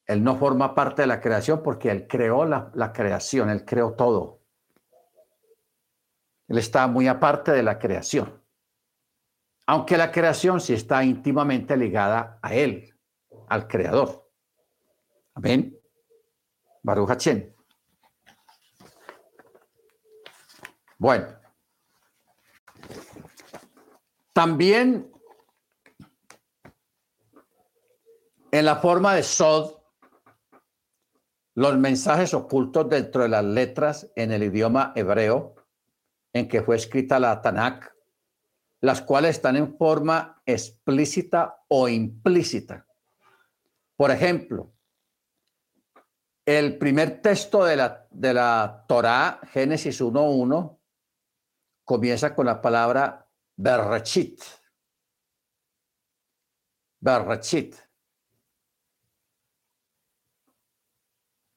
Él 0.07 0.25
no 0.25 0.37
forma 0.37 0.75
parte 0.75 1.03
de 1.03 1.09
la 1.09 1.21
creación 1.21 1.63
porque 1.63 1.91
Él 1.91 2.07
creó 2.09 2.47
la, 2.47 2.93
creación, 2.95 3.51
Él 3.51 3.65
creó 3.67 3.93
todo. 3.93 4.41
Él 6.49 6.57
está 6.57 6.87
muy 6.87 7.07
aparte 7.07 7.53
de 7.53 7.63
la 7.63 7.79
creación. 7.79 8.43
Aunque 9.67 9.99
la 9.99 10.11
creación 10.11 10.63
sí 10.63 10.73
está 10.73 11.05
íntimamente 11.05 11.77
ligada 11.77 12.39
a 12.41 12.55
Él, 12.55 12.95
al 13.49 13.69
Creador. 13.69 14.27
Amén. 15.35 15.79
Baruch 16.83 17.11
Hachem. 17.11 17.53
Bueno, 20.99 21.29
también 24.33 25.13
en 28.51 28.65
la 28.65 28.77
forma 28.77 29.15
de 29.15 29.23
Sod, 29.23 29.79
los 31.55 31.79
mensajes 31.79 32.35
ocultos 32.35 32.89
dentro 32.89 33.23
de 33.23 33.29
las 33.29 33.45
letras 33.45 34.11
en 34.17 34.33
el 34.33 34.43
idioma 34.43 34.93
hebreo 34.97 35.55
en 36.33 36.49
que 36.49 36.63
fue 36.63 36.77
escrita 36.77 37.21
la 37.21 37.41
Tanakh, 37.43 37.95
las 38.81 39.01
cuales 39.01 39.37
están 39.37 39.57
en 39.57 39.77
forma 39.77 40.43
explícita 40.47 41.65
o 41.69 41.89
implícita. 41.89 42.87
Por 43.97 44.11
ejemplo, 44.11 44.73
el 46.45 46.79
primer 46.79 47.21
texto 47.21 47.65
de 47.65 47.77
la, 47.77 48.07
de 48.11 48.35
la 48.35 48.85
Torá, 48.89 49.41
Génesis 49.53 50.01
1.1, 50.01 50.78
comienza 51.89 52.35
con 52.35 52.45
la 52.45 52.61
palabra 52.61 53.27
berrechit. 53.57 54.43
Berrechit. 57.01 57.77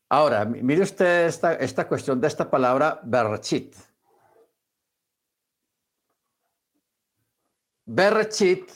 Ahora, 0.09 0.45
mire 0.45 0.83
usted 0.83 1.25
esta, 1.25 1.55
esta 1.55 1.85
cuestión 1.85 2.21
de 2.21 2.27
esta 2.27 2.49
palabra 2.49 3.01
berrechit. 3.03 3.75
Berrechit 7.85 8.71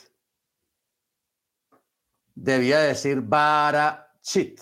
debía 2.33 2.79
decir 2.79 3.21
barachit, 3.21 4.59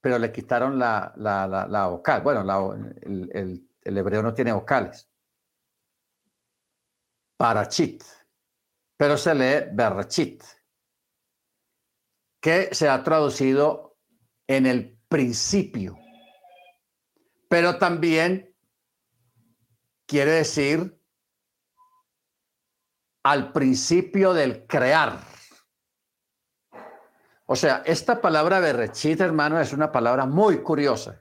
pero 0.00 0.18
le 0.18 0.32
quitaron 0.32 0.76
la, 0.76 1.12
la, 1.16 1.86
vocal. 1.86 2.22
Bueno, 2.22 2.40
el, 3.02 3.68
el, 3.80 3.98
hebreo 3.98 4.22
no 4.24 4.34
tiene 4.34 4.52
vocales. 4.52 5.13
Barachit, 7.38 8.02
pero 8.96 9.16
se 9.16 9.34
lee 9.34 9.68
berrechit, 9.72 10.44
que 12.40 12.74
se 12.74 12.88
ha 12.88 13.02
traducido 13.02 13.96
en 14.46 14.66
el 14.66 14.98
principio, 15.08 15.96
pero 17.48 17.78
también 17.78 18.54
quiere 20.06 20.32
decir 20.32 21.00
al 23.24 23.52
principio 23.52 24.34
del 24.34 24.66
crear. 24.66 25.18
O 27.46 27.56
sea, 27.56 27.82
esta 27.84 28.20
palabra 28.20 28.60
berrechit, 28.60 29.20
hermano, 29.20 29.60
es 29.60 29.72
una 29.72 29.90
palabra 29.90 30.26
muy 30.26 30.62
curiosa, 30.62 31.20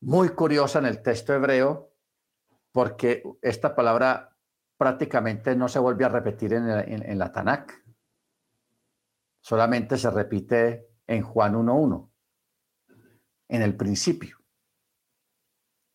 muy 0.00 0.30
curiosa 0.30 0.78
en 0.78 0.86
el 0.86 1.02
texto 1.02 1.32
hebreo, 1.34 1.94
porque 2.72 3.22
esta 3.42 3.74
palabra 3.74 4.29
prácticamente 4.80 5.54
no 5.54 5.68
se 5.68 5.78
vuelve 5.78 6.06
a 6.06 6.08
repetir 6.08 6.54
en, 6.54 7.18
la 7.18 7.30
Tanakh. 7.30 7.70
Solamente 9.42 9.98
se 9.98 10.10
repite 10.10 10.88
en 11.06 11.22
Juan 11.22 11.54
1.1, 11.54 12.10
en 13.48 13.60
el 13.60 13.76
principio. 13.76 14.38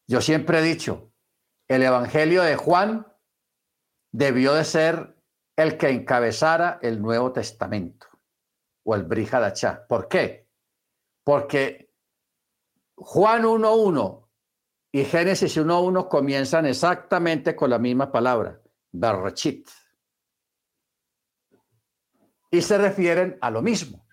Yo 0.08 0.22
siempre 0.22 0.60
he 0.60 0.62
dicho, 0.62 1.12
el 1.68 1.82
Evangelio 1.82 2.44
de 2.44 2.58
Juan 2.58 3.12
debió 4.12 4.54
de 4.54 4.64
ser 4.64 5.20
el 5.56 5.80
que 5.80 5.90
encabezara 5.90 6.78
el 6.84 7.02
Nuevo 7.02 7.32
Testamento 7.32 8.06
o 8.84 8.94
el 8.94 9.02
Brihadachá. 9.02 9.88
¿Por 9.88 10.08
qué? 10.08 10.48
Porque 11.24 11.92
Juan 12.98 13.46
1.1 13.46 14.28
y 14.92 15.06
Génesis 15.06 15.58
1.1 15.58 16.08
comienzan 16.08 16.68
exactamente 16.68 17.56
con 17.56 17.72
la 17.72 17.80
misma 17.80 18.12
palabra, 18.12 18.62
Y 22.52 22.62
se 22.62 22.78
refieren 22.78 23.38
a 23.42 23.52
lo 23.52 23.62
mismo, 23.62 24.08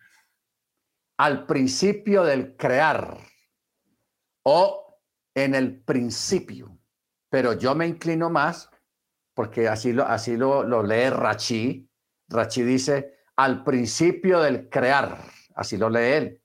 al 1.18 1.46
principio 1.46 2.24
del 2.24 2.56
crear 2.56 3.18
o 4.44 5.00
en 5.34 5.54
el 5.54 5.82
principio. 5.82 6.78
Pero 7.28 7.54
yo 7.54 7.74
me 7.74 7.86
inclino 7.86 8.30
más 8.30 8.68
porque 9.34 9.68
así 9.68 9.92
lo, 9.92 10.04
así 10.04 10.36
lo, 10.36 10.62
lo 10.62 10.82
lee 10.82 11.10
Rachi. 11.10 11.88
Rachi 12.28 12.62
dice, 12.62 13.18
al 13.36 13.64
principio 13.64 14.40
del 14.40 14.68
crear, 14.68 15.18
así 15.54 15.76
lo 15.76 15.88
lee 15.88 16.12
él. 16.12 16.42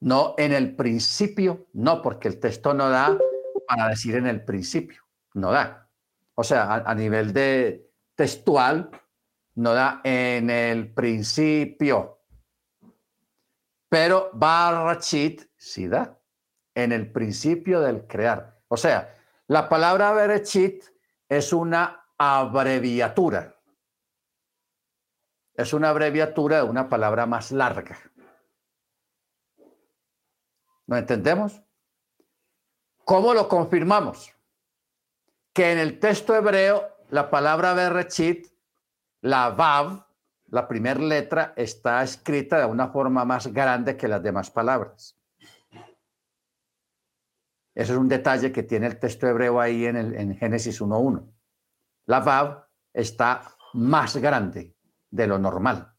No 0.00 0.34
en 0.36 0.52
el 0.52 0.76
principio, 0.76 1.68
no, 1.72 2.02
porque 2.02 2.28
el 2.28 2.38
texto 2.38 2.74
no 2.74 2.90
da 2.90 3.16
para 3.66 3.88
decir 3.88 4.14
en 4.16 4.26
el 4.26 4.44
principio, 4.44 5.02
no 5.34 5.50
da. 5.50 5.85
O 6.36 6.44
sea, 6.44 6.74
a, 6.74 6.94
nivel 6.94 7.32
de 7.32 7.90
textual, 8.14 8.90
no 9.54 9.72
da 9.72 10.02
en 10.04 10.50
el 10.50 10.92
principio. 10.92 12.20
Pero 13.88 14.30
Barrachit 14.34 15.50
sí 15.56 15.88
da, 15.88 16.20
en 16.74 16.92
el 16.92 17.10
principio 17.10 17.80
del 17.80 18.06
crear. 18.06 18.60
O 18.68 18.76
sea, 18.76 19.16
la 19.46 19.68
palabra 19.68 20.12
Berechit 20.12 20.84
es 21.28 21.54
una 21.54 22.04
abreviatura. 22.18 23.54
Es 25.54 25.72
una 25.72 25.88
abreviatura 25.88 26.58
de 26.58 26.64
una 26.64 26.90
palabra 26.90 27.24
más 27.24 27.50
larga. 27.50 27.98
¿No 30.86 30.98
entendemos? 30.98 31.62
¿Cómo 33.04 33.32
lo 33.32 33.48
confirmamos? 33.48 34.35
Que 35.56 35.72
en 35.72 35.78
el 35.78 35.98
texto 35.98 36.36
hebreo 36.36 36.86
la 37.08 37.30
palabra 37.30 37.72
Berechit, 37.72 38.46
la 39.22 39.48
Vav, 39.48 40.06
la 40.48 40.68
primera 40.68 41.00
letra, 41.00 41.54
está 41.56 42.02
escrita 42.02 42.58
de 42.58 42.66
una 42.66 42.88
forma 42.88 43.24
más 43.24 43.46
grande 43.46 43.96
que 43.96 44.06
las 44.06 44.22
demás 44.22 44.50
palabras. 44.50 45.16
Eso 47.74 47.92
es 47.94 47.98
un 47.98 48.06
detalle 48.06 48.52
que 48.52 48.64
tiene 48.64 48.86
el 48.86 48.98
texto 48.98 49.26
hebreo 49.26 49.58
ahí 49.58 49.86
en, 49.86 49.96
el, 49.96 50.14
en 50.16 50.36
Génesis 50.36 50.82
1.1. 50.82 51.26
La 52.04 52.20
Vav 52.20 52.66
está 52.92 53.56
más 53.72 54.14
grande 54.18 54.76
de 55.10 55.26
lo 55.26 55.38
normal. 55.38 55.90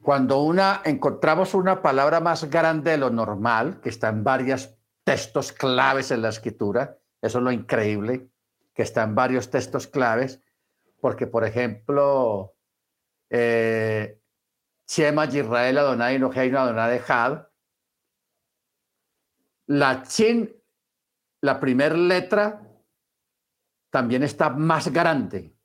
Cuando 0.00 0.40
una, 0.40 0.82
encontramos 0.84 1.52
una 1.54 1.82
palabra 1.82 2.20
más 2.20 2.48
grande 2.48 2.92
de 2.92 2.98
lo 2.98 3.10
normal, 3.10 3.80
que 3.80 3.88
está 3.88 4.08
en 4.08 4.22
varios 4.22 4.78
textos 5.04 5.52
claves 5.52 6.10
en 6.10 6.22
la 6.22 6.28
escritura, 6.28 6.98
eso 7.20 7.38
es 7.38 7.44
lo 7.44 7.52
increíble, 7.52 8.30
que 8.74 8.82
está 8.82 9.02
en 9.02 9.14
varios 9.14 9.50
textos 9.50 9.86
claves, 9.86 10.40
porque, 11.00 11.26
por 11.26 11.44
ejemplo, 11.44 12.56
eh, 13.30 14.20
Israel, 14.86 15.78
Adonai, 15.78 16.18
Noheinu, 16.18 16.58
Adonai, 16.58 17.00
Had, 17.06 17.46
la 19.66 20.02
chin, 20.02 20.54
la 21.40 21.58
primera 21.58 21.96
letra, 21.96 22.62
también 23.90 24.22
está 24.22 24.50
más 24.50 24.92
grande. 24.92 25.56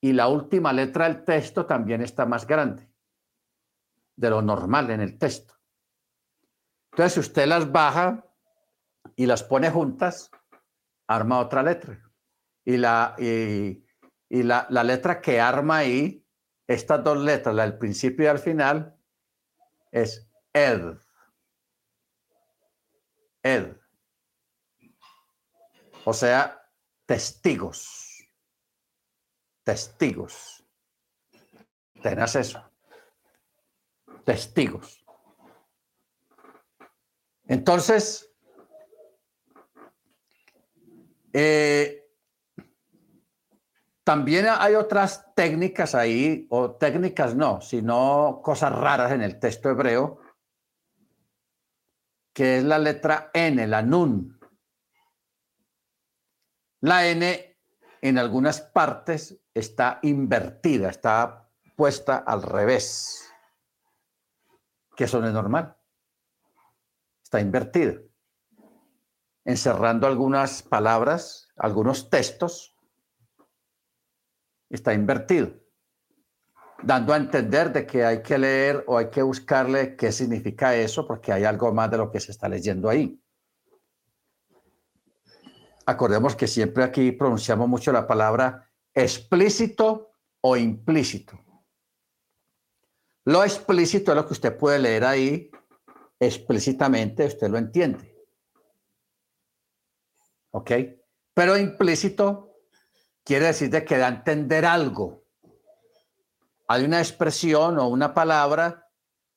Y 0.00 0.12
la 0.12 0.28
última 0.28 0.72
letra 0.72 1.06
del 1.08 1.24
texto 1.24 1.66
también 1.66 2.02
está 2.02 2.24
más 2.24 2.46
grande 2.46 2.88
de 4.16 4.30
lo 4.30 4.42
normal 4.42 4.90
en 4.90 5.00
el 5.00 5.18
texto. 5.18 5.54
Entonces, 6.92 7.14
si 7.14 7.20
usted 7.20 7.46
las 7.46 7.70
baja 7.70 8.27
y 9.18 9.26
las 9.26 9.42
pone 9.42 9.68
juntas, 9.68 10.30
arma 11.08 11.40
otra 11.40 11.64
letra. 11.64 12.00
Y 12.64 12.76
la, 12.76 13.16
y, 13.18 13.82
la, 14.30 14.64
la, 14.70 14.84
letra 14.84 15.20
que 15.20 15.40
arma 15.40 15.78
ahí, 15.78 16.24
estas 16.68 17.02
dos 17.02 17.18
letras, 17.18 17.52
la 17.52 17.64
del 17.64 17.78
principio 17.78 18.26
y 18.26 18.28
al 18.28 18.38
final, 18.38 18.96
es 19.90 20.30
ed. 20.52 20.98
Ed. 23.42 23.76
O 26.04 26.12
sea, 26.12 26.70
testigos. 27.04 28.24
Testigos. 29.64 30.64
Tenés 32.00 32.36
eso. 32.36 32.70
Testigos. 34.24 35.04
Entonces, 37.48 38.27
eh, 41.40 42.10
también 44.02 44.46
hay 44.48 44.74
otras 44.74 45.32
técnicas 45.36 45.94
ahí, 45.94 46.48
o 46.50 46.72
técnicas 46.72 47.36
no, 47.36 47.60
sino 47.60 48.40
cosas 48.42 48.72
raras 48.72 49.12
en 49.12 49.22
el 49.22 49.38
texto 49.38 49.70
hebreo, 49.70 50.20
que 52.32 52.58
es 52.58 52.64
la 52.64 52.80
letra 52.80 53.30
N, 53.32 53.64
la 53.68 53.82
Nun. 53.82 54.40
La 56.80 57.06
N 57.06 57.56
en 58.00 58.18
algunas 58.18 58.60
partes 58.60 59.38
está 59.54 60.00
invertida, 60.02 60.88
está 60.88 61.48
puesta 61.76 62.16
al 62.16 62.42
revés, 62.42 63.30
que 64.96 65.04
eso 65.04 65.20
no 65.20 65.28
es 65.28 65.32
normal. 65.32 65.76
Está 67.22 67.40
invertida, 67.40 67.94
encerrando 69.48 70.06
algunas 70.06 70.62
palabras, 70.62 71.48
algunos 71.56 72.10
textos, 72.10 72.76
está 74.68 74.92
invertido 74.92 75.50
dando 76.82 77.12
a 77.12 77.16
entender 77.16 77.72
de 77.72 77.86
que 77.86 78.04
hay 78.04 78.22
que 78.22 78.38
leer 78.38 78.84
o 78.86 78.98
hay 78.98 79.10
que 79.10 79.22
buscarle 79.22 79.96
qué 79.96 80.12
significa 80.12 80.76
eso, 80.76 81.06
porque 81.06 81.32
hay 81.32 81.44
algo 81.44 81.72
más 81.72 81.90
de 81.90 81.98
lo 81.98 82.10
que 82.10 82.20
se 82.20 82.30
está 82.30 82.48
leyendo 82.48 82.88
ahí. 82.88 83.20
Acordemos 85.86 86.36
que 86.36 86.46
siempre 86.46 86.84
aquí 86.84 87.12
pronunciamos 87.12 87.68
mucho 87.68 87.90
la 87.90 88.06
palabra 88.06 88.70
explícito 88.94 90.12
o 90.42 90.56
implícito. 90.56 91.40
Lo 93.24 93.42
explícito 93.42 94.12
es 94.12 94.16
lo 94.16 94.26
que 94.26 94.34
usted 94.34 94.56
puede 94.56 94.78
leer 94.78 95.04
ahí 95.04 95.50
explícitamente, 96.20 97.26
usted 97.26 97.48
lo 97.48 97.58
entiende. 97.58 98.17
¿Ok? 100.58 100.72
Pero 101.34 101.56
implícito 101.56 102.56
quiere 103.24 103.46
decir 103.46 103.70
de 103.70 103.84
que 103.84 103.96
da 103.96 104.06
a 104.06 104.08
entender 104.08 104.64
algo. 104.66 105.22
Hay 106.66 106.84
una 106.84 106.98
expresión 106.98 107.78
o 107.78 107.86
una 107.86 108.12
palabra 108.12 108.90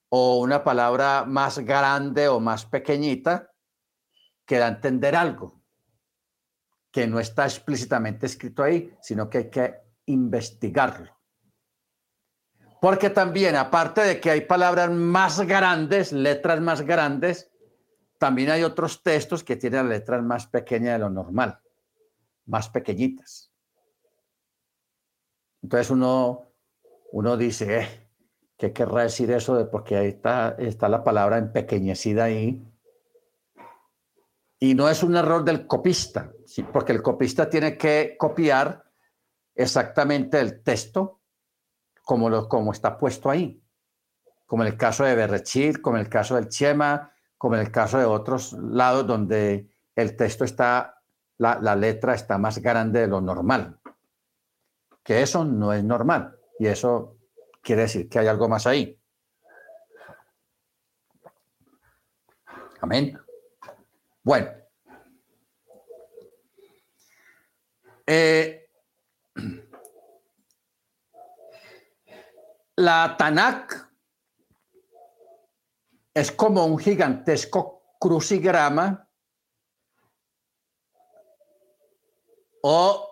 o 0.10 0.40
una 0.40 0.64
palabra 0.64 1.24
más 1.26 1.60
grande 1.60 2.28
o 2.28 2.40
más 2.40 2.66
pequeñita 2.66 3.52
que 4.48 4.58
da 4.58 4.66
a 4.66 4.70
entender 4.70 5.16
algo 5.16 5.62
que 6.92 7.06
no 7.06 7.20
está 7.20 7.44
explícitamente 7.44 8.26
escrito 8.26 8.64
ahí, 8.64 8.92
sino 9.00 9.30
que 9.30 9.38
hay 9.38 9.50
que 9.52 9.76
investigarlo. 10.08 11.16
Porque 12.82 13.12
también, 13.12 13.56
aparte 13.56 14.02
de 14.02 14.20
que 14.20 14.32
hay 14.32 14.42
palabras 14.42 14.90
más 14.90 15.40
grandes, 15.42 16.12
letras 16.14 16.60
más 16.62 16.82
grandes, 16.82 17.51
también 18.22 18.52
hay 18.52 18.62
otros 18.62 19.02
textos 19.02 19.44
que 19.44 19.56
tienen 19.56 19.90
letras 19.90 20.22
más 20.22 20.46
pequeñas 20.46 20.94
de 20.94 21.00
lo 21.00 21.10
normal, 21.10 21.60
más 22.46 22.70
pequeñitas. 22.70 23.52
Entonces 25.64 25.90
uno, 25.90 26.54
uno 27.14 27.36
dice, 27.36 27.80
eh, 27.80 28.10
¿qué 28.58 28.72
querrá 28.72 29.02
decir 29.02 29.32
eso 29.32 29.56
de 29.56 29.66
porque 29.66 29.98
ahí 29.98 30.10
está, 30.10 30.56
está 30.60 30.88
la 30.88 31.04
palabra 31.04 31.40
empequeñecida 31.40 32.26
ahí? 32.26 32.64
Y 34.60 34.76
no 34.76 34.88
es 34.88 35.02
un 35.02 35.16
error 35.16 35.44
del 35.44 35.66
copista, 35.66 36.32
porque 36.72 36.92
el 36.92 37.02
copista 37.02 37.50
tiene 37.50 37.76
que 37.76 38.18
copiar 38.20 38.84
exactamente 39.56 40.40
el 40.40 40.62
texto 40.62 41.22
como, 42.04 42.30
lo, 42.30 42.48
como 42.48 42.72
está 42.72 43.00
puesto 43.00 43.32
ahí, 43.32 43.64
como 44.46 44.62
el 44.62 44.78
caso 44.78 45.06
de 45.06 45.16
Berrechir, 45.16 45.82
como 45.82 45.98
el 45.98 46.08
caso 46.08 46.36
del 46.36 46.50
Chema, 46.50 47.12
como 47.42 47.56
en 47.56 47.62
el 47.62 47.72
caso 47.72 47.98
de 47.98 48.06
otros 48.06 48.54
lados 48.54 49.08
donde 49.08 49.68
el 49.96 50.16
texto 50.16 50.44
está, 50.44 51.02
la, 51.40 51.60
la 51.60 51.76
letra 51.76 52.14
está 52.14 52.38
más 52.38 52.60
grande 52.60 53.00
de 53.00 53.08
lo 53.08 53.20
normal, 53.20 53.80
que 55.04 55.24
eso 55.24 55.44
no 55.44 55.74
es 55.74 55.84
normal 55.84 56.38
y 56.60 56.68
eso 56.68 57.18
quiere 57.64 57.82
decir 57.82 58.08
que 58.08 58.20
hay 58.20 58.28
algo 58.28 58.48
más 58.48 58.68
ahí. 58.68 58.96
Amén. 62.80 63.20
Bueno. 64.22 64.52
Eh, 68.06 68.70
La 72.76 73.16
Tanakh 73.18 73.91
es 76.14 76.32
como 76.32 76.66
un 76.66 76.78
gigantesco 76.78 77.96
crucigrama 78.00 79.08
o 82.64 83.08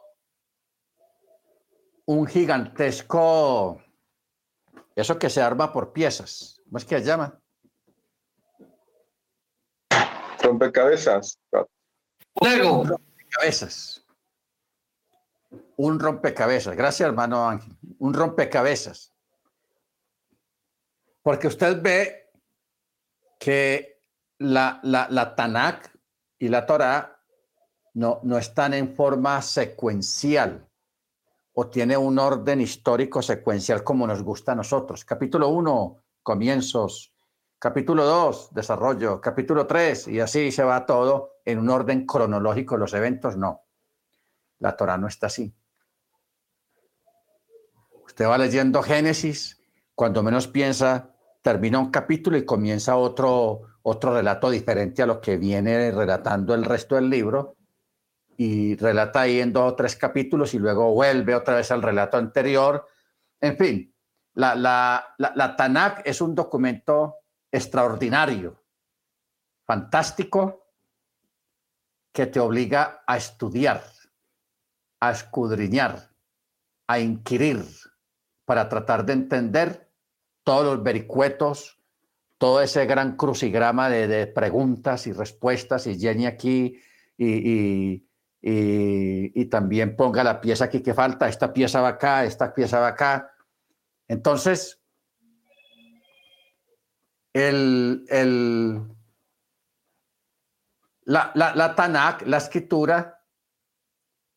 un 2.05 2.27
gigantesco, 2.27 3.81
eso 4.95 5.19
que 5.19 5.29
se 5.29 5.41
arma 5.41 5.71
por 5.71 5.93
piezas. 5.93 6.59
¿Cómo 6.65 6.77
es 6.77 6.85
que 6.85 6.99
se 6.99 7.05
llama? 7.05 7.39
Rompecabezas. 10.41 11.39
Lego. 12.41 12.83
Rompecabezas. 12.83 14.05
Un 15.77 15.99
rompecabezas. 15.99 16.75
Gracias, 16.75 17.07
hermano 17.07 17.47
Ángel. 17.47 17.77
Un 17.99 18.13
rompecabezas. 18.13 19.13
Porque 21.21 21.47
usted 21.47 21.81
ve 21.81 22.28
que 23.39 24.03
la, 24.37 24.79
la, 24.83 25.07
la 25.09 25.35
Tanakh 25.35 25.89
y 26.37 26.49
la 26.49 26.65
Torah 26.65 27.19
no, 27.93 28.19
no 28.23 28.37
están 28.37 28.73
en 28.73 28.95
forma 28.95 29.41
secuencial 29.41 30.69
o 31.53 31.67
tiene 31.67 31.97
un 31.97 32.19
orden 32.19 32.61
histórico 32.61 33.21
secuencial 33.21 33.83
como 33.83 34.05
nos 34.05 34.21
gusta 34.21 34.51
a 34.51 34.55
nosotros. 34.55 35.03
Capítulo 35.03 35.49
1, 35.49 36.03
comienzos. 36.21 37.13
Capítulo 37.57 38.05
2, 38.05 38.53
desarrollo. 38.53 39.19
Capítulo 39.19 39.67
3, 39.67 40.09
y 40.09 40.19
así 40.19 40.51
se 40.51 40.63
va 40.63 40.85
todo 40.85 41.39
en 41.43 41.59
un 41.59 41.69
orden 41.69 42.05
cronológico 42.05 42.77
los 42.77 42.93
eventos. 42.93 43.35
No, 43.35 43.65
la 44.59 44.77
Torah 44.77 44.97
no 44.97 45.07
está 45.07 45.27
así. 45.27 45.53
Usted 48.05 48.25
va 48.25 48.37
leyendo 48.37 48.81
Génesis 48.81 49.61
cuando 49.95 50.23
menos 50.23 50.47
piensa, 50.47 51.13
termina 51.49 51.79
un 51.79 51.89
capítulo 51.89 52.37
y 52.37 52.45
comienza 52.45 52.95
otro, 52.95 53.61
otro 53.81 54.13
relato 54.13 54.51
diferente 54.51 55.01
a 55.01 55.07
lo 55.07 55.19
que 55.19 55.35
viene 55.35 55.89
relatando 55.89 56.53
el 56.53 56.63
resto 56.63 56.93
del 56.93 57.09
libro 57.09 57.55
y 58.37 58.75
relata 58.75 59.21
ahí 59.21 59.39
en 59.39 59.51
dos 59.51 59.71
o 59.71 59.75
tres 59.75 59.95
capítulos 59.95 60.53
y 60.53 60.59
luego 60.59 60.93
vuelve 60.93 61.33
otra 61.33 61.55
vez 61.55 61.71
al 61.71 61.81
relato 61.81 62.17
anterior. 62.17 62.85
En 63.41 63.57
fin, 63.57 63.91
la, 64.35 64.53
la, 64.53 65.15
la, 65.17 65.33
la 65.35 65.55
Tanakh 65.55 66.03
es 66.05 66.21
un 66.21 66.35
documento 66.35 67.15
extraordinario, 67.51 68.61
fantástico, 69.65 70.67
que 72.13 72.27
te 72.27 72.39
obliga 72.39 73.01
a 73.07 73.17
estudiar, 73.17 73.83
a 74.99 75.09
escudriñar, 75.09 76.11
a 76.85 76.99
inquirir 76.99 77.65
para 78.45 78.69
tratar 78.69 79.03
de 79.03 79.13
entender 79.13 79.88
todos 80.49 80.65
los 80.65 80.81
vericuetos, 80.81 81.79
todo 82.39 82.59
ese 82.59 82.87
gran 82.87 83.15
crucigrama 83.17 83.87
de, 83.87 84.25
preguntas 84.25 85.05
y 85.05 85.11
respuestas, 85.11 85.85
y 85.85 85.99
Jenny 85.99 86.25
aquí, 86.25 86.81
y, 87.15 88.03
y, 88.41 89.45
también 89.45 89.95
ponga 89.95 90.23
la 90.23 90.41
pieza 90.41 90.65
aquí 90.65 90.81
que 90.81 90.95
falta, 90.95 91.29
esta 91.29 91.53
pieza 91.53 91.81
va 91.81 91.89
acá, 91.89 92.25
esta 92.25 92.51
pieza 92.51 92.79
va 92.79 92.87
acá. 92.87 93.31
Entonces, 94.07 94.81
el, 97.31 98.05
el, 98.09 98.81
la, 101.03 101.31
la, 101.35 101.75
Tanakh, 101.75 102.23
la 102.25 102.37
escritura, 102.37 103.23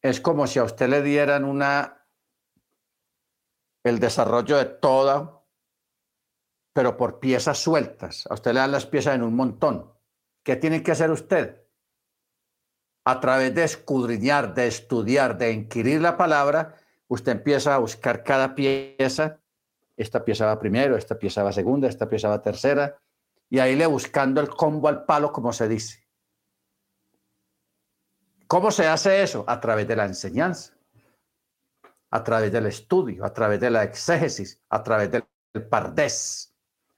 es 0.03 0.21
como 0.21 0.47
si 0.47 0.59
a 0.59 0.65
usted 0.65 0.91
le 0.91 1.01
dieran 1.01 1.47
una, 1.47 2.05
el 3.83 3.99
desarrollo 3.99 4.59
de 4.59 4.67
toda 4.67 5.42
pero 6.73 6.97
por 6.97 7.21
piezas 7.21 7.59
sueltas. 7.59 8.27
A 8.29 8.35
usted 8.35 8.53
le 8.53 8.61
dan 8.61 8.73
las 8.73 8.87
piezas 8.87 9.15
en 9.15 9.23
un 9.23 9.35
montón. 9.35 9.93
¿Qué 10.43 10.57
tiene 10.57 10.83
que 10.83 10.93
hacer 10.93 11.11
usted? 11.11 11.63
A 13.05 13.21
través 13.21 13.55
de 13.55 13.65
escudriñar, 13.65 14.55
de 14.55 14.67
estudiar, 14.67 15.37
de 15.37 15.53
inquirir 15.53 16.01
la 16.01 16.17
palabra, 16.17 16.77
usted 17.09 17.33
empieza 17.33 17.75
a 17.75 17.79
buscar 17.79 18.23
cada 18.23 18.55
pieza. 18.55 19.41
Esta 19.97 20.25
pieza 20.25 20.47
va 20.47 20.59
primero, 20.59 20.97
esta 20.97 21.19
pieza 21.19 21.43
va 21.43 21.53
segunda, 21.53 21.89
esta 21.89 22.09
pieza 22.09 22.29
va 22.29 22.43
tercera. 22.43 22.99
Y 23.51 23.59
ahí 23.59 23.77
le 23.77 23.87
buscando 23.87 24.41
el 24.41 24.49
combo 24.49 24.89
al 24.89 25.05
palo, 25.05 25.31
como 25.33 25.53
se 25.53 25.69
dice. 25.69 26.07
¿Cómo 28.47 28.71
se 28.71 28.87
hace 28.87 29.23
eso? 29.23 29.45
A 29.47 29.61
través 29.61 29.87
de 29.89 29.97
la 29.97 30.05
enseñanza, 30.05 30.75
a 32.11 32.23
través 32.23 32.53
del 32.53 32.67
estudio, 32.67 33.25
a 33.25 33.33
través 33.33 33.61
de 33.61 33.71
la 33.71 33.83
exégesis, 33.83 34.61
a 34.69 34.83
través 34.83 35.11
del 35.11 35.25
pardés 35.69 36.52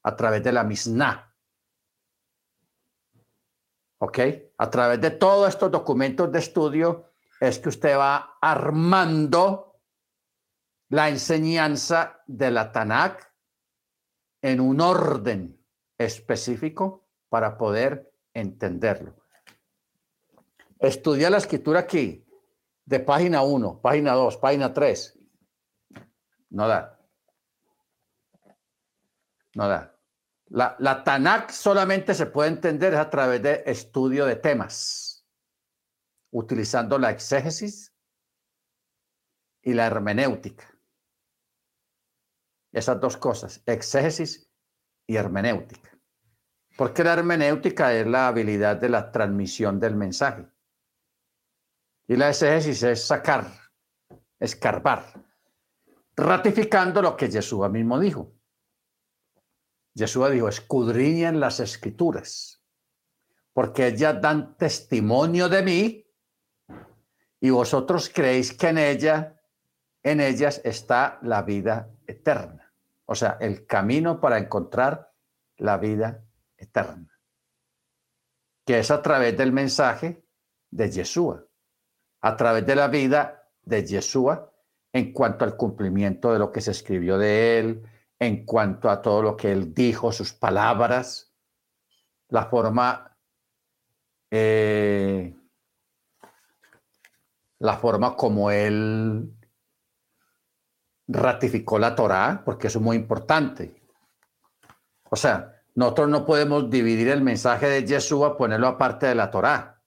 a 0.05 0.14
través 0.14 0.42
de 0.42 0.52
la 0.52 0.64
misna. 0.64 1.34
¿Ok? 3.98 4.18
A 4.59 4.70
través 4.70 5.00
de 5.00 5.11
todos 5.11 5.48
estos 5.48 5.70
documentos 5.70 6.30
de 6.30 6.38
estudio 6.38 7.12
es 7.40 7.59
que 7.59 7.70
usted 7.70 7.96
va 7.96 8.38
armando 8.40 9.80
la 10.90 11.09
enseñanza 11.09 12.22
de 12.26 12.50
la 12.50 12.70
Tanakh 12.70 13.32
en 14.42 14.61
un 14.61 14.80
orden 14.80 15.59
específico 15.96 17.09
para 17.28 17.57
poder 17.57 18.12
entenderlo. 18.34 19.16
Estudia 20.78 21.30
la 21.30 21.38
escritura 21.38 21.80
aquí, 21.80 22.26
de 22.84 23.00
página 23.00 23.42
1, 23.42 23.80
página 23.80 24.12
2, 24.12 24.36
página 24.36 24.72
3. 24.72 25.18
No 26.50 26.68
da. 26.68 27.00
No 29.55 29.68
da. 29.68 29.93
La, 30.55 30.76
la 30.78 31.02
Tanakh 31.02 31.50
solamente 31.50 32.14
se 32.14 32.26
puede 32.26 32.48
entender 32.48 32.94
a 32.94 33.11
través 33.11 33.42
de 33.42 33.64
estudio 33.66 34.24
de 34.24 34.36
temas, 34.36 35.26
utilizando 36.30 36.96
la 36.96 37.11
exégesis 37.11 37.92
y 39.62 39.74
la 39.74 39.86
hermenéutica. 39.86 40.64
Esas 42.70 43.00
dos 43.00 43.16
cosas, 43.16 43.64
exégesis 43.66 44.48
y 45.09 45.16
hermenéutica. 45.16 45.90
Porque 46.76 47.02
la 47.02 47.14
hermenéutica 47.14 47.92
es 47.92 48.07
la 48.07 48.28
habilidad 48.28 48.76
de 48.76 48.90
la 48.90 49.11
transmisión 49.11 49.80
del 49.80 49.96
mensaje. 49.96 50.46
Y 52.07 52.14
la 52.14 52.28
exégesis 52.28 52.80
es 52.84 53.05
sacar, 53.05 53.50
escarbar, 54.38 55.20
ratificando 56.14 57.02
lo 57.02 57.16
que 57.16 57.28
Jesús 57.28 57.68
mismo 57.70 57.98
dijo. 57.98 58.34
Jesús 59.97 60.30
dijo, 60.30 60.49
escudriñen 60.49 61.38
las 61.38 61.61
escrituras, 61.61 62.61
porque 63.53 63.86
ellas 63.86 64.20
dan 64.20 64.57
testimonio 64.57 65.49
de 65.49 65.62
mí 65.62 66.07
y 67.40 67.51
vosotros 67.51 68.11
creéis 68.12 68.53
que 68.53 68.68
en 68.68 68.78
ella, 68.78 69.40
en 70.03 70.20
ellas 70.20 70.61
está 70.64 71.18
la 71.22 71.42
vida 71.42 71.90
eterna. 72.07 72.72
O 73.07 73.14
sea, 73.14 73.36
el 73.40 73.66
camino 73.66 74.20
para 74.20 74.38
encontrar 74.38 75.12
la 75.59 75.76
vida 75.76 76.24
eterna. 76.57 77.20
Que 78.64 78.78
es 78.78 78.90
a 78.90 79.03
través 79.03 79.36
del 79.36 79.53
mensaje 79.53 80.24
de 80.70 80.90
Yeshua, 80.90 81.45
a 82.22 82.36
través 82.36 82.66
de 82.66 82.74
la 82.74 82.88
vida 82.88 83.49
de 83.62 83.84
Yeshua 83.86 84.51
en 84.92 85.12
cuanto 85.12 85.45
al 85.45 85.57
cumplimiento 85.57 86.32
de 86.32 86.38
lo 86.38 86.51
que 86.51 86.61
se 86.61 86.70
escribió 86.70 87.18
de 87.18 87.59
él, 87.59 87.82
en 88.26 88.44
cuanto 88.44 88.90
a 88.90 89.00
todo 89.00 89.22
lo 89.22 89.36
que 89.36 89.52
él 89.52 89.74
dijo, 89.74 90.12
sus 90.12 90.32
palabras, 90.32 91.32
la 92.28 92.46
forma, 92.46 93.16
eh, 94.30 95.34
la 97.58 97.76
forma 97.76 98.16
como 98.16 98.50
él 98.50 99.34
ratificó 101.06 101.78
la 101.78 101.94
Torá, 101.94 102.42
porque 102.44 102.68
eso 102.68 102.78
es 102.78 102.84
muy 102.84 102.96
importante. 102.96 103.82
O 105.10 105.16
sea, 105.16 105.62
nosotros 105.74 106.08
no 106.08 106.24
podemos 106.24 106.70
dividir 106.70 107.08
el 107.08 107.20
mensaje 107.20 107.66
de 107.68 107.84
Yeshua, 107.84 108.36
ponerlo 108.36 108.68
aparte 108.68 109.06
de 109.06 109.14
la 109.14 109.30
Torá. 109.30 109.82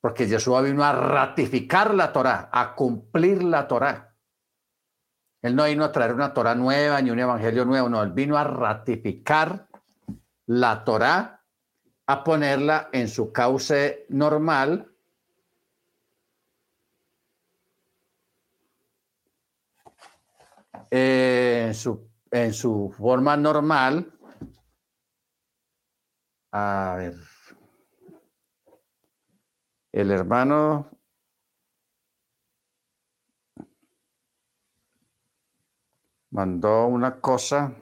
Porque 0.00 0.26
Yeshua 0.26 0.62
vino 0.62 0.84
a 0.84 0.92
ratificar 0.92 1.94
la 1.94 2.12
Torá, 2.12 2.48
a 2.52 2.74
cumplir 2.74 3.42
la 3.42 3.68
Torá. 3.68 4.09
Él 5.42 5.56
no 5.56 5.64
vino 5.64 5.84
a 5.84 5.92
traer 5.92 6.12
una 6.12 6.34
Torah 6.34 6.54
nueva 6.54 7.00
ni 7.00 7.10
un 7.10 7.18
evangelio 7.18 7.64
nuevo, 7.64 7.88
no, 7.88 8.02
él 8.02 8.12
vino 8.12 8.36
a 8.36 8.44
ratificar 8.44 9.68
la 10.46 10.84
Torah, 10.84 11.42
a 12.06 12.24
ponerla 12.24 12.90
en 12.92 13.08
su 13.08 13.32
cauce 13.32 14.06
normal. 14.08 14.86
Eh, 20.90 21.66
en, 21.68 21.74
su, 21.74 22.10
en 22.32 22.52
su 22.52 22.92
forma 22.98 23.36
normal. 23.36 24.12
A 26.52 26.96
ver. 26.98 27.14
El 29.92 30.10
hermano 30.10 30.99
mandó 36.40 36.86
una 36.86 37.20
cosa. 37.20 37.74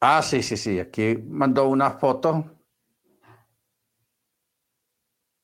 Ah, 0.00 0.20
sí, 0.22 0.42
sí, 0.42 0.56
sí, 0.56 0.78
aquí 0.78 1.16
mandó 1.16 1.68
una 1.68 1.90
foto, 1.92 2.44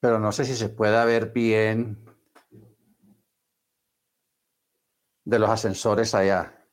pero 0.00 0.18
no 0.18 0.32
sé 0.32 0.44
si 0.46 0.56
se 0.56 0.70
puede 0.70 1.04
ver 1.04 1.32
bien 1.32 1.98
de 5.26 5.38
los 5.38 5.50
ascensores 5.50 6.14
allá. 6.14 6.66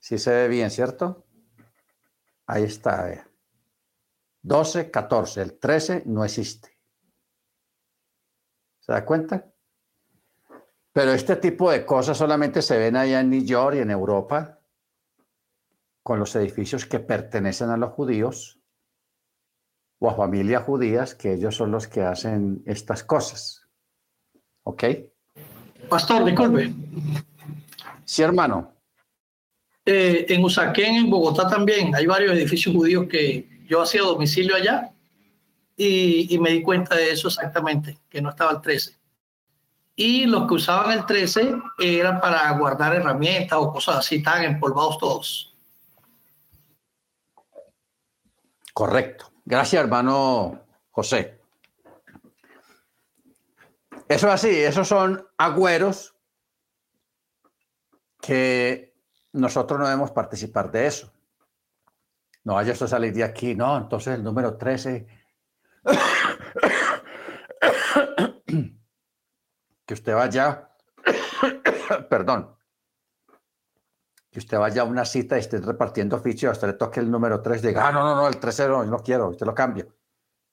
Sí 0.00 0.18
se 0.18 0.32
ve 0.32 0.48
bien, 0.48 0.72
¿cierto? 0.72 1.24
Ahí 2.46 2.64
está. 2.64 3.27
12, 4.48 4.90
14. 4.90 5.42
El 5.42 5.58
13 5.58 6.02
no 6.06 6.24
existe. 6.24 6.78
¿Se 8.80 8.92
da 8.92 9.04
cuenta? 9.04 9.46
Pero 10.90 11.12
este 11.12 11.36
tipo 11.36 11.70
de 11.70 11.84
cosas 11.84 12.16
solamente 12.16 12.62
se 12.62 12.78
ven 12.78 12.96
allá 12.96 13.20
en 13.20 13.28
New 13.28 13.44
York 13.44 13.76
y 13.76 13.80
en 13.80 13.90
Europa, 13.90 14.58
con 16.02 16.18
los 16.18 16.34
edificios 16.34 16.86
que 16.86 16.98
pertenecen 16.98 17.68
a 17.68 17.76
los 17.76 17.90
judíos 17.92 18.58
o 19.98 20.08
a 20.08 20.14
familias 20.14 20.62
judías, 20.64 21.14
que 21.14 21.34
ellos 21.34 21.54
son 21.54 21.70
los 21.70 21.86
que 21.86 22.00
hacen 22.00 22.62
estas 22.64 23.04
cosas. 23.04 23.68
¿Ok? 24.62 24.84
Pastor, 25.90 26.24
disculpe. 26.24 26.72
Sí, 28.02 28.22
hermano. 28.22 28.72
Eh, 29.84 30.24
en 30.30 30.42
Usaquén, 30.42 30.94
en 30.94 31.10
Bogotá 31.10 31.46
también, 31.48 31.94
hay 31.94 32.06
varios 32.06 32.32
edificios 32.32 32.74
judíos 32.74 33.06
que 33.08 33.57
yo 33.68 33.82
hacía 33.82 34.02
domicilio 34.02 34.56
allá 34.56 34.90
y, 35.76 36.36
me 36.40 36.50
di 36.50 36.62
cuenta 36.62 36.96
de 36.96 37.12
eso 37.12 37.28
exactamente, 37.28 37.98
que 38.08 38.20
no 38.20 38.30
estaba 38.30 38.50
el 38.52 38.60
13. 38.60 38.98
Y 39.94 40.26
los 40.26 40.48
que 40.48 40.54
usaban 40.54 40.98
el 40.98 41.06
13 41.06 41.54
eran 41.78 42.20
para 42.20 42.50
guardar 42.52 42.94
herramientas 42.94 43.58
o 43.60 43.72
cosas 43.72 43.98
así, 43.98 44.16
estaban 44.16 44.44
empolvados 44.44 44.98
todos. 44.98 45.54
Correcto. 48.72 49.30
Gracias, 49.44 49.82
hermano 49.82 50.60
José. 50.90 51.40
Eso 54.08 54.26
es 54.28 54.34
así, 54.34 54.48
esos 54.48 54.88
son 54.88 55.26
agüeros 55.36 56.14
que 58.20 58.94
nosotros 59.32 59.78
no 59.78 59.84
debemos 59.86 60.10
participar 60.10 60.70
de 60.70 60.86
eso. 60.86 61.12
No 62.44 62.54
vaya 62.54 62.72
a 62.72 62.76
salir 62.76 63.12
de 63.12 63.24
aquí, 63.24 63.54
no, 63.54 63.76
entonces 63.76 64.14
el 64.14 64.24
número 64.24 64.56
13. 64.56 65.06
que 69.84 69.94
usted 69.94 70.14
vaya, 70.14 70.70
perdón, 72.10 72.56
que 74.30 74.38
usted 74.38 74.58
vaya 74.58 74.82
a 74.82 74.84
una 74.84 75.04
cita 75.04 75.36
y 75.36 75.40
esté 75.40 75.58
repartiendo 75.58 76.18
fichas, 76.20 76.52
usted 76.52 76.68
le 76.68 76.74
toque 76.74 77.00
el 77.00 77.10
número 77.10 77.40
3, 77.40 77.62
diga, 77.62 77.88
ah, 77.88 77.92
no, 77.92 78.04
no, 78.04 78.14
no, 78.14 78.28
el 78.28 78.38
13 78.38 78.68
no, 78.68 78.84
no 78.84 78.98
quiero, 78.98 79.28
usted 79.28 79.46
lo 79.46 79.54
cambia. 79.54 79.86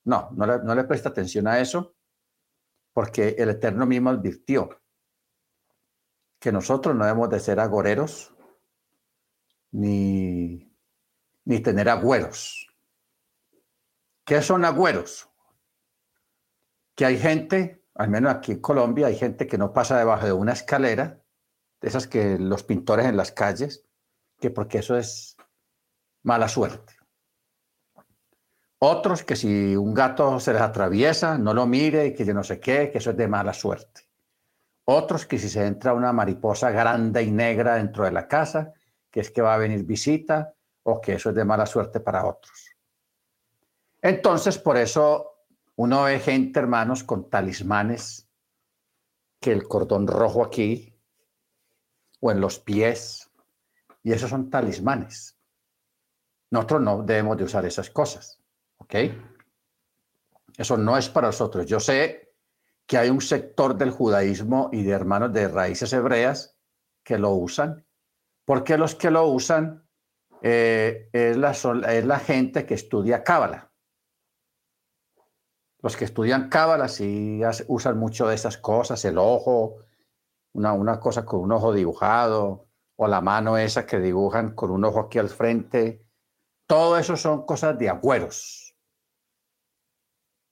No, 0.04 0.30
no 0.32 0.46
le, 0.46 0.58
no 0.60 0.74
le 0.74 0.84
presta 0.84 1.10
atención 1.10 1.46
a 1.46 1.60
eso, 1.60 1.96
porque 2.92 3.34
el 3.38 3.50
Eterno 3.50 3.84
mismo 3.84 4.10
advirtió 4.10 4.80
que 6.38 6.52
nosotros 6.52 6.94
no 6.94 7.04
debemos 7.04 7.28
de 7.28 7.40
ser 7.40 7.60
agoreros, 7.60 8.32
ni 9.72 10.65
ni 11.46 11.60
tener 11.60 11.88
agüeros. 11.88 12.68
¿Qué 14.26 14.42
son 14.42 14.64
agüeros? 14.64 15.30
Que 16.94 17.06
hay 17.06 17.18
gente, 17.18 17.84
al 17.94 18.10
menos 18.10 18.34
aquí 18.34 18.52
en 18.52 18.60
Colombia, 18.60 19.06
hay 19.06 19.16
gente 19.16 19.46
que 19.46 19.56
no 19.56 19.72
pasa 19.72 19.96
debajo 19.96 20.26
de 20.26 20.32
una 20.32 20.52
escalera, 20.52 21.22
de 21.80 21.88
esas 21.88 22.08
que 22.08 22.38
los 22.38 22.64
pintores 22.64 23.06
en 23.06 23.16
las 23.16 23.30
calles, 23.30 23.84
que 24.40 24.50
porque 24.50 24.78
eso 24.78 24.96
es 24.96 25.36
mala 26.24 26.48
suerte. 26.48 26.94
Otros 28.78 29.22
que 29.22 29.36
si 29.36 29.76
un 29.76 29.94
gato 29.94 30.40
se 30.40 30.52
les 30.52 30.60
atraviesa, 30.60 31.38
no 31.38 31.54
lo 31.54 31.66
mire 31.66 32.06
y 32.06 32.14
que 32.14 32.24
yo 32.24 32.34
no 32.34 32.42
sé 32.42 32.58
qué, 32.58 32.90
que 32.90 32.98
eso 32.98 33.10
es 33.10 33.16
de 33.16 33.28
mala 33.28 33.54
suerte. 33.54 34.02
Otros 34.84 35.26
que 35.26 35.38
si 35.38 35.48
se 35.48 35.64
entra 35.64 35.94
una 35.94 36.12
mariposa 36.12 36.72
grande 36.72 37.22
y 37.22 37.30
negra 37.30 37.76
dentro 37.76 38.04
de 38.04 38.10
la 38.10 38.26
casa, 38.26 38.72
que 39.10 39.20
es 39.20 39.30
que 39.30 39.42
va 39.42 39.54
a 39.54 39.58
venir 39.58 39.84
visita, 39.84 40.55
o 40.88 41.00
que 41.00 41.14
eso 41.14 41.30
es 41.30 41.34
de 41.34 41.44
mala 41.44 41.66
suerte 41.66 41.98
para 42.00 42.24
otros. 42.24 42.70
Entonces, 44.00 44.56
por 44.56 44.76
eso 44.76 45.46
uno 45.76 46.04
ve 46.04 46.20
gente, 46.20 46.60
hermanos, 46.60 47.02
con 47.02 47.28
talismanes, 47.28 48.28
que 49.40 49.50
el 49.50 49.66
cordón 49.66 50.06
rojo 50.06 50.44
aquí, 50.44 50.96
o 52.20 52.30
en 52.30 52.40
los 52.40 52.60
pies, 52.60 53.28
y 54.04 54.12
esos 54.12 54.30
son 54.30 54.48
talismanes. 54.48 55.36
Nosotros 56.50 56.80
no 56.82 57.02
debemos 57.02 57.36
de 57.36 57.44
usar 57.44 57.66
esas 57.66 57.90
cosas, 57.90 58.40
¿ok? 58.78 58.94
Eso 60.56 60.76
no 60.76 60.96
es 60.96 61.08
para 61.08 61.26
nosotros. 61.26 61.66
Yo 61.66 61.80
sé 61.80 62.32
que 62.86 62.96
hay 62.96 63.10
un 63.10 63.20
sector 63.20 63.76
del 63.76 63.90
judaísmo 63.90 64.70
y 64.72 64.84
de 64.84 64.92
hermanos 64.92 65.32
de 65.32 65.48
raíces 65.48 65.92
hebreas 65.92 66.56
que 67.02 67.18
lo 67.18 67.32
usan, 67.32 67.84
porque 68.44 68.78
los 68.78 68.94
que 68.94 69.10
lo 69.10 69.26
usan 69.26 69.85
eh, 70.48 71.08
es, 71.12 71.36
la, 71.36 71.50
es 71.50 72.06
la 72.06 72.20
gente 72.20 72.66
que 72.66 72.74
estudia 72.74 73.24
Cábala. 73.24 73.72
Los 75.82 75.96
que 75.96 76.04
estudian 76.04 76.48
Cábala 76.48 76.86
sí 76.86 77.40
usan 77.66 77.98
mucho 77.98 78.28
de 78.28 78.36
esas 78.36 78.56
cosas, 78.56 79.04
el 79.04 79.18
ojo, 79.18 79.78
una, 80.52 80.72
una 80.72 81.00
cosa 81.00 81.24
con 81.24 81.40
un 81.40 81.50
ojo 81.50 81.72
dibujado, 81.72 82.68
o 82.94 83.08
la 83.08 83.20
mano 83.20 83.58
esa 83.58 83.86
que 83.86 83.98
dibujan 83.98 84.54
con 84.54 84.70
un 84.70 84.84
ojo 84.84 85.00
aquí 85.00 85.18
al 85.18 85.30
frente. 85.30 86.06
Todo 86.68 86.96
eso 86.96 87.16
son 87.16 87.44
cosas 87.44 87.76
de 87.76 87.88
agüeros. 87.88 88.76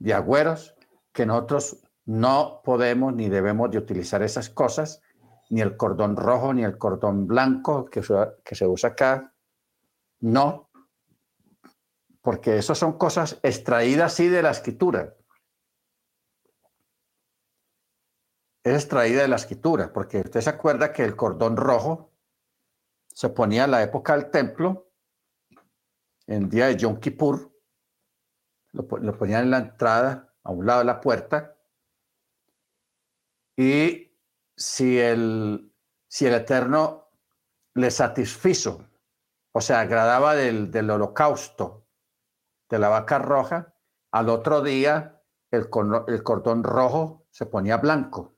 De 0.01 0.13
agüeros 0.13 0.75
que 1.13 1.25
nosotros 1.25 1.85
no 2.05 2.63
podemos 2.65 3.15
ni 3.15 3.29
debemos 3.29 3.71
de 3.71 3.79
utilizar 3.79 4.25
esas 4.25 4.51
cosas, 4.51 5.03
ni 5.51 5.61
el 5.61 5.77
cordón 5.77 6.17
rojo, 6.17 6.53
ni 6.53 6.65
el 6.65 6.79
cordón 6.79 7.29
blanco 7.29 7.85
que, 7.85 8.03
que 8.45 8.55
se 8.57 8.67
usa 8.67 8.91
acá, 8.91 9.34
no, 10.25 10.71
porque 12.23 12.57
eso 12.57 12.75
son 12.75 12.97
cosas 12.97 13.39
extraídas 13.43 14.15
sí 14.15 14.29
de 14.29 14.41
la 14.41 14.53
escritura. 14.53 15.15
Es 18.63 18.75
extraída 18.75 19.21
de 19.21 19.29
la 19.29 19.37
escritura, 19.37 19.93
porque 19.93 20.21
usted 20.21 20.41
se 20.41 20.49
acuerda 20.49 20.95
que 20.95 21.05
el 21.05 21.15
cordón 21.15 21.59
rojo 21.59 22.11
se 23.13 23.29
ponía 23.29 23.65
en 23.65 23.73
la 23.73 23.83
época 23.83 24.17
del 24.17 24.31
templo, 24.31 24.91
en 26.27 26.45
el 26.45 26.49
día 26.49 26.69
de 26.69 26.77
Yom 26.77 26.99
Kippur, 26.99 27.55
lo, 28.73 28.89
lo 28.97 29.19
ponían 29.19 29.45
en 29.45 29.51
la 29.51 29.59
entrada, 29.59 30.35
a 30.43 30.51
un 30.53 30.65
lado 30.65 30.79
de 30.79 30.87
la 30.87 31.03
puerta, 31.03 31.59
y 33.59 34.11
si 34.57 34.99
el, 34.99 35.71
si 36.09 36.25
el 36.25 36.33
Eterno 36.33 37.11
le 37.75 37.91
satisfizo, 37.91 38.89
o 39.57 39.61
sea, 39.61 39.81
agradaba 39.81 40.35
del, 40.35 40.73
del 40.73 40.91
holocausto 40.91 41.87
de 42.69 42.79
la 42.81 42.89
vaca 42.89 43.21
roja, 43.21 43.73
al 44.11 44.29
otro 44.29 44.63
día 44.63 45.23
el, 45.53 45.69
el 46.09 46.23
cordón 46.25 46.65
rojo 46.65 47.29
se 47.31 47.47
ponía 47.47 47.77
blanco. 47.77 48.35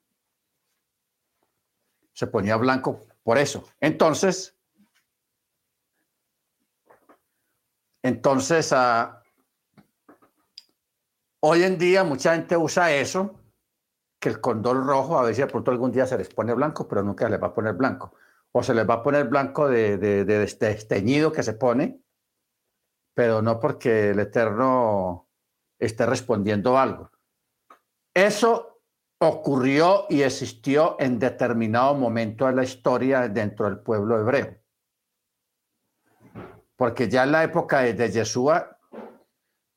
Se 2.12 2.26
ponía 2.26 2.56
blanco 2.56 3.06
por 3.22 3.38
eso. 3.38 3.64
Entonces, 3.80 4.58
entonces, 8.02 8.72
uh, 8.72 9.08
hoy 11.40 11.62
en 11.62 11.78
día 11.78 12.04
mucha 12.04 12.34
gente 12.34 12.58
usa 12.58 12.92
eso 12.92 13.40
que 14.20 14.28
el 14.28 14.40
condón 14.42 14.86
rojo 14.86 15.18
a 15.18 15.22
ver 15.22 15.34
si 15.34 15.40
de 15.40 15.46
pronto 15.46 15.70
algún 15.70 15.92
día 15.92 16.06
se 16.06 16.18
les 16.18 16.28
pone 16.28 16.52
blanco, 16.52 16.86
pero 16.86 17.02
nunca 17.02 17.26
les 17.28 17.42
va 17.42 17.46
a 17.46 17.54
poner 17.54 17.72
blanco. 17.72 18.12
O 18.56 18.62
se 18.62 18.72
les 18.72 18.88
va 18.88 18.94
a 18.94 19.02
poner 19.02 19.28
blanco 19.28 19.68
de, 19.68 19.98
de, 19.98 20.24
de 20.24 20.42
este 20.42 20.70
esteñido 20.70 21.30
que 21.30 21.42
se 21.42 21.52
pone, 21.52 22.00
pero 23.14 23.42
no 23.42 23.60
porque 23.60 24.10
el 24.10 24.18
Eterno 24.20 25.28
esté 25.78 26.06
respondiendo 26.06 26.78
algo. 26.78 27.10
Eso 28.14 28.80
ocurrió 29.18 30.06
y 30.08 30.22
existió 30.22 30.96
en 30.98 31.18
determinado 31.18 31.94
momento 31.94 32.46
de 32.46 32.54
la 32.54 32.64
historia 32.64 33.28
dentro 33.28 33.66
del 33.66 33.80
pueblo 33.80 34.18
hebreo. 34.18 34.56
Porque 36.76 37.08
ya 37.08 37.24
en 37.24 37.32
la 37.32 37.44
época 37.44 37.80
de, 37.80 38.10
Yeshua 38.10 38.78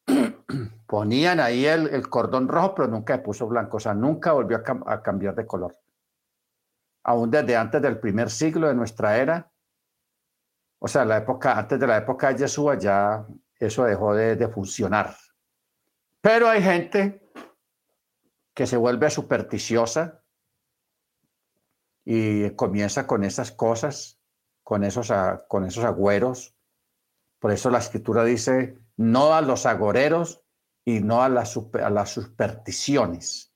ponían 0.87 1.39
ahí 1.39 1.65
el, 1.65 1.87
el, 1.87 2.09
cordón 2.09 2.47
rojo, 2.47 2.75
pero 2.75 2.87
nunca 2.87 3.21
puso 3.23 3.47
blanco, 3.47 3.77
o 3.77 3.79
sea, 3.79 3.93
nunca 3.93 4.33
volvió 4.33 4.61
a, 4.85 5.01
cambiar 5.01 5.35
de 5.35 5.45
color. 5.45 5.77
Aún 7.09 7.31
desde 7.31 7.57
antes 7.57 7.81
del 7.81 7.99
primer 7.99 8.29
siglo 8.29 8.67
de 8.67 8.75
nuestra 8.75 9.17
era, 9.17 9.51
o 10.77 10.87
sea, 10.87 11.03
la 11.05 11.17
época, 11.17 11.57
antes 11.57 11.79
de 11.79 11.87
la 11.87 11.97
época 11.97 12.31
de 12.31 12.37
Yeshua, 12.37 12.77
ya 12.77 13.25
eso 13.55 13.83
dejó 13.85 14.13
de, 14.13 14.47
funcionar. 14.49 15.15
Pero 16.21 16.47
hay 16.47 16.61
gente 16.61 17.31
que 18.53 18.67
se 18.67 18.77
vuelve 18.77 19.09
supersticiosa 19.09 20.23
y 22.05 22.51
comienza 22.51 23.07
con 23.07 23.23
esas 23.23 23.51
cosas, 23.53 24.21
con 24.61 24.83
esos, 24.83 25.11
con 25.47 25.65
esos 25.65 25.85
agüeros. 25.85 26.55
Por 27.39 27.51
eso 27.51 27.71
la 27.71 27.79
escritura 27.79 28.23
dice, 28.23 28.77
no 28.97 29.33
a 29.33 29.41
los 29.41 29.65
agoreros 29.65 30.43
y 30.85 30.99
no 30.99 31.23
a 31.23 31.29
las 31.29 31.53
supersticiones, 32.11 33.51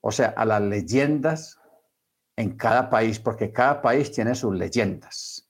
o 0.00 0.10
sea, 0.10 0.30
a 0.30 0.44
las 0.44 0.62
leyendas 0.62 1.60
en 2.38 2.56
cada 2.56 2.88
país, 2.88 3.18
porque 3.18 3.50
cada 3.50 3.82
país 3.82 4.12
tiene 4.12 4.32
sus 4.36 4.54
leyendas. 4.54 5.44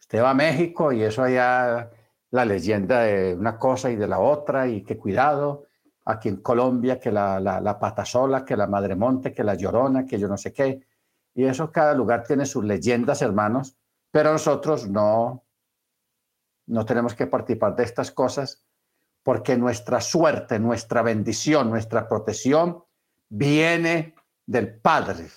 Usted 0.00 0.20
va 0.20 0.30
a 0.30 0.34
México 0.34 0.90
y 0.90 1.04
eso 1.04 1.22
allá, 1.22 1.88
la 2.32 2.44
leyenda 2.44 3.02
de 3.02 3.36
una 3.36 3.56
cosa 3.56 3.88
y 3.88 3.94
de 3.94 4.08
la 4.08 4.18
otra, 4.18 4.66
y 4.66 4.82
qué 4.82 4.98
cuidado. 4.98 5.66
Aquí 6.04 6.28
en 6.28 6.38
Colombia, 6.38 6.98
que 6.98 7.12
la, 7.12 7.38
la, 7.38 7.60
la 7.60 7.78
patasola, 7.78 8.44
que 8.44 8.56
la 8.56 8.66
madremonte, 8.66 9.32
que 9.32 9.44
la 9.44 9.54
llorona, 9.54 10.04
que 10.04 10.18
yo 10.18 10.26
no 10.26 10.36
sé 10.36 10.52
qué. 10.52 10.80
Y 11.34 11.44
eso 11.44 11.70
cada 11.70 11.94
lugar 11.94 12.24
tiene 12.24 12.46
sus 12.46 12.64
leyendas, 12.64 13.22
hermanos, 13.22 13.76
pero 14.10 14.32
nosotros 14.32 14.88
no, 14.88 15.44
no 16.66 16.84
tenemos 16.84 17.14
que 17.14 17.28
participar 17.28 17.76
de 17.76 17.84
estas 17.84 18.10
cosas 18.10 18.64
porque 19.22 19.56
nuestra 19.56 20.00
suerte, 20.00 20.58
nuestra 20.58 21.02
bendición, 21.02 21.70
nuestra 21.70 22.08
protección 22.08 22.82
viene 23.28 24.16
del 24.46 24.80
Padre. 24.80 25.28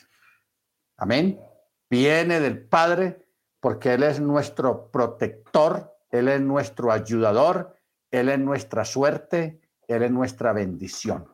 Amén. 1.00 1.42
Viene 1.90 2.40
del 2.40 2.68
Padre 2.68 3.26
porque 3.60 3.94
Él 3.94 4.04
es 4.04 4.20
nuestro 4.20 4.92
protector, 4.92 5.96
Él 6.12 6.28
es 6.28 6.42
nuestro 6.42 6.92
ayudador, 6.92 7.76
Él 8.12 8.30
es 8.30 8.40
nuestra 8.40 8.86
suerte, 8.86 9.62
Él 9.88 10.04
es 10.04 10.12
nuestra 10.12 10.54
bendición. 10.54 11.34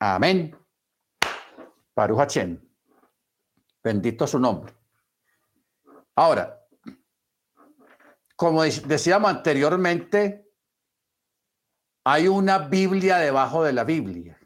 Amén. 0.00 0.56
Baruch 1.94 2.36
Bendito 3.82 4.26
su 4.26 4.38
nombre. 4.38 4.74
Ahora, 6.16 6.60
como 8.36 8.62
decíamos 8.62 9.30
anteriormente, 9.30 10.48
hay 12.04 12.28
una 12.28 12.58
Biblia 12.58 13.18
debajo 13.18 13.62
de 13.62 13.72
la 13.72 13.84
Biblia. 13.84 14.38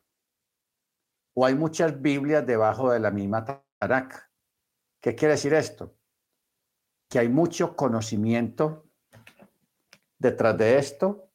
O 1.34 1.46
hay 1.46 1.54
muchas 1.54 2.00
Biblias 2.00 2.46
debajo 2.46 2.90
de 2.90 3.00
la 3.00 3.10
misma 3.10 3.44
Tanakh. 3.78 4.31
¿Qué 5.02 5.16
quiere 5.16 5.34
decir 5.34 5.52
esto? 5.52 5.96
Que 7.10 7.18
hay 7.18 7.28
mucho 7.28 7.74
conocimiento 7.74 8.86
detrás 10.16 10.56
de 10.56 10.78
esto, 10.78 11.28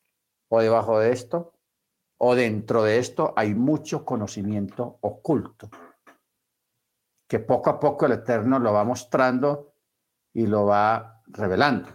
o 0.47 0.61
debajo 0.61 0.99
de 0.99 1.11
esto, 1.11 1.53
o 2.17 2.33
dentro 2.33 2.83
de 2.83 2.97
esto 2.97 3.33
hay 3.35 3.53
mucho 3.53 4.05
conocimiento 4.05 4.99
oculto, 5.01 5.69
que 7.27 7.39
poco 7.39 7.69
a 7.69 7.77
poco 7.77 8.05
el 8.05 8.13
Eterno 8.13 8.57
lo 8.57 8.71
va 8.71 8.85
mostrando 8.85 9.73
y 10.33 10.47
lo 10.47 10.65
va 10.65 11.21
revelando. 11.25 11.89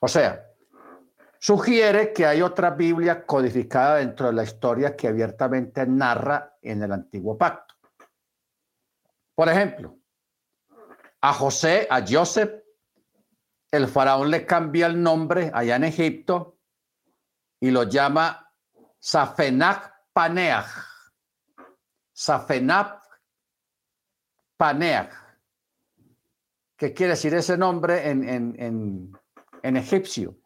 O 0.00 0.08
sea, 0.08 0.46
sugiere 1.38 2.12
que 2.12 2.26
hay 2.26 2.42
otra 2.42 2.70
Biblia 2.70 3.24
codificada 3.24 3.96
dentro 3.96 4.26
de 4.26 4.34
la 4.34 4.42
historia 4.42 4.94
que 4.94 5.08
abiertamente 5.08 5.86
narra 5.86 6.58
en 6.60 6.82
el 6.82 6.92
antiguo 6.92 7.38
pacto. 7.38 7.76
Por 9.34 9.48
ejemplo, 9.48 9.97
a 11.20 11.32
José, 11.32 11.86
a 11.90 12.04
Joseph, 12.06 12.62
el 13.70 13.88
faraón 13.88 14.30
le 14.30 14.46
cambia 14.46 14.86
el 14.86 15.02
nombre 15.02 15.50
allá 15.52 15.76
en 15.76 15.84
Egipto 15.84 16.58
y 17.60 17.70
lo 17.70 17.84
llama 17.84 18.52
Safenach 18.98 19.92
Paneach. 20.12 20.66
Safenach 22.12 23.02
Paneach. 24.56 25.12
¿Qué 26.76 26.94
quiere 26.94 27.12
decir 27.12 27.34
ese 27.34 27.58
nombre 27.58 28.08
en, 28.08 28.28
en, 28.28 28.54
en, 28.58 29.12
en 29.62 29.76
egipcio? 29.76 30.38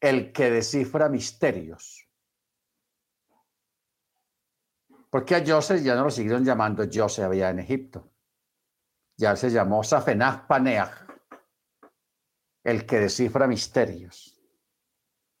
el 0.00 0.32
que 0.32 0.50
descifra 0.50 1.08
misterios. 1.08 2.08
Porque 5.10 5.34
a 5.34 5.44
Joseph 5.46 5.82
ya 5.82 5.94
no 5.94 6.04
lo 6.04 6.10
siguieron 6.10 6.44
llamando 6.44 6.84
Joseph 6.92 7.24
había 7.24 7.50
en 7.50 7.60
Egipto. 7.60 8.12
Ya 9.16 9.34
se 9.36 9.50
llamó 9.50 9.82
Safenach 9.82 10.46
Paneach, 10.46 11.06
el 12.64 12.84
que 12.84 13.00
descifra 13.00 13.46
misterios. 13.46 14.40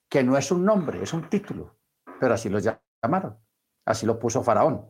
Que 0.08 0.22
no 0.22 0.36
es 0.38 0.50
un 0.50 0.64
nombre, 0.64 1.02
es 1.02 1.12
un 1.12 1.28
título, 1.28 1.78
pero 2.20 2.34
así 2.34 2.48
lo 2.48 2.58
llamaron. 2.58 3.38
Así 3.84 4.06
lo 4.06 4.18
puso 4.18 4.42
Faraón. 4.42 4.84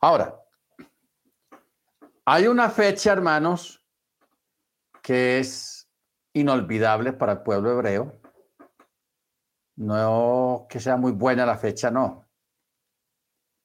Ahora, 0.00 0.42
hay 2.24 2.46
una 2.46 2.68
fecha, 2.70 3.12
hermanos, 3.12 3.84
que 5.02 5.38
es 5.38 5.88
inolvidable 6.32 7.12
para 7.12 7.32
el 7.32 7.42
pueblo 7.42 7.72
hebreo. 7.72 8.20
No 9.76 10.66
que 10.68 10.80
sea 10.80 10.96
muy 10.96 11.12
buena 11.12 11.46
la 11.46 11.56
fecha, 11.56 11.90
no, 11.90 12.28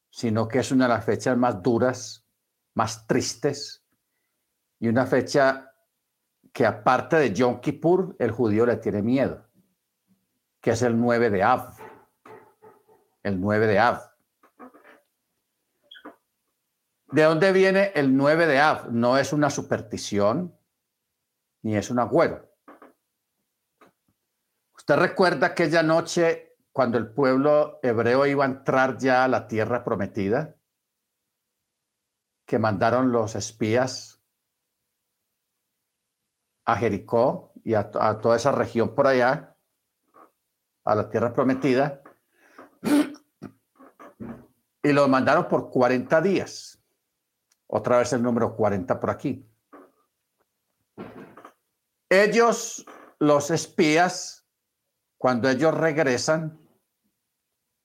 sino 0.10 0.48
que 0.48 0.60
es 0.60 0.72
una 0.72 0.86
de 0.86 0.94
las 0.94 1.06
fechas 1.06 1.38
más 1.38 1.62
duras, 1.62 2.27
más 2.78 3.08
tristes 3.08 3.84
y 4.80 4.88
una 4.88 5.08
fecha 5.08 5.74
que 6.54 6.64
aparte 6.64 7.16
de 7.16 7.34
Yom 7.34 7.60
Kippur, 7.60 8.16
el 8.20 8.30
judío 8.30 8.68
le 8.68 8.78
tiene 8.78 9.02
miedo, 9.02 9.48
que 10.62 10.72
es 10.72 10.84
el 10.84 11.00
9 11.00 11.32
de 11.32 11.42
Av. 11.42 11.76
El 13.24 13.42
9 13.42 13.66
de 13.66 13.80
Av. 13.80 14.00
¿De 17.12 17.24
dónde 17.24 17.52
viene 17.52 17.92
el 17.96 18.16
9 18.16 18.46
de 18.46 18.60
Av? 18.60 18.92
No 18.92 19.18
es 19.18 19.34
una 19.34 19.50
superstición, 19.50 20.56
ni 21.64 21.76
es 21.76 21.90
un 21.90 21.98
agüero. 21.98 22.48
¿Usted 24.76 24.96
recuerda 24.98 25.48
aquella 25.48 25.82
noche 25.82 26.58
cuando 26.72 27.00
el 27.00 27.12
pueblo 27.12 27.80
hebreo 27.82 28.28
iba 28.28 28.46
a 28.46 28.50
entrar 28.50 28.98
ya 28.98 29.24
a 29.24 29.28
la 29.28 29.48
tierra 29.48 29.84
prometida? 29.84 30.57
Que 32.48 32.58
mandaron 32.58 33.12
los 33.12 33.36
espías 33.36 34.18
a 36.66 36.76
Jericó 36.78 37.52
y 37.64 37.74
a, 37.76 37.92
toda 37.92 38.36
esa 38.36 38.52
región 38.52 38.96
por 38.96 39.08
allá, 39.08 39.58
a 40.86 40.96
la 40.96 41.10
tierra 41.10 41.34
prometida, 41.34 42.02
y 44.82 44.94
lo 44.94 45.08
mandaron 45.10 45.50
por 45.50 45.70
40 45.70 46.22
días. 46.22 46.82
Otra 47.68 48.00
vez 48.00 48.14
el 48.14 48.24
número 48.24 48.56
40 48.56 49.00
por 49.00 49.10
aquí. 49.10 49.46
ellos, 52.10 52.86
los 53.20 53.52
espías, 53.52 54.46
cuando 55.18 55.50
ellos 55.50 55.74
regresan, 55.74 56.58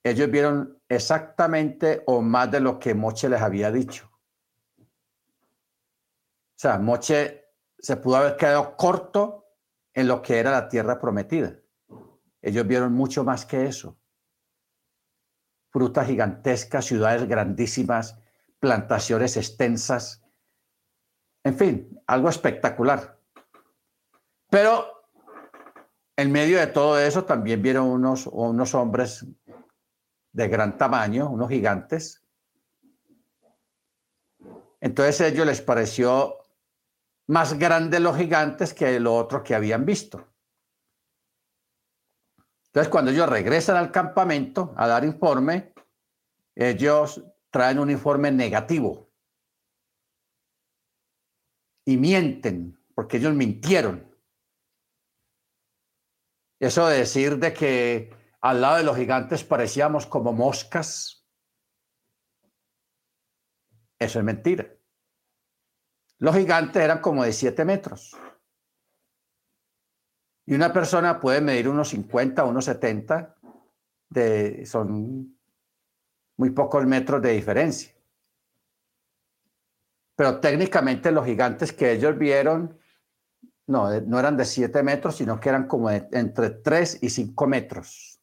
ellos 0.05 0.31
vieron 0.31 0.81
exactamente 0.89 2.05
o 2.07 2.23
más 2.23 2.51
de 2.53 2.61
lo 2.61 2.79
que 2.79 2.95
Moche 2.95 3.29
les 3.29 3.43
había 3.43 3.73
dicho. 3.73 4.12
O 6.63 6.69
sea, 6.69 6.79
Moche 6.79 7.57
se 7.77 7.97
pudo 7.97 8.19
haber 8.19 8.37
quedado 8.37 8.77
corto 8.77 9.49
en 9.93 10.07
lo 10.07 10.23
que 10.23 10.39
era 10.39 10.53
la 10.53 10.69
tierra 10.69 11.01
prometida. 11.01 11.59
Ellos 12.41 12.65
vieron 12.69 12.93
mucho 12.93 13.25
más 13.25 13.45
que 13.45 13.67
eso. 13.67 13.99
Frutas 15.73 16.07
gigantescas, 16.07 16.85
ciudades 16.85 17.27
grandísimas, 17.27 18.17
plantaciones 18.61 19.37
extensas. 19.37 20.25
En 21.43 21.59
fin, 21.59 22.01
algo 22.07 22.29
espectacular. 22.29 23.19
Pero 24.49 24.87
en 26.15 26.31
medio 26.31 26.61
de 26.61 26.69
todo 26.69 26.97
eso 26.97 27.25
también 27.25 27.61
vieron 27.61 27.89
unos, 27.89 28.29
unos 28.29 28.73
hombres 28.77 29.27
de 30.31 30.47
gran 30.47 30.79
tamaño, 30.79 31.29
unos 31.29 31.49
gigantes. 31.49 32.25
Entonces 34.81 35.21
a 35.23 35.27
ellos 35.27 35.45
les 35.45 35.61
pareció 35.61 36.39
más 37.29 37.59
grandes 37.59 38.01
los 38.01 38.17
gigantes 38.17 38.75
que 38.75 38.99
lo 39.01 39.15
otro 39.15 39.43
que 39.43 39.55
habían 39.55 39.85
visto. 39.85 40.33
Entonces 42.67 42.91
cuando 42.91 43.11
ellos 43.11 43.29
regresan 43.29 43.77
al 43.77 43.93
campamento 43.93 44.75
a 44.77 44.87
dar 44.87 45.05
informe, 45.05 45.75
ellos 46.55 47.23
traen 47.51 47.79
un 47.79 47.91
informe 47.91 48.31
negativo 48.31 49.11
y 51.85 51.97
mienten, 51.97 52.79
porque 52.95 53.19
ellos 53.19 53.35
mintieron. 53.35 54.17
Eso 56.61 56.87
de 56.87 56.99
decir 56.99 57.39
de 57.39 57.53
que 57.53 58.15
al 58.41 58.61
lado 58.61 58.77
de 58.77 58.85
los 58.85 58.97
gigantes 58.97 59.45
parecíamos 59.45 60.07
como 60.07 60.33
moscas. 60.33 61.27
Eso 63.99 64.19
es 64.19 64.25
mentira. 64.25 64.82
Los 66.23 66.37
gigantes 66.37 66.83
eran 66.83 67.01
como 67.01 67.25
de 67.25 67.33
7 67.33 67.65
metros. 67.65 68.17
Y 70.47 70.55
una 70.55 70.73
persona 70.73 71.21
puede 71.21 71.41
medir 71.41 71.69
unos 71.69 71.89
50, 71.89 72.45
unos 72.45 72.65
70, 72.65 73.37
de, 74.09 74.65
son 74.65 75.39
muy 76.37 76.51
pocos 76.51 76.87
metros 76.87 77.21
de 77.23 77.33
diferencia. 77.33 77.93
Pero 80.17 80.39
técnicamente 80.41 81.11
los 81.11 81.27
gigantes 81.27 81.73
que 81.73 81.93
ellos 81.93 82.17
vieron 82.17 82.79
no, 83.67 84.01
no 84.03 84.19
eran 84.21 84.37
de 84.37 84.45
7 84.45 84.83
metros, 84.83 85.17
sino 85.17 85.41
que 85.41 85.49
eran 85.49 85.67
como 85.67 85.91
entre 85.91 86.51
3 86.51 87.03
y 87.03 87.11
5 87.11 87.47
metros 87.47 88.23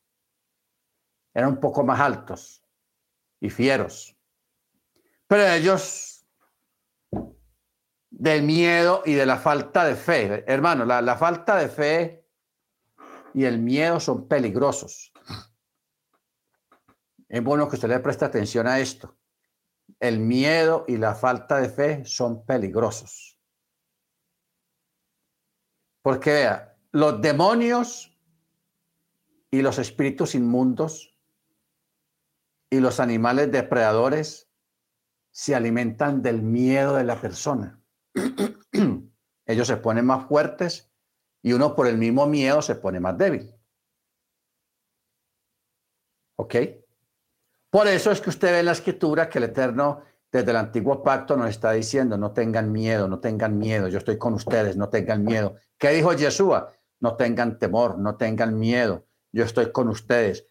eran 1.33 1.49
un 1.49 1.59
poco 1.59 1.83
más 1.83 1.99
altos 1.99 2.63
y 3.39 3.49
fieros. 3.49 4.15
Pero 5.27 5.47
ellos, 5.47 6.18
del 8.19 8.43
miedo 8.43 9.01
y 9.05 9.13
de 9.13 9.25
la 9.25 9.37
falta 9.37 9.85
de 9.85 9.95
fe, 9.95 10.43
hermano, 10.45 10.83
la, 10.83 11.15
falta 11.15 11.55
de 11.55 11.69
fe 11.69 12.27
y 13.33 13.45
el 13.45 13.59
miedo 13.59 14.01
son 14.01 14.27
peligrosos. 14.27 15.13
Es 17.29 17.41
bueno 17.41 17.69
que 17.69 17.75
usted 17.77 17.87
le 17.87 17.99
preste 18.01 18.25
atención 18.25 18.67
a 18.67 18.79
esto. 18.81 19.17
El 20.01 20.19
miedo 20.19 20.83
y 20.85 20.97
la 20.97 21.15
falta 21.15 21.59
de 21.59 21.69
fe 21.69 22.03
son 22.03 22.45
peligrosos. 22.45 23.39
Porque 26.01 26.31
vea, 26.31 26.77
los 26.91 27.21
demonios 27.21 28.19
y 29.49 29.61
los 29.61 29.79
espíritus 29.79 30.35
inmundos 30.35 31.17
y 32.69 32.81
los 32.81 32.99
animales 32.99 33.49
depredadores 33.49 34.49
se 35.31 35.55
alimentan 35.55 36.21
del 36.21 36.41
miedo 36.41 36.95
de 36.95 37.05
la 37.05 37.21
persona. 37.21 37.78
Ellos 39.45 39.67
se 39.67 39.77
ponen 39.77 40.05
más 40.05 40.27
fuertes 40.27 40.91
y 41.41 41.53
uno 41.53 41.75
por 41.75 41.87
el 41.87 41.97
mismo 41.97 42.25
miedo 42.27 42.61
se 42.61 42.75
pone 42.75 42.99
más 42.99 43.17
débil. 43.17 43.53
¿Ok? 46.37 46.55
Por 47.69 47.87
eso 47.87 48.11
es 48.11 48.21
que 48.21 48.29
usted 48.29 48.51
ve 48.51 48.59
en 48.59 48.65
la 48.65 48.71
escritura 48.71 49.29
que 49.29 49.39
el 49.39 49.45
Eterno 49.45 50.03
desde 50.31 50.51
el 50.51 50.57
antiguo 50.57 51.03
pacto 51.03 51.35
nos 51.35 51.49
está 51.49 51.71
diciendo, 51.71 52.17
no 52.17 52.31
tengan 52.31 52.71
miedo, 52.71 53.07
no 53.07 53.19
tengan 53.19 53.57
miedo, 53.57 53.87
yo 53.87 53.97
estoy 53.97 54.17
con 54.17 54.33
ustedes, 54.35 54.77
no 54.77 54.89
tengan 54.89 55.23
miedo. 55.23 55.55
¿Qué 55.77 55.89
dijo 55.89 56.13
Yeshua? 56.13 56.71
No 56.99 57.15
tengan 57.15 57.57
temor, 57.57 57.97
no 57.97 58.15
tengan 58.15 58.57
miedo, 58.57 59.07
yo 59.31 59.43
estoy 59.43 59.71
con 59.71 59.89
ustedes 59.89 60.45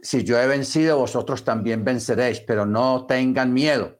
si 0.00 0.24
yo 0.24 0.38
he 0.40 0.46
vencido, 0.46 0.98
vosotros 0.98 1.44
también 1.44 1.84
venceréis, 1.84 2.40
pero 2.40 2.66
no 2.66 3.06
tengan 3.06 3.52
miedo. 3.52 3.98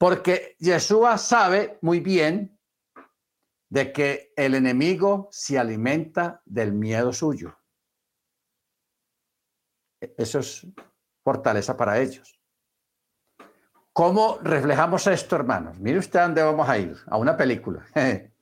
Porque 0.00 0.56
Yeshua 0.58 1.18
sabe 1.18 1.78
muy 1.82 2.00
bien 2.00 2.58
de 3.68 3.92
que 3.92 4.32
el 4.34 4.54
enemigo 4.54 5.28
se 5.30 5.58
alimenta 5.58 6.40
del 6.46 6.72
miedo 6.72 7.12
suyo. 7.12 7.54
Eso 10.00 10.38
es 10.38 10.66
fortaleza 11.22 11.76
para 11.76 12.00
ellos. 12.00 12.40
¿Cómo 13.92 14.38
reflejamos 14.38 15.06
esto, 15.06 15.36
hermanos? 15.36 15.78
Mire 15.78 15.98
usted 15.98 16.18
a 16.18 16.22
dónde 16.22 16.42
vamos 16.44 16.66
a 16.66 16.78
ir, 16.78 16.96
a 17.06 17.18
una 17.18 17.36
película. 17.36 17.86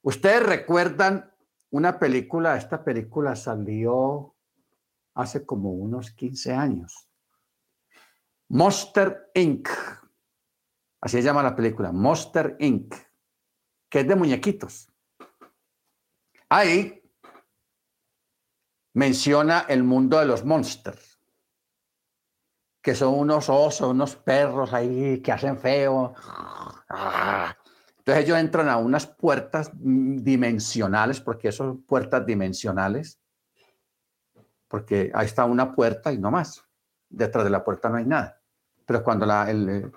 Ustedes 0.00 0.42
recuerdan 0.42 1.30
una 1.68 1.98
película, 1.98 2.56
esta 2.56 2.82
película 2.82 3.36
salió 3.36 4.34
hace 5.12 5.44
como 5.44 5.72
unos 5.74 6.10
15 6.12 6.54
años. 6.54 7.06
Monster 8.48 9.30
Inc. 9.34 9.68
Así 11.00 11.16
se 11.16 11.22
llama 11.22 11.42
la 11.42 11.56
película, 11.56 11.92
Monster 11.92 12.56
Inc., 12.60 12.94
que 13.88 14.00
es 14.00 14.08
de 14.08 14.16
muñequitos. 14.16 14.88
Ahí 16.48 17.02
menciona 18.94 19.60
el 19.68 19.82
mundo 19.82 20.18
de 20.18 20.26
los 20.26 20.44
monsters, 20.44 21.18
que 22.82 22.94
son 22.94 23.18
unos 23.18 23.48
osos, 23.48 23.88
unos 23.88 24.16
perros 24.16 24.72
ahí 24.72 25.20
que 25.22 25.32
hacen 25.32 25.58
feo. 25.58 26.14
Entonces 27.98 28.24
ellos 28.24 28.38
entran 28.38 28.68
a 28.68 28.76
unas 28.76 29.06
puertas 29.06 29.70
dimensionales, 29.74 31.20
porque 31.20 31.52
son 31.52 31.82
puertas 31.82 32.26
dimensionales, 32.26 33.20
porque 34.68 35.10
ahí 35.14 35.26
está 35.26 35.44
una 35.44 35.74
puerta 35.74 36.12
y 36.12 36.18
no 36.18 36.30
más. 36.30 36.64
Detrás 37.08 37.44
de 37.44 37.50
la 37.50 37.64
puerta 37.64 37.88
no 37.88 37.96
hay 37.96 38.06
nada. 38.06 38.40
Pero 38.86 39.02
cuando 39.04 39.26
el, 39.44 39.92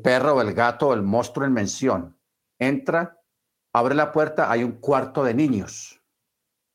perro 0.00 0.34
o 0.34 0.40
el 0.42 0.52
gato 0.52 0.92
el 0.92 1.02
monstruo 1.02 1.46
en 1.46 1.52
mención 1.52 2.20
entra, 2.58 3.18
abre 3.72 3.94
la 3.94 4.12
puerta, 4.12 4.50
hay 4.50 4.62
un 4.62 4.72
cuarto 4.72 5.24
de 5.24 5.34
niños, 5.34 6.00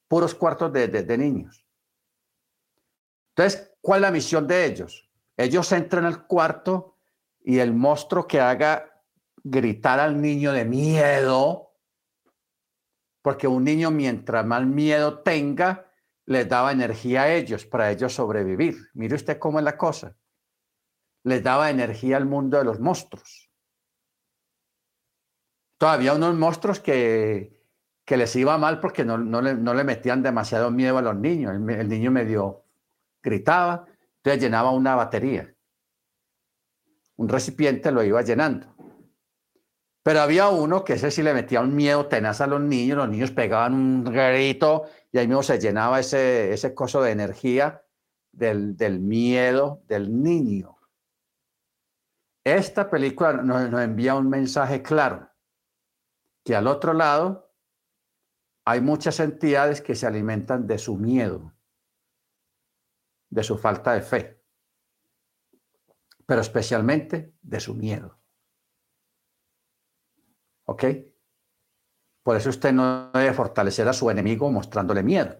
puros 0.07 0.33
cuartos 0.33 0.73
de, 0.73 0.87
de 0.87 1.17
niños. 1.17 1.65
Entonces, 3.35 3.71
¿cuál 3.79 3.99
es 3.99 4.01
la 4.01 4.11
misión 4.11 4.47
de 4.47 4.65
ellos? 4.65 5.09
Ellos 5.37 5.71
entran 5.71 6.05
al 6.05 6.25
cuarto 6.25 6.97
y 7.41 7.59
el 7.59 7.73
monstruo 7.73 8.27
que 8.27 8.41
haga 8.41 9.03
gritar 9.43 9.99
al 9.99 10.19
niño 10.19 10.51
de 10.51 10.65
miedo, 10.65 11.73
porque 13.21 13.47
un 13.47 13.63
niño 13.63 13.91
mientras 13.91 14.45
más 14.45 14.65
miedo 14.65 15.19
tenga, 15.19 15.91
les 16.25 16.49
daba 16.49 16.71
energía 16.71 17.23
a 17.23 17.33
ellos 17.33 17.65
para 17.65 17.91
ellos 17.91 18.13
sobrevivir. 18.13 18.75
Mire 18.93 19.15
usted 19.15 19.37
cómo 19.37 19.59
es 19.59 19.65
la 19.65 19.77
cosa. 19.77 20.15
Les 21.25 21.43
daba 21.43 21.69
energía 21.69 22.17
al 22.17 22.25
mundo 22.25 22.57
de 22.57 22.63
los 22.63 22.79
monstruos. 22.79 23.49
Todavía 25.77 26.13
unos 26.13 26.35
monstruos 26.35 26.79
que, 26.79 27.61
que 28.05 28.15
les 28.15 28.33
iba 28.35 28.57
mal 28.57 28.79
porque 28.79 29.03
no, 29.03 29.17
no, 29.17 29.41
le, 29.41 29.55
no, 29.55 29.73
le, 29.73 29.83
metían 29.83 30.23
demasiado 30.23 30.71
miedo 30.71 30.97
a 30.97 31.01
los 31.01 31.15
niños. 31.17 31.53
El, 31.53 31.69
el 31.69 31.89
niño 31.89 32.11
medio 32.11 32.63
gritaba, 33.21 33.85
entonces 34.17 34.41
llenaba 34.41 34.71
una 34.71 34.95
batería. 34.95 35.53
Un 37.17 37.27
recipiente 37.27 37.91
lo 37.91 38.03
iba 38.03 38.21
llenando. 38.21 38.75
Pero 40.03 40.21
había 40.21 40.49
uno 40.49 40.83
que 40.83 40.93
ese 40.93 41.09
sí 41.09 41.23
le 41.23 41.33
metía 41.33 41.61
un 41.61 41.75
miedo 41.75 42.05
tenaz 42.05 42.39
a 42.39 42.45
los 42.45 42.61
niños, 42.61 42.97
los 42.97 43.09
niños 43.09 43.31
pegaban 43.31 43.73
un 43.73 44.03
grito 44.03 44.83
y 45.11 45.17
ahí 45.17 45.27
mismo 45.27 45.41
se 45.41 45.59
llenaba 45.59 45.99
ese, 45.99 46.53
ese 46.53 46.75
coso 46.75 47.01
de 47.01 47.09
energía 47.09 47.81
del, 48.31 48.77
del 48.77 48.99
miedo 48.99 49.81
del 49.87 50.21
niño. 50.21 50.74
Esta 52.45 52.87
película 52.91 53.33
nos, 53.33 53.81
envía 53.81 54.13
un 54.13 54.29
mensaje 54.29 54.83
claro, 54.83 55.31
que 56.43 56.55
al 56.55 56.67
otro 56.67 56.93
lado 56.93 57.51
hay 58.65 58.81
muchas 58.81 59.19
entidades 59.19 59.81
que 59.81 59.95
se 59.95 60.05
alimentan 60.05 60.67
de 60.67 60.77
su 60.77 60.95
miedo, 60.95 61.55
de 63.31 63.43
su 63.43 63.57
falta 63.57 63.93
de 63.93 64.01
fe, 64.03 64.43
pero 66.27 66.41
especialmente 66.41 67.33
de 67.41 67.59
su 67.59 67.73
miedo. 67.73 68.19
¿Ok? 70.65 70.83
Por 72.21 72.35
eso 72.35 72.49
usted 72.51 72.71
no 72.71 73.11
debe 73.11 73.33
fortalecer 73.33 73.87
a 73.87 73.93
su 73.93 74.07
enemigo 74.11 74.51
mostrándole 74.51 75.01
miedo. 75.01 75.35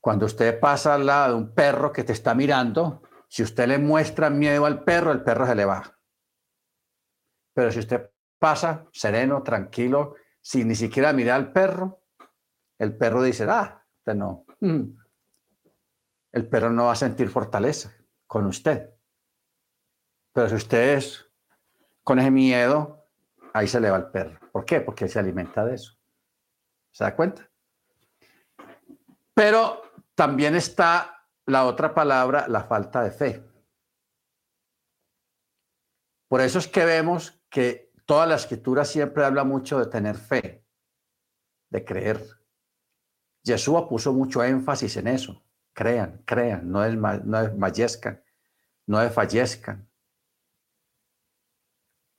Cuando 0.00 0.26
usted 0.26 0.60
pasa 0.60 0.94
al 0.94 1.06
lado 1.06 1.34
de 1.34 1.42
un 1.42 1.54
perro 1.54 1.92
que 1.92 2.04
te 2.04 2.12
está 2.12 2.36
mirando, 2.36 3.02
si 3.28 3.42
usted 3.42 3.68
le 3.68 3.78
muestra 3.78 4.30
miedo 4.30 4.66
al 4.66 4.84
perro, 4.84 5.12
el 5.12 5.22
perro 5.22 5.46
se 5.46 5.54
le 5.54 5.64
va. 5.64 5.98
Pero 7.52 7.72
si 7.72 7.78
usted 7.78 8.10
pasa 8.38 8.86
sereno, 8.92 9.42
tranquilo, 9.42 10.14
sin 10.40 10.68
ni 10.68 10.74
siquiera 10.74 11.12
mirar 11.12 11.36
al 11.36 11.52
perro, 11.52 12.02
el 12.78 12.96
perro 12.96 13.22
dice, 13.22 13.46
ah, 13.48 13.82
usted 13.98 14.14
no. 14.14 14.44
Mm". 14.60 14.84
El 16.32 16.48
perro 16.48 16.70
no 16.70 16.84
va 16.84 16.92
a 16.92 16.96
sentir 16.96 17.28
fortaleza 17.30 17.94
con 18.26 18.46
usted. 18.46 18.90
Pero 20.32 20.48
si 20.50 20.54
usted 20.54 20.98
es 20.98 21.30
con 22.02 22.18
ese 22.18 22.30
miedo, 22.30 23.06
ahí 23.54 23.66
se 23.66 23.80
le 23.80 23.90
va 23.90 23.96
el 23.96 24.10
perro. 24.10 24.38
¿Por 24.52 24.64
qué? 24.66 24.80
Porque 24.80 25.08
se 25.08 25.18
alimenta 25.18 25.64
de 25.64 25.76
eso. 25.76 25.94
¿Se 26.90 27.04
da 27.04 27.16
cuenta? 27.16 27.50
Pero 29.32 29.82
también 30.14 30.54
está 30.54 31.15
la 31.46 31.64
otra 31.64 31.94
palabra, 31.94 32.48
la 32.48 32.64
falta 32.64 33.02
de 33.02 33.10
fe. 33.10 33.44
Por 36.28 36.40
eso 36.40 36.58
es 36.58 36.66
que 36.66 36.84
vemos 36.84 37.40
que 37.48 37.92
toda 38.04 38.26
la 38.26 38.34
escritura 38.34 38.84
siempre 38.84 39.24
habla 39.24 39.44
mucho 39.44 39.78
de 39.78 39.86
tener 39.86 40.16
fe, 40.16 40.66
de 41.70 41.84
creer. 41.84 42.20
Yeshua 43.42 43.88
puso 43.88 44.12
mucho 44.12 44.42
énfasis 44.42 44.96
en 44.96 45.06
eso. 45.06 45.44
Crean, 45.72 46.22
crean, 46.24 46.68
no, 46.68 46.84
es, 46.84 46.96
no 46.96 47.42
desfallezcan, 47.42 48.22
no 48.86 48.98
desfallezcan. 48.98 49.88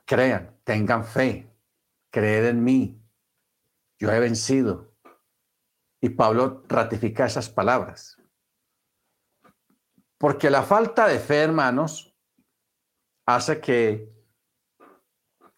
Crean, 0.06 0.58
tengan 0.64 1.04
fe, 1.04 1.52
creed 2.10 2.46
en 2.46 2.64
mí. 2.64 3.04
Yo 4.00 4.10
he 4.12 4.20
vencido. 4.20 4.96
Y 6.00 6.10
Pablo 6.10 6.64
ratifica 6.68 7.26
esas 7.26 7.50
palabras. 7.50 8.17
Porque 10.18 10.50
la 10.50 10.64
falta 10.64 11.08
de 11.08 11.20
fe, 11.20 11.42
hermanos, 11.42 12.16
hace 13.28 13.62
que 13.62 14.18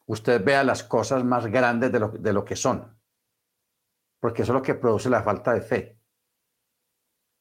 usted 0.07 0.43
vea 0.43 0.63
las 0.63 0.83
cosas 0.83 1.23
más 1.23 1.45
grandes 1.47 1.91
de 1.91 2.33
lo, 2.33 2.45
que 2.45 2.55
son. 2.55 2.99
Porque 4.19 4.41
eso 4.41 4.51
es 4.51 4.55
lo 4.55 4.61
que 4.61 4.75
produce 4.75 5.09
la 5.09 5.23
falta 5.23 5.53
de 5.53 5.61
fe. 5.61 6.01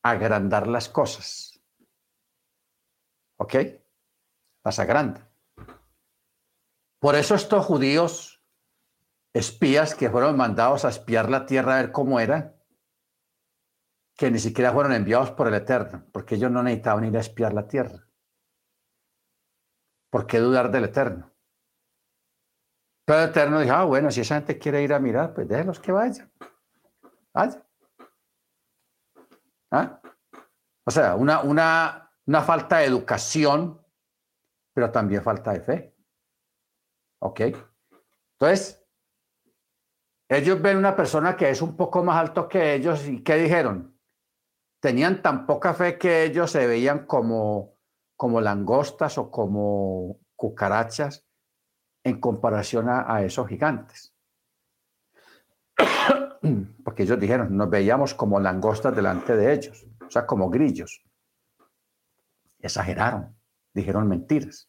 Agrandar 0.05 0.69
las 0.69 0.89
cosas. 0.89 1.61
¿Ok? 3.39 3.55
Las 4.65 4.78
agranda. 4.78 5.28
Por 7.01 7.15
eso 7.16 7.35
estos 7.35 7.65
judíos, 7.65 8.45
espías 9.32 9.95
que 9.95 10.11
fueron 10.11 10.36
mandados 10.36 10.85
a 10.85 10.90
espiar 10.90 11.31
la 11.31 11.47
tierra 11.47 11.74
a 11.74 11.82
ver 11.82 11.93
cómo 11.93 12.20
era, 12.20 12.57
que 14.19 14.32
ni 14.32 14.40
siquiera 14.40 14.73
fueron 14.73 14.93
enviados 14.93 15.31
por 15.31 15.47
el 15.47 15.55
Eterno, 15.55 16.05
porque 16.12 16.35
ellos 16.35 16.51
no 16.51 16.61
necesitaban 16.61 17.05
ir 17.05 17.16
a 17.16 17.20
espiar 17.20 17.55
la 17.55 17.69
tierra. 17.69 18.05
¿Por 20.11 20.27
qué 20.27 20.40
dudar 20.40 20.73
del 20.73 20.86
Eterno? 20.86 21.32
Pero 23.07 23.20
el 23.20 23.28
Eterno 23.28 23.61
dijo, 23.61 23.74
ah, 23.74 23.85
bueno, 23.85 24.11
si 24.11 24.23
esa 24.23 24.35
gente 24.35 24.59
quiere 24.59 24.82
ir 24.82 24.93
a 24.93 24.99
mirar, 24.99 25.32
pues 25.35 25.47
déjenlos 25.47 25.78
que 25.78 25.93
vayan. 25.93 26.32
Vayan. 27.32 27.65
¿Ah? 29.70 30.01
O 30.85 30.90
sea, 30.90 31.15
una, 31.15 31.43
una, 31.43 32.11
una 32.27 32.43
falta 32.43 32.78
de 32.78 32.86
educación, 32.86 33.81
pero 34.74 34.90
también 34.90 35.23
falta 35.23 35.53
de 35.53 35.61
fe. 35.61 35.97
¿Ok? 37.20 37.40
Entonces, 38.32 38.85
ellos 40.28 40.61
ven 40.61 40.77
una 40.77 40.97
persona 40.97 41.36
que 41.36 41.51
es 41.51 41.62
un 41.62 41.77
poco 41.77 42.03
más 42.03 42.16
alto 42.16 42.49
que 42.49 42.74
ellos 42.74 43.07
y 43.07 43.23
¿qué 43.23 43.36
dijeron? 43.36 43.98
Tenían 44.81 45.23
tan 45.23 45.47
poca 45.47 45.75
fe 45.75 45.99
que 45.99 46.25
ellos 46.25 46.51
se 46.51 46.67
veían 46.67 47.07
como, 47.07 47.75
como 48.17 48.41
langostas 48.41 49.19
o 49.19 49.31
como 49.31 50.21
cucarachas 50.37 51.27
en 52.05 52.21
comparación 52.21 52.89
a, 52.89 53.13
a 53.13 53.25
esos 53.25 53.49
gigantes. 53.49 54.15
Porque 56.85 57.03
ellos 57.03 57.19
dijeron, 57.19 57.57
nos 57.57 57.69
veíamos 57.69 58.15
como 58.15 58.39
langostas 58.39 58.95
delante 58.95 59.37
de 59.37 59.53
ellos, 59.53 59.87
o 60.07 60.11
sea, 60.11 60.27
como 60.27 60.49
grillos. 60.49 61.05
Exageraron, 62.61 63.37
dijeron 63.73 64.09
mentiras. 64.09 64.69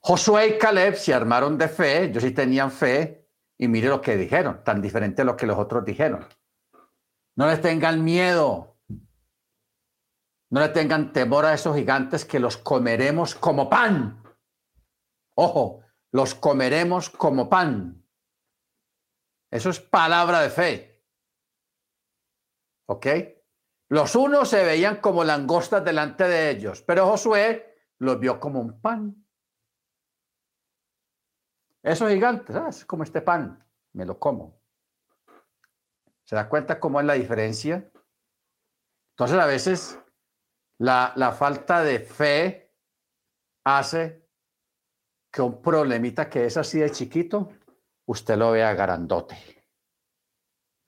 Josué 0.00 0.48
y 0.48 0.58
Caleb 0.58 0.94
se 0.94 1.12
armaron 1.12 1.58
de 1.58 1.68
fe, 1.68 2.04
ellos 2.04 2.22
sí 2.22 2.30
tenían 2.32 2.70
fe, 2.70 3.28
y 3.58 3.68
mire 3.68 3.88
lo 3.88 4.00
que 4.00 4.16
dijeron, 4.16 4.64
tan 4.64 4.80
diferente 4.80 5.22
a 5.22 5.24
lo 5.26 5.36
que 5.36 5.46
los 5.46 5.58
otros 5.58 5.84
dijeron. 5.84 6.26
No 7.36 7.46
les 7.46 7.60
tengan 7.60 8.04
miedo, 8.04 8.70
no 10.50 10.60
le 10.60 10.68
tengan 10.70 11.12
temor 11.12 11.46
a 11.46 11.54
esos 11.54 11.76
gigantes 11.76 12.24
que 12.24 12.40
los 12.40 12.56
comeremos 12.56 13.36
como 13.36 13.70
pan. 13.70 14.22
Ojo, 15.36 15.84
los 16.12 16.34
comeremos 16.34 17.08
como 17.08 17.48
pan. 17.48 18.04
Eso 19.50 19.70
es 19.70 19.80
palabra 19.80 20.40
de 20.40 20.50
fe. 20.50 21.04
¿Ok? 22.86 23.06
Los 23.88 24.16
unos 24.16 24.48
se 24.48 24.64
veían 24.64 25.00
como 25.00 25.22
langostas 25.22 25.84
delante 25.84 26.24
de 26.24 26.50
ellos, 26.50 26.82
pero 26.82 27.06
Josué 27.06 27.76
los 27.98 28.18
vio 28.18 28.40
como 28.40 28.60
un 28.60 28.80
pan. 28.80 29.24
Esos 31.82 32.10
gigantes, 32.10 32.54
ah, 32.56 32.68
es 32.68 32.84
como 32.84 33.04
este 33.04 33.22
pan, 33.22 33.64
me 33.92 34.04
lo 34.04 34.18
como. 34.18 34.59
¿Se 36.30 36.36
da 36.36 36.48
cuenta 36.48 36.78
cómo 36.78 37.00
es 37.00 37.06
la 37.06 37.14
diferencia? 37.14 37.90
Entonces 39.14 39.36
a 39.36 39.46
veces 39.46 39.98
la, 40.78 41.12
la 41.16 41.32
falta 41.32 41.82
de 41.82 41.98
fe 41.98 42.72
hace 43.64 44.28
que 45.28 45.42
un 45.42 45.60
problemita 45.60 46.30
que 46.30 46.46
es 46.46 46.56
así 46.56 46.78
de 46.78 46.92
chiquito, 46.92 47.48
usted 48.06 48.36
lo 48.36 48.52
vea 48.52 48.74
grandote, 48.74 49.66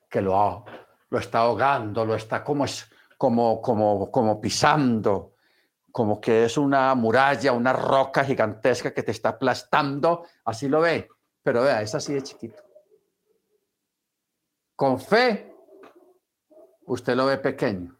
que 0.08 0.20
lo, 0.20 0.64
lo 1.10 1.18
está 1.18 1.40
ahogando, 1.40 2.04
lo 2.04 2.14
está 2.14 2.44
como, 2.44 2.64
como, 3.18 3.60
como, 3.60 4.12
como 4.12 4.40
pisando, 4.40 5.34
como 5.90 6.20
que 6.20 6.44
es 6.44 6.56
una 6.56 6.94
muralla, 6.94 7.50
una 7.50 7.72
roca 7.72 8.22
gigantesca 8.22 8.94
que 8.94 9.02
te 9.02 9.10
está 9.10 9.30
aplastando, 9.30 10.24
así 10.44 10.68
lo 10.68 10.82
ve, 10.82 11.08
pero 11.42 11.62
vea, 11.62 11.82
es 11.82 11.96
así 11.96 12.14
de 12.14 12.22
chiquito. 12.22 12.61
Con 14.82 14.98
fe, 14.98 15.54
usted 16.86 17.14
lo 17.14 17.26
ve 17.26 17.38
pequeño. 17.38 17.96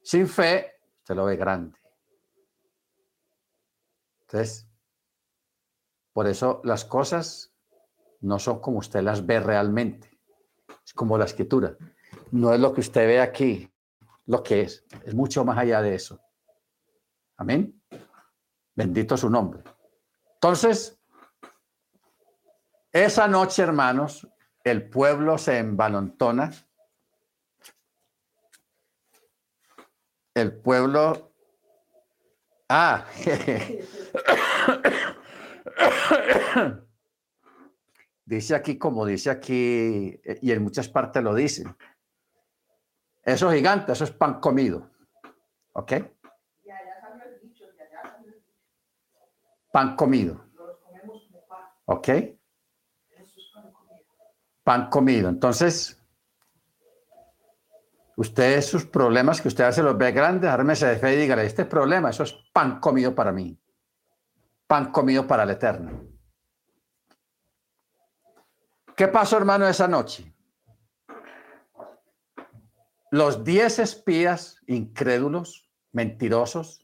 Sin 0.00 0.28
fe, 0.28 0.76
usted 1.00 1.16
lo 1.16 1.24
ve 1.24 1.34
grande. 1.34 1.76
Entonces, 4.20 4.68
por 6.12 6.28
eso 6.28 6.60
las 6.62 6.84
cosas 6.84 7.52
no 8.20 8.38
son 8.38 8.60
como 8.60 8.78
usted 8.78 9.02
las 9.02 9.26
ve 9.26 9.40
realmente. 9.40 10.20
Es 10.86 10.94
como 10.94 11.18
la 11.18 11.24
escritura. 11.24 11.76
No 12.30 12.54
es 12.54 12.60
lo 12.60 12.72
que 12.72 12.82
usted 12.82 13.04
ve 13.04 13.20
aquí, 13.20 13.68
lo 14.26 14.40
que 14.44 14.60
es. 14.60 14.84
Es 15.04 15.16
mucho 15.16 15.44
más 15.44 15.58
allá 15.58 15.82
de 15.82 15.96
eso. 15.96 16.20
Amén. 17.38 17.82
Bendito 18.76 19.16
su 19.16 19.28
nombre. 19.28 19.64
Entonces, 20.34 20.96
esa 22.92 23.26
noche, 23.26 23.64
hermanos, 23.64 24.28
el 24.64 24.88
pueblo 24.88 25.38
se 25.38 25.58
embalontona. 25.58 26.52
El 30.34 30.60
pueblo... 30.60 31.32
Ah. 32.68 33.06
dice 38.24 38.54
aquí, 38.54 38.78
como 38.78 39.04
dice 39.04 39.30
aquí, 39.30 40.20
y 40.40 40.52
en 40.52 40.62
muchas 40.62 40.88
partes 40.88 41.22
lo 41.22 41.34
dicen, 41.34 41.76
eso 43.22 43.50
es 43.50 43.56
gigante, 43.56 43.92
eso 43.92 44.04
es 44.04 44.10
pan 44.10 44.40
comido. 44.40 44.90
¿Ok? 45.72 45.92
Pan 49.70 49.96
comido. 49.96 50.46
¿Ok? 51.84 52.08
Pan 54.64 54.88
comido. 54.88 55.28
Entonces, 55.28 56.00
ustedes 58.16 58.66
sus 58.66 58.86
problemas 58.86 59.40
que 59.40 59.48
usted 59.48 59.70
se 59.72 59.82
los 59.82 59.96
ve 59.96 60.12
grandes, 60.12 60.50
ármese 60.50 60.86
de 60.86 60.96
fe 60.96 61.14
y 61.14 61.18
dígale, 61.18 61.44
este 61.44 61.64
problema, 61.64 62.10
eso 62.10 62.22
es 62.22 62.34
pan 62.52 62.80
comido 62.80 63.14
para 63.14 63.32
mí. 63.32 63.58
Pan 64.66 64.92
comido 64.92 65.26
para 65.26 65.42
el 65.42 65.50
Eterno. 65.50 66.02
¿Qué 68.96 69.08
pasó, 69.08 69.36
hermano, 69.36 69.66
esa 69.66 69.88
noche? 69.88 70.32
los 73.12 73.44
diez 73.44 73.78
espías 73.78 74.62
incrédulos, 74.66 75.70
mentirosos, 75.92 76.81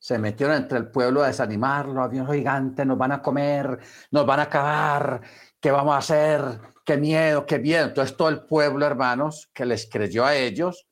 se 0.00 0.18
metieron 0.18 0.56
entre 0.56 0.78
el 0.78 0.90
pueblo 0.90 1.22
a 1.22 1.26
desanimarlo, 1.26 2.02
había 2.02 2.22
un 2.22 2.32
gigante, 2.32 2.86
nos 2.86 2.96
van 2.96 3.12
a 3.12 3.20
comer, 3.20 3.78
nos 4.10 4.24
van 4.24 4.40
a 4.40 4.44
acabar, 4.44 5.20
¿qué 5.60 5.70
vamos 5.70 5.94
a 5.94 5.98
hacer? 5.98 6.42
Qué 6.86 6.96
miedo, 6.96 7.44
qué 7.44 7.58
miedo. 7.58 7.86
Entonces 7.86 8.16
todo 8.16 8.30
el 8.30 8.40
pueblo, 8.46 8.86
hermanos, 8.86 9.50
que 9.52 9.66
les 9.66 9.88
creyó 9.90 10.24
a 10.24 10.34
ellos 10.34 10.88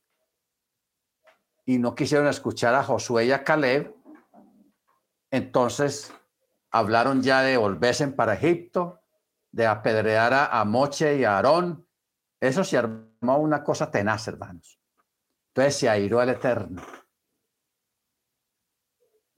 y 1.65 1.79
no 1.79 1.95
quisieron 1.95 2.27
escuchar 2.27 2.75
a 2.75 2.83
Josué 2.83 3.25
y 3.25 3.31
a 3.31 3.43
Caleb, 3.43 3.95
entonces 5.31 6.13
hablaron 6.69 7.23
ya 7.23 7.41
de 7.41 7.57
volverse 7.57 8.07
para 8.09 8.35
Egipto, 8.35 9.01
de 9.51 9.65
apedrear 9.65 10.49
a, 10.51 10.63
Moche 10.65 11.17
y 11.17 11.23
a 11.23 11.35
Aarón. 11.35 11.87
Eso 12.39 12.63
se 12.63 12.77
armó 12.77 13.39
una 13.39 13.63
cosa 13.63 13.89
tenaz, 13.89 14.27
hermanos. 14.27 14.79
Entonces 15.47 15.77
se 15.77 15.89
airó 15.89 16.21
el 16.21 16.29
Eterno. 16.29 16.83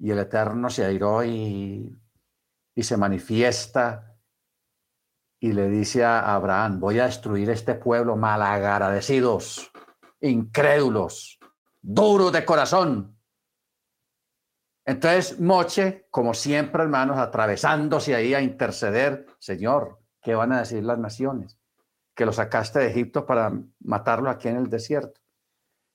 Y 0.02 0.10
el 0.10 0.20
Eterno 0.20 0.70
se 0.70 0.84
airó 0.84 1.24
y, 1.24 1.96
y 2.76 2.84
se 2.84 2.98
manifiesta 2.98 4.18
y 5.40 5.54
le 5.54 5.70
dice 5.70 6.04
a 6.04 6.34
Abraham, 6.34 6.80
voy 6.80 7.00
a 7.00 7.06
destruir 7.06 7.50
este 7.52 7.76
pueblo 7.76 8.16
malagradecidos, 8.16 9.72
incrédulos, 10.20 11.40
duros 11.82 12.32
de 12.32 12.46
corazón. 12.46 13.18
Entonces 14.86 15.40
Moche, 15.40 16.08
como 16.10 16.34
siempre, 16.34 16.84
hermanos, 16.84 17.18
atravesándose 17.18 18.16
ahí 18.16 18.34
a 18.34 18.42
interceder, 18.42 19.28
Señor, 19.40 20.00
¿qué 20.22 20.36
van 20.36 20.52
a 20.52 20.60
decir 20.60 20.84
las 20.84 20.98
naciones? 20.98 21.60
Que 22.16 22.26
lo 22.26 22.34
sacaste 22.34 22.80
de 22.80 22.88
Egipto 22.88 23.26
para 23.26 23.52
matarlo 23.80 24.30
aquí 24.30 24.48
en 24.48 24.58
el 24.58 24.70
desierto. 24.70 25.22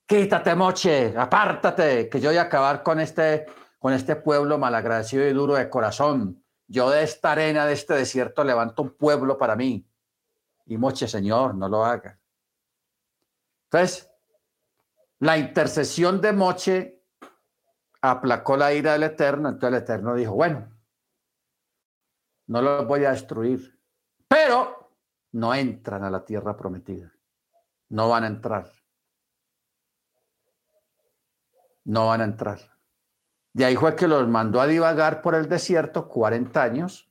Quítate, 0.05 0.55
Moche, 0.55 1.13
apártate, 1.17 2.07
que 2.07 2.19
yo 2.21 2.29
voy 2.29 2.37
a 2.37 2.43
acabar 2.43 2.81
con 2.81 2.99
este, 2.99 3.45
con 3.87 3.93
este 3.93 4.17
pueblo 4.17 4.57
malagradecido 4.57 5.25
y 5.25 5.31
duro 5.31 5.55
de 5.55 5.69
corazón. 5.69 6.43
Yo 6.67 6.89
de 6.89 7.03
esta 7.03 7.31
arena, 7.31 7.65
de 7.65 7.71
este 7.71 7.93
desierto, 7.93 8.43
levanto 8.43 8.81
un 8.81 8.97
pueblo 8.97 9.37
para 9.37 9.55
mí. 9.55 9.89
Y 10.65 10.77
Moche, 10.77 11.07
Señor, 11.07 11.55
no 11.55 11.69
lo 11.69 11.85
haga. 11.85 12.19
Entonces, 13.63 14.11
la 15.19 15.37
intercesión 15.37 16.19
de 16.19 16.33
Moche 16.33 17.05
aplacó 18.01 18.57
la 18.57 18.73
ira 18.73 18.91
del 18.91 19.03
Eterno, 19.03 19.47
entonces 19.47 19.77
el 19.77 19.83
Eterno 19.83 20.15
dijo, 20.15 20.33
bueno, 20.33 20.69
no 22.47 22.61
los 22.61 22.85
voy 22.85 23.05
a 23.05 23.11
destruir, 23.11 23.79
pero 24.27 24.91
no 25.31 25.55
entran 25.55 26.03
a 26.03 26.09
la 26.09 26.25
tierra 26.25 26.57
prometida, 26.57 27.09
no 27.87 28.09
van 28.09 28.25
a 28.25 28.27
entrar, 28.27 28.69
no 31.85 32.07
van 32.07 32.19
a 32.19 32.25
entrar. 32.25 32.76
De 33.53 33.65
ahí 33.65 33.75
fue 33.75 33.95
que 33.95 34.07
los 34.07 34.27
mandó 34.27 34.61
a 34.61 34.67
divagar 34.67 35.21
por 35.21 35.35
el 35.35 35.49
desierto 35.49 36.07
40 36.07 36.61
años 36.61 37.09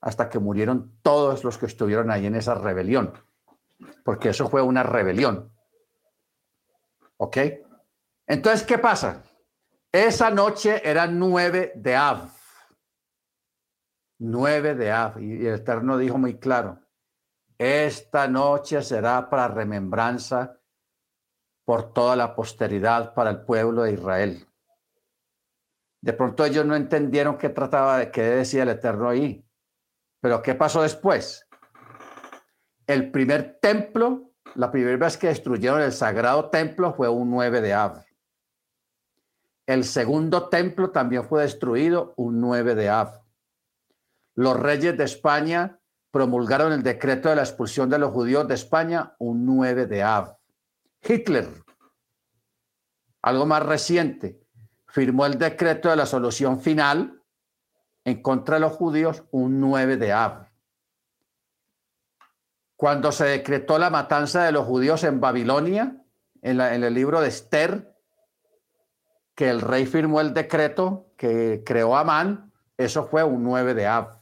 hasta 0.00 0.28
que 0.28 0.38
murieron 0.38 0.98
todos 1.02 1.44
los 1.44 1.58
que 1.58 1.66
estuvieron 1.66 2.10
ahí 2.10 2.26
en 2.26 2.34
esa 2.34 2.54
rebelión, 2.54 3.12
porque 4.04 4.30
eso 4.30 4.48
fue 4.48 4.60
una 4.60 4.82
rebelión. 4.82 5.52
¿Ok? 7.16 7.36
Entonces, 8.26 8.64
¿qué 8.66 8.78
pasa? 8.78 9.22
Esa 9.92 10.30
noche 10.30 10.88
era 10.88 11.06
nueve 11.06 11.72
de 11.76 11.94
Av. 11.94 12.30
Nueve 14.18 14.74
de 14.74 14.90
Av. 14.90 15.20
Y 15.20 15.46
el 15.46 15.54
Eterno 15.54 15.98
dijo 15.98 16.18
muy 16.18 16.38
claro, 16.38 16.80
esta 17.58 18.26
noche 18.26 18.82
será 18.82 19.30
para 19.30 19.48
remembranza 19.48 20.58
por 21.64 21.92
toda 21.92 22.16
la 22.16 22.34
posteridad 22.34 23.14
para 23.14 23.30
el 23.30 23.44
pueblo 23.44 23.82
de 23.82 23.92
Israel. 23.92 24.48
De 26.02 26.12
pronto 26.12 26.44
ellos 26.44 26.66
no 26.66 26.74
entendieron 26.74 27.38
qué 27.38 27.48
trataba 27.48 27.98
de 27.98 28.10
qué 28.10 28.22
decía 28.22 28.64
el 28.64 28.70
Eterno 28.70 29.08
ahí. 29.08 29.46
Pero 30.20 30.42
¿qué 30.42 30.54
pasó 30.54 30.82
después? 30.82 31.48
El 32.88 33.12
primer 33.12 33.60
templo, 33.62 34.32
la 34.56 34.72
primera 34.72 34.96
vez 34.96 35.16
que 35.16 35.28
destruyeron 35.28 35.80
el 35.80 35.92
sagrado 35.92 36.50
templo 36.50 36.92
fue 36.92 37.08
un 37.08 37.30
9 37.30 37.60
de 37.60 37.72
Av. 37.72 38.04
El 39.64 39.84
segundo 39.84 40.48
templo 40.48 40.90
también 40.90 41.24
fue 41.24 41.42
destruido 41.42 42.14
un 42.16 42.40
9 42.40 42.74
de 42.74 42.88
Av. 42.88 43.22
Los 44.34 44.58
reyes 44.58 44.98
de 44.98 45.04
España 45.04 45.78
promulgaron 46.10 46.72
el 46.72 46.82
decreto 46.82 47.28
de 47.28 47.36
la 47.36 47.42
expulsión 47.42 47.88
de 47.88 47.98
los 47.98 48.10
judíos 48.10 48.48
de 48.48 48.54
España 48.54 49.14
un 49.20 49.46
9 49.46 49.86
de 49.86 50.02
Av. 50.02 50.36
Hitler, 51.00 51.48
algo 53.22 53.46
más 53.46 53.64
reciente, 53.64 54.41
firmó 54.92 55.24
el 55.24 55.38
decreto 55.38 55.88
de 55.88 55.96
la 55.96 56.04
solución 56.04 56.60
final 56.60 57.18
en 58.04 58.20
contra 58.20 58.56
de 58.56 58.60
los 58.60 58.72
judíos 58.72 59.24
un 59.30 59.58
9 59.58 59.96
de 59.96 60.12
Av. 60.12 60.48
Cuando 62.76 63.10
se 63.10 63.24
decretó 63.24 63.78
la 63.78 63.88
matanza 63.88 64.44
de 64.44 64.52
los 64.52 64.66
judíos 64.66 65.02
en 65.04 65.18
Babilonia, 65.18 65.96
en, 66.42 66.60
el 66.60 66.92
libro 66.92 67.22
de 67.22 67.28
Esther, 67.28 67.96
que 69.34 69.48
el 69.48 69.62
rey 69.62 69.86
firmó 69.86 70.20
el 70.20 70.34
decreto 70.34 71.06
que 71.16 71.62
creó 71.64 71.96
Amán, 71.96 72.52
eso 72.76 73.06
fue 73.06 73.24
un 73.24 73.42
9 73.44 73.72
de 73.72 73.86
Av. 73.86 74.18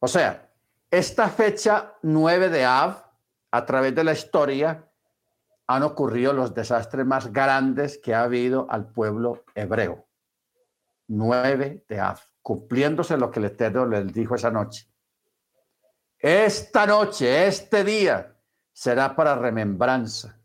O 0.00 0.08
sea, 0.08 0.50
esta 0.90 1.28
fecha 1.28 1.94
9 2.02 2.48
de 2.48 2.64
Av, 2.64 3.04
a 3.52 3.64
través 3.66 3.94
de 3.94 4.02
la 4.02 4.14
historia, 4.14 4.88
han 5.66 5.82
ocurrido 5.82 6.32
los 6.32 6.54
desastres 6.54 7.06
más 7.06 7.32
grandes 7.32 7.98
que 7.98 8.14
ha 8.14 8.22
habido 8.22 8.66
al 8.70 8.86
pueblo 8.86 9.44
hebreo. 9.54 10.06
9 11.08 11.84
de 11.88 12.00
Av, 12.00 12.18
cumpliéndose 12.42 13.16
lo 13.16 13.30
que 13.30 13.40
el 13.40 13.46
Eterno 13.46 13.86
les 13.86 14.12
dijo 14.12 14.34
esa 14.34 14.50
noche. 14.50 14.88
Esta 16.18 16.86
noche, 16.86 17.46
este 17.46 17.84
día, 17.84 18.34
será 18.72 19.14
para 19.14 19.36
remembranza 19.36 20.40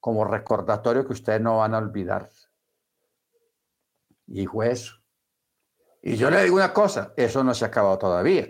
como 0.00 0.24
recordatorio 0.24 1.06
que 1.06 1.12
ustedes 1.12 1.40
no 1.40 1.58
van 1.58 1.74
a 1.74 1.78
olvidar. 1.78 2.30
Y 4.26 4.46
fue 4.46 4.72
eso. 4.72 4.96
Y 6.02 6.16
yo 6.16 6.30
le 6.30 6.42
digo 6.42 6.56
una 6.56 6.72
cosa, 6.72 7.12
eso 7.16 7.42
no 7.42 7.54
se 7.54 7.64
ha 7.64 7.68
acabado 7.68 7.98
todavía. 7.98 8.46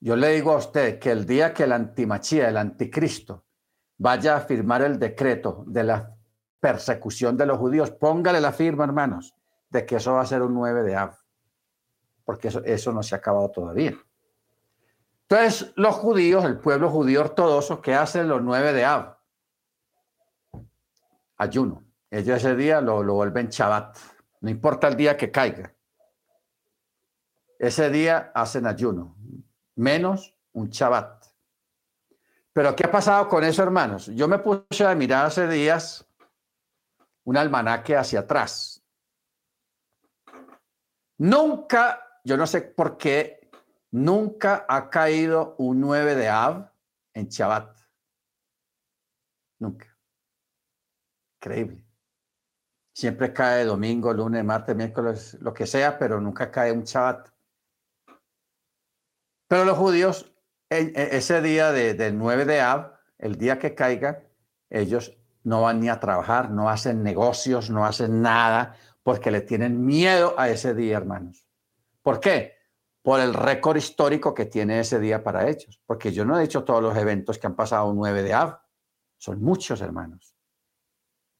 Yo 0.00 0.14
le 0.14 0.28
digo 0.28 0.52
a 0.52 0.58
usted 0.58 0.98
que 0.98 1.10
el 1.10 1.26
día 1.26 1.52
que 1.54 1.64
el 1.64 1.72
antimachía, 1.72 2.48
el 2.48 2.56
anticristo, 2.56 3.45
vaya 3.98 4.36
a 4.36 4.40
firmar 4.40 4.82
el 4.82 4.98
decreto 4.98 5.64
de 5.66 5.84
la 5.84 6.14
persecución 6.60 7.36
de 7.36 7.46
los 7.46 7.58
judíos, 7.58 7.90
póngale 7.90 8.40
la 8.40 8.52
firma, 8.52 8.84
hermanos, 8.84 9.34
de 9.70 9.86
que 9.86 9.96
eso 9.96 10.14
va 10.14 10.22
a 10.22 10.26
ser 10.26 10.42
un 10.42 10.54
9 10.54 10.82
de 10.82 10.96
Av, 10.96 11.14
porque 12.24 12.48
eso, 12.48 12.62
eso 12.64 12.92
no 12.92 13.02
se 13.02 13.14
ha 13.14 13.18
acabado 13.18 13.50
todavía. 13.50 13.94
Entonces, 15.28 15.72
los 15.76 15.94
judíos, 15.94 16.44
el 16.44 16.58
pueblo 16.58 16.90
judío 16.90 17.20
ortodoxo, 17.20 17.80
¿qué 17.80 17.94
hacen 17.94 18.28
los 18.28 18.42
9 18.42 18.72
de 18.72 18.84
Av? 18.84 19.16
ayuno. 21.36 21.84
Ellos 22.10 22.36
ese 22.38 22.56
día 22.56 22.80
lo, 22.80 23.02
lo 23.02 23.14
vuelven 23.14 23.48
Shabbat, 23.48 23.96
no 24.40 24.50
importa 24.50 24.88
el 24.88 24.96
día 24.96 25.16
que 25.16 25.30
caiga. 25.30 25.74
Ese 27.58 27.90
día 27.90 28.30
hacen 28.34 28.66
ayuno, 28.66 29.16
menos 29.74 30.34
un 30.52 30.68
Shabbat. 30.68 31.25
Pero 32.56 32.74
¿qué 32.74 32.86
ha 32.86 32.90
pasado 32.90 33.28
con 33.28 33.44
eso, 33.44 33.62
hermanos? 33.62 34.06
Yo 34.06 34.26
me 34.28 34.38
puse 34.38 34.86
a 34.86 34.94
mirar 34.94 35.26
hace 35.26 35.46
días 35.46 36.08
un 37.24 37.36
almanaque 37.36 37.94
hacia 37.94 38.20
atrás. 38.20 38.82
Nunca, 41.18 42.18
yo 42.24 42.38
no 42.38 42.46
sé 42.46 42.62
por 42.62 42.96
qué, 42.96 43.50
nunca 43.90 44.64
ha 44.70 44.88
caído 44.88 45.54
un 45.58 45.82
9 45.82 46.14
de 46.14 46.30
Av 46.30 46.72
en 47.12 47.28
Shabbat. 47.28 47.78
Nunca. 49.58 49.94
Increíble. 51.38 51.86
Siempre 52.94 53.34
cae 53.34 53.66
domingo, 53.66 54.14
lunes, 54.14 54.42
martes, 54.42 54.74
miércoles, 54.74 55.36
lo 55.42 55.52
que 55.52 55.66
sea, 55.66 55.98
pero 55.98 56.22
nunca 56.22 56.50
cae 56.50 56.72
un 56.72 56.84
Shabbat. 56.84 57.28
Pero 59.46 59.66
los 59.66 59.76
judíos, 59.76 60.32
ese 60.70 61.42
día 61.42 61.72
de, 61.72 61.94
del 61.94 62.18
9 62.18 62.44
de 62.44 62.60
Ab, 62.60 62.92
el 63.18 63.36
día 63.36 63.58
que 63.58 63.74
caiga, 63.74 64.24
ellos 64.70 65.16
no 65.44 65.62
van 65.62 65.80
ni 65.80 65.88
a 65.88 66.00
trabajar, 66.00 66.50
no 66.50 66.68
hacen 66.68 67.02
negocios, 67.02 67.70
no 67.70 67.84
hacen 67.84 68.20
nada, 68.20 68.76
porque 69.02 69.30
le 69.30 69.40
tienen 69.40 69.84
miedo 69.84 70.34
a 70.36 70.48
ese 70.48 70.74
día, 70.74 70.96
hermanos. 70.96 71.46
¿Por 72.02 72.18
qué? 72.18 72.56
Por 73.02 73.20
el 73.20 73.34
récord 73.34 73.76
histórico 73.76 74.34
que 74.34 74.46
tiene 74.46 74.80
ese 74.80 74.98
día 74.98 75.22
para 75.22 75.48
ellos. 75.48 75.80
Porque 75.86 76.12
yo 76.12 76.24
no 76.24 76.36
he 76.36 76.42
dicho 76.42 76.64
todos 76.64 76.82
los 76.82 76.96
eventos 76.96 77.38
que 77.38 77.46
han 77.46 77.54
pasado 77.54 77.92
9 77.94 78.22
de 78.22 78.34
Ab. 78.34 78.60
Son 79.16 79.40
muchos, 79.40 79.80
hermanos 79.80 80.36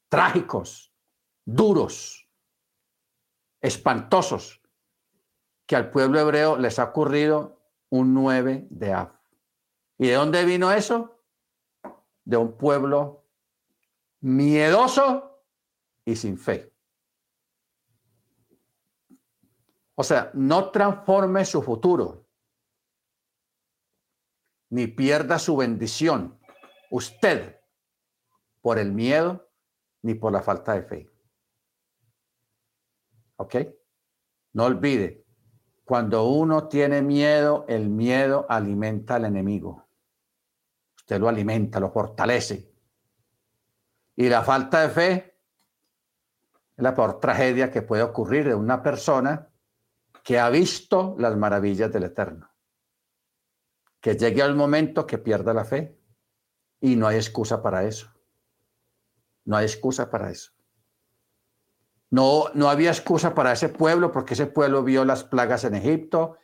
trágicos, 0.08 0.94
duros, 1.44 2.28
espantosos, 3.60 4.62
que 5.66 5.76
al 5.76 5.90
pueblo 5.90 6.20
hebreo 6.20 6.56
les 6.56 6.78
ha 6.78 6.84
ocurrido 6.84 7.60
un 7.90 8.14
9 8.14 8.68
de 8.70 8.92
Av. 8.92 9.15
¿Y 9.98 10.08
de 10.08 10.14
dónde 10.14 10.44
vino 10.44 10.70
eso? 10.72 11.22
De 12.24 12.36
un 12.36 12.56
pueblo 12.56 13.24
miedoso 14.20 15.42
y 16.04 16.16
sin 16.16 16.38
fe. 16.38 16.72
O 19.94 20.04
sea, 20.04 20.30
no 20.34 20.70
transforme 20.70 21.44
su 21.44 21.62
futuro, 21.62 22.26
ni 24.68 24.86
pierda 24.88 25.38
su 25.38 25.56
bendición, 25.56 26.38
usted, 26.90 27.58
por 28.60 28.78
el 28.78 28.92
miedo, 28.92 29.48
ni 30.02 30.14
por 30.14 30.32
la 30.32 30.42
falta 30.42 30.74
de 30.74 30.82
fe. 30.82 31.10
¿Ok? 33.36 33.56
No 34.52 34.64
olvide, 34.64 35.24
cuando 35.84 36.24
uno 36.28 36.68
tiene 36.68 37.00
miedo, 37.00 37.64
el 37.68 37.88
miedo 37.88 38.44
alimenta 38.48 39.14
al 39.14 39.24
enemigo. 39.24 39.85
Usted 41.06 41.20
lo 41.20 41.28
alimenta, 41.28 41.78
lo 41.78 41.88
fortalece. 41.88 42.68
Y 44.16 44.28
la 44.28 44.42
falta 44.42 44.80
de 44.80 44.88
fe 44.88 45.40
es 46.76 46.82
la 46.82 46.96
peor 46.96 47.20
tragedia 47.20 47.70
que 47.70 47.82
puede 47.82 48.02
ocurrir 48.02 48.48
de 48.48 48.56
una 48.56 48.82
persona 48.82 49.48
que 50.24 50.40
ha 50.40 50.50
visto 50.50 51.14
las 51.16 51.36
maravillas 51.36 51.92
del 51.92 52.02
Eterno. 52.02 52.50
Que 54.00 54.16
llegue 54.16 54.42
al 54.42 54.56
momento 54.56 55.06
que 55.06 55.18
pierda 55.18 55.54
la 55.54 55.64
fe 55.64 55.96
y 56.80 56.96
no 56.96 57.06
hay 57.06 57.18
excusa 57.18 57.62
para 57.62 57.84
eso. 57.84 58.12
No 59.44 59.56
hay 59.56 59.66
excusa 59.66 60.10
para 60.10 60.32
eso. 60.32 60.50
No, 62.10 62.46
no 62.54 62.68
había 62.68 62.90
excusa 62.90 63.32
para 63.32 63.52
ese 63.52 63.68
pueblo 63.68 64.10
porque 64.10 64.34
ese 64.34 64.46
pueblo 64.46 64.82
vio 64.82 65.04
las 65.04 65.22
plagas 65.22 65.62
en 65.62 65.76
Egipto, 65.76 66.36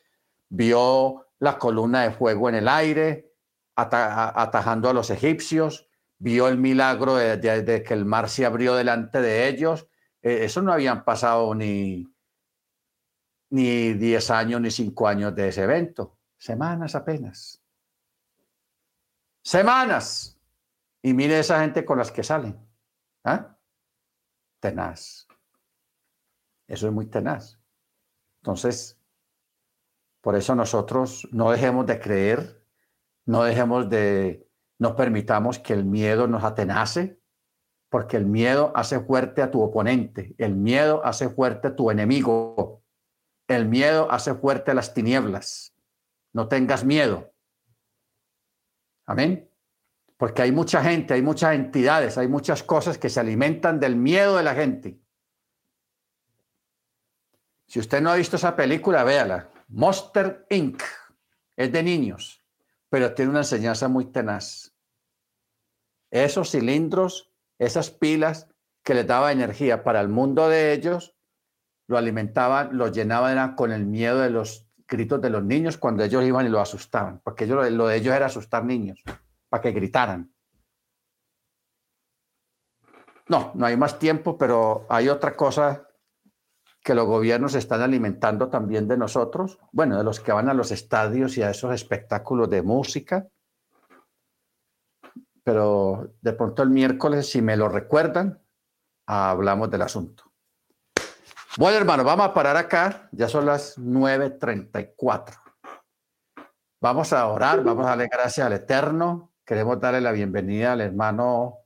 vio 0.49 1.27
la 1.41 1.59
columna 1.59 2.03
de 2.03 2.13
fuego 2.13 2.49
en 2.49 2.55
el 2.55 2.69
aire, 2.69 3.32
atajando 3.75 4.91
a 4.91 4.93
los 4.93 5.11
egipcios, 5.11 5.89
vio 6.19 6.49
el 6.49 6.59
milagro 6.59 7.17
de, 7.17 7.83
que 7.87 7.95
el 7.95 8.05
mar 8.05 8.29
se 8.29 8.47
abrió 8.47 8.75
delante 8.75 9.21
de 9.21 9.49
ellos. 9.49 9.89
Eh, 10.21 10.45
eso 10.45 10.63
no 10.63 10.73
habían 10.73 11.05
pasado 11.05 11.55
ni, 11.55 12.07
ni 13.51 13.93
10 13.95 14.31
años 14.31 14.61
ni 14.61 14.71
5 14.71 15.09
años 15.09 15.35
de 15.35 15.49
ese 15.49 15.63
evento, 15.65 16.19
semanas 16.39 16.95
apenas. 16.95 17.63
Semanas. 19.43 20.39
Y 21.03 21.13
mire 21.15 21.39
esa 21.41 21.61
gente 21.61 21.85
con 21.85 21.99
las 21.99 22.13
que 22.13 22.23
salen. 22.23 22.57
¿Ah? 23.25 23.57
Tenaz. 24.61 25.27
Eso 26.69 26.87
es 26.87 26.93
muy 26.93 27.07
tenaz. 27.07 27.59
Entonces, 28.41 28.99
por 30.21 30.37
eso 30.37 30.55
nosotros 30.55 31.29
no 31.33 31.51
dejemos 31.51 31.85
de 31.87 32.01
creer, 32.01 32.62
no 33.27 33.45
dejemos 33.45 33.89
de, 33.89 34.49
no 34.79 34.97
permitamos 34.97 35.59
que 35.59 35.73
el 35.73 35.85
miedo 35.85 36.27
nos 36.27 36.45
atenace, 36.45 37.19
porque 37.89 38.17
el 38.17 38.27
miedo 38.27 38.73
hace 38.75 39.01
fuerte 39.01 39.43
a 39.43 39.51
tu 39.51 39.61
oponente, 39.63 40.35
el 40.39 40.57
miedo 40.57 41.05
hace 41.05 41.29
fuerte 41.29 41.69
a 41.69 41.77
tu 41.77 41.91
enemigo, 41.91 42.83
el 43.49 43.67
miedo 43.69 44.11
hace 44.11 44.35
fuerte 44.35 44.71
a 44.71 44.75
las 44.75 44.95
tinieblas. 44.95 45.75
No 46.33 46.49
tengas 46.49 46.85
miedo. 46.85 47.33
Amén. 49.07 49.51
Porque 50.17 50.43
hay 50.43 50.53
mucha 50.53 50.83
gente, 50.83 51.15
hay 51.15 51.23
muchas 51.23 51.55
entidades, 51.55 52.17
hay 52.17 52.29
muchas 52.29 52.63
cosas 52.63 52.97
que 52.97 53.11
se 53.11 53.21
alimentan 53.21 53.79
del 53.79 53.97
miedo 53.97 54.37
de 54.37 54.43
la 54.43 54.55
gente. 54.55 54.99
Si 57.67 57.79
usted 57.79 58.01
no 58.01 58.11
ha 58.11 58.17
visto 58.17 58.37
esa 58.37 58.57
película, 58.57 59.05
véala. 59.05 59.51
Monster 59.69 60.47
Inc. 60.51 60.83
Es 61.57 61.71
de 61.71 61.83
niños, 61.83 62.42
pero 62.93 63.15
tiene 63.15 63.31
una 63.31 63.41
enseñanza 63.41 63.89
muy 63.89 64.05
tenaz. 64.05 64.71
Esos 66.11 66.51
cilindros, 66.51 67.33
esas 67.59 67.91
pilas 67.91 68.49
que 68.85 68.93
les 68.93 69.07
daba 69.07 69.33
energía 69.33 69.83
para 69.83 70.03
el 70.03 70.09
mundo 70.09 70.47
de 70.51 70.75
ellos, 70.75 71.17
lo 71.89 71.97
alimentaban, 71.97 72.77
lo 72.77 72.89
llenaban 72.89 73.55
con 73.55 73.73
el 73.73 73.87
miedo 73.87 74.19
de 74.19 74.29
los 74.29 74.69
gritos 74.87 75.23
de 75.23 75.31
los 75.31 75.43
niños 75.43 75.79
cuando 75.79 76.05
ellos 76.05 76.23
iban 76.23 76.45
y 76.45 76.51
lo 76.51 76.61
asustaban, 76.61 77.23
porque 77.25 77.45
ellos, 77.45 77.71
lo 77.71 77.87
de 77.87 77.97
ellos 77.97 78.15
era 78.15 78.27
asustar 78.27 78.63
niños, 78.63 79.03
para 79.49 79.63
que 79.63 79.73
gritaran. 79.73 80.31
No, 83.27 83.53
no 83.55 83.65
hay 83.65 83.79
más 83.79 83.99
tiempo, 83.99 84.37
pero 84.37 84.85
hay 84.91 85.09
otra 85.09 85.35
cosa 85.35 85.89
que 86.83 86.95
los 86.95 87.07
gobiernos 87.07 87.55
están 87.55 87.81
alimentando 87.81 88.49
también 88.49 88.89
de 88.89 88.97
nosotros, 88.97 89.59
bueno, 89.71 89.97
de 89.97 90.05
los 90.05 90.21
que 90.21 90.33
van 90.33 90.49
a 90.49 90.55
los 90.55 90.73
estadios 90.73 91.39
y 91.39 91.43
a 91.43 91.51
esos 91.51 91.73
espectáculos 91.73 92.51
de 92.51 92.63
música. 92.63 93.29
Pero 95.45 96.15
de 96.21 96.33
pronto 96.33 96.63
el 96.63 96.71
miércoles, 96.71 97.31
si 97.31 97.41
me 97.41 97.57
lo 97.57 97.69
recuerdan, 97.69 98.41
hablamos 99.07 99.71
del 99.71 99.83
asunto. 99.83 100.25
Bueno, 101.59 101.77
hermano, 101.77 102.03
vamos 102.03 102.27
a 102.27 102.35
parar 102.35 102.57
acá. 102.57 103.09
Ya 103.13 103.29
son 103.29 103.47
las 103.47 103.79
9.34. 103.79 105.39
Vamos 106.81 107.13
a 107.13 107.29
orar, 107.29 107.63
vamos 107.63 107.87
a 107.87 107.91
darle 107.91 108.09
gracias 108.11 108.47
al 108.47 108.55
Eterno. 108.55 109.33
Queremos 109.45 109.79
darle 109.79 110.01
la 110.01 110.13
bienvenida 110.13 110.73
al 110.73 110.81
hermano 110.81 111.59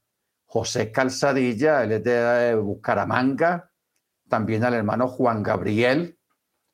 José 0.45 0.93
Calzadilla, 0.93 1.85
él 1.85 1.93
es 1.93 2.05
de 2.05 2.55
Bucaramanga, 2.55 3.71
también 4.29 4.65
al 4.65 4.75
hermano 4.75 5.09
Juan 5.09 5.43
Gabriel, 5.43 6.19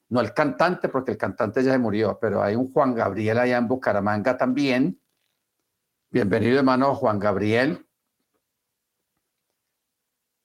no 0.09 0.21
el 0.21 0.35
cantante, 0.35 0.89
porque 0.89 1.13
el 1.13 1.17
cantante 1.17 1.63
ya 1.65 1.73
se 1.73 1.79
murió, 1.79 2.19
pero 2.21 2.43
hay 2.43 2.55
un 2.55 2.71
Juan 2.73 2.95
Gabriel 2.95 3.39
allá 3.39 3.57
en 3.57 3.69
Bucaramanga 3.69 4.37
también. 4.37 5.01
Bienvenido, 6.11 6.59
hermano 6.59 6.95
Juan 6.95 7.19
Gabriel. 7.19 7.87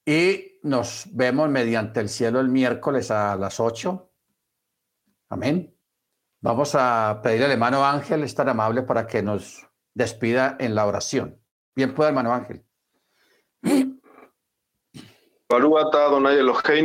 Y 0.06 0.60
nos 0.64 1.08
vemos 1.12 1.50
mediante 1.50 2.00
el 2.00 2.08
cielo 2.08 2.40
el 2.40 2.48
miércoles 2.48 3.12
a 3.12 3.36
las 3.36 3.60
8. 3.60 4.10
Amén. 5.30 5.76
Vamos 6.40 6.76
a 6.76 7.20
pedir 7.22 7.44
al 7.44 7.52
hermano 7.52 7.86
Ángel 7.86 8.24
estar 8.24 8.48
amable 8.48 8.84
para 8.84 9.06
que 9.06 9.22
nos 9.22 9.68
despida 9.94 10.56
en 10.60 10.76
la 10.76 10.86
oración. 10.86 11.42
Bien 11.76 11.94
pueda, 11.94 12.10
hermano 12.10 12.34
Ángel. 12.34 12.64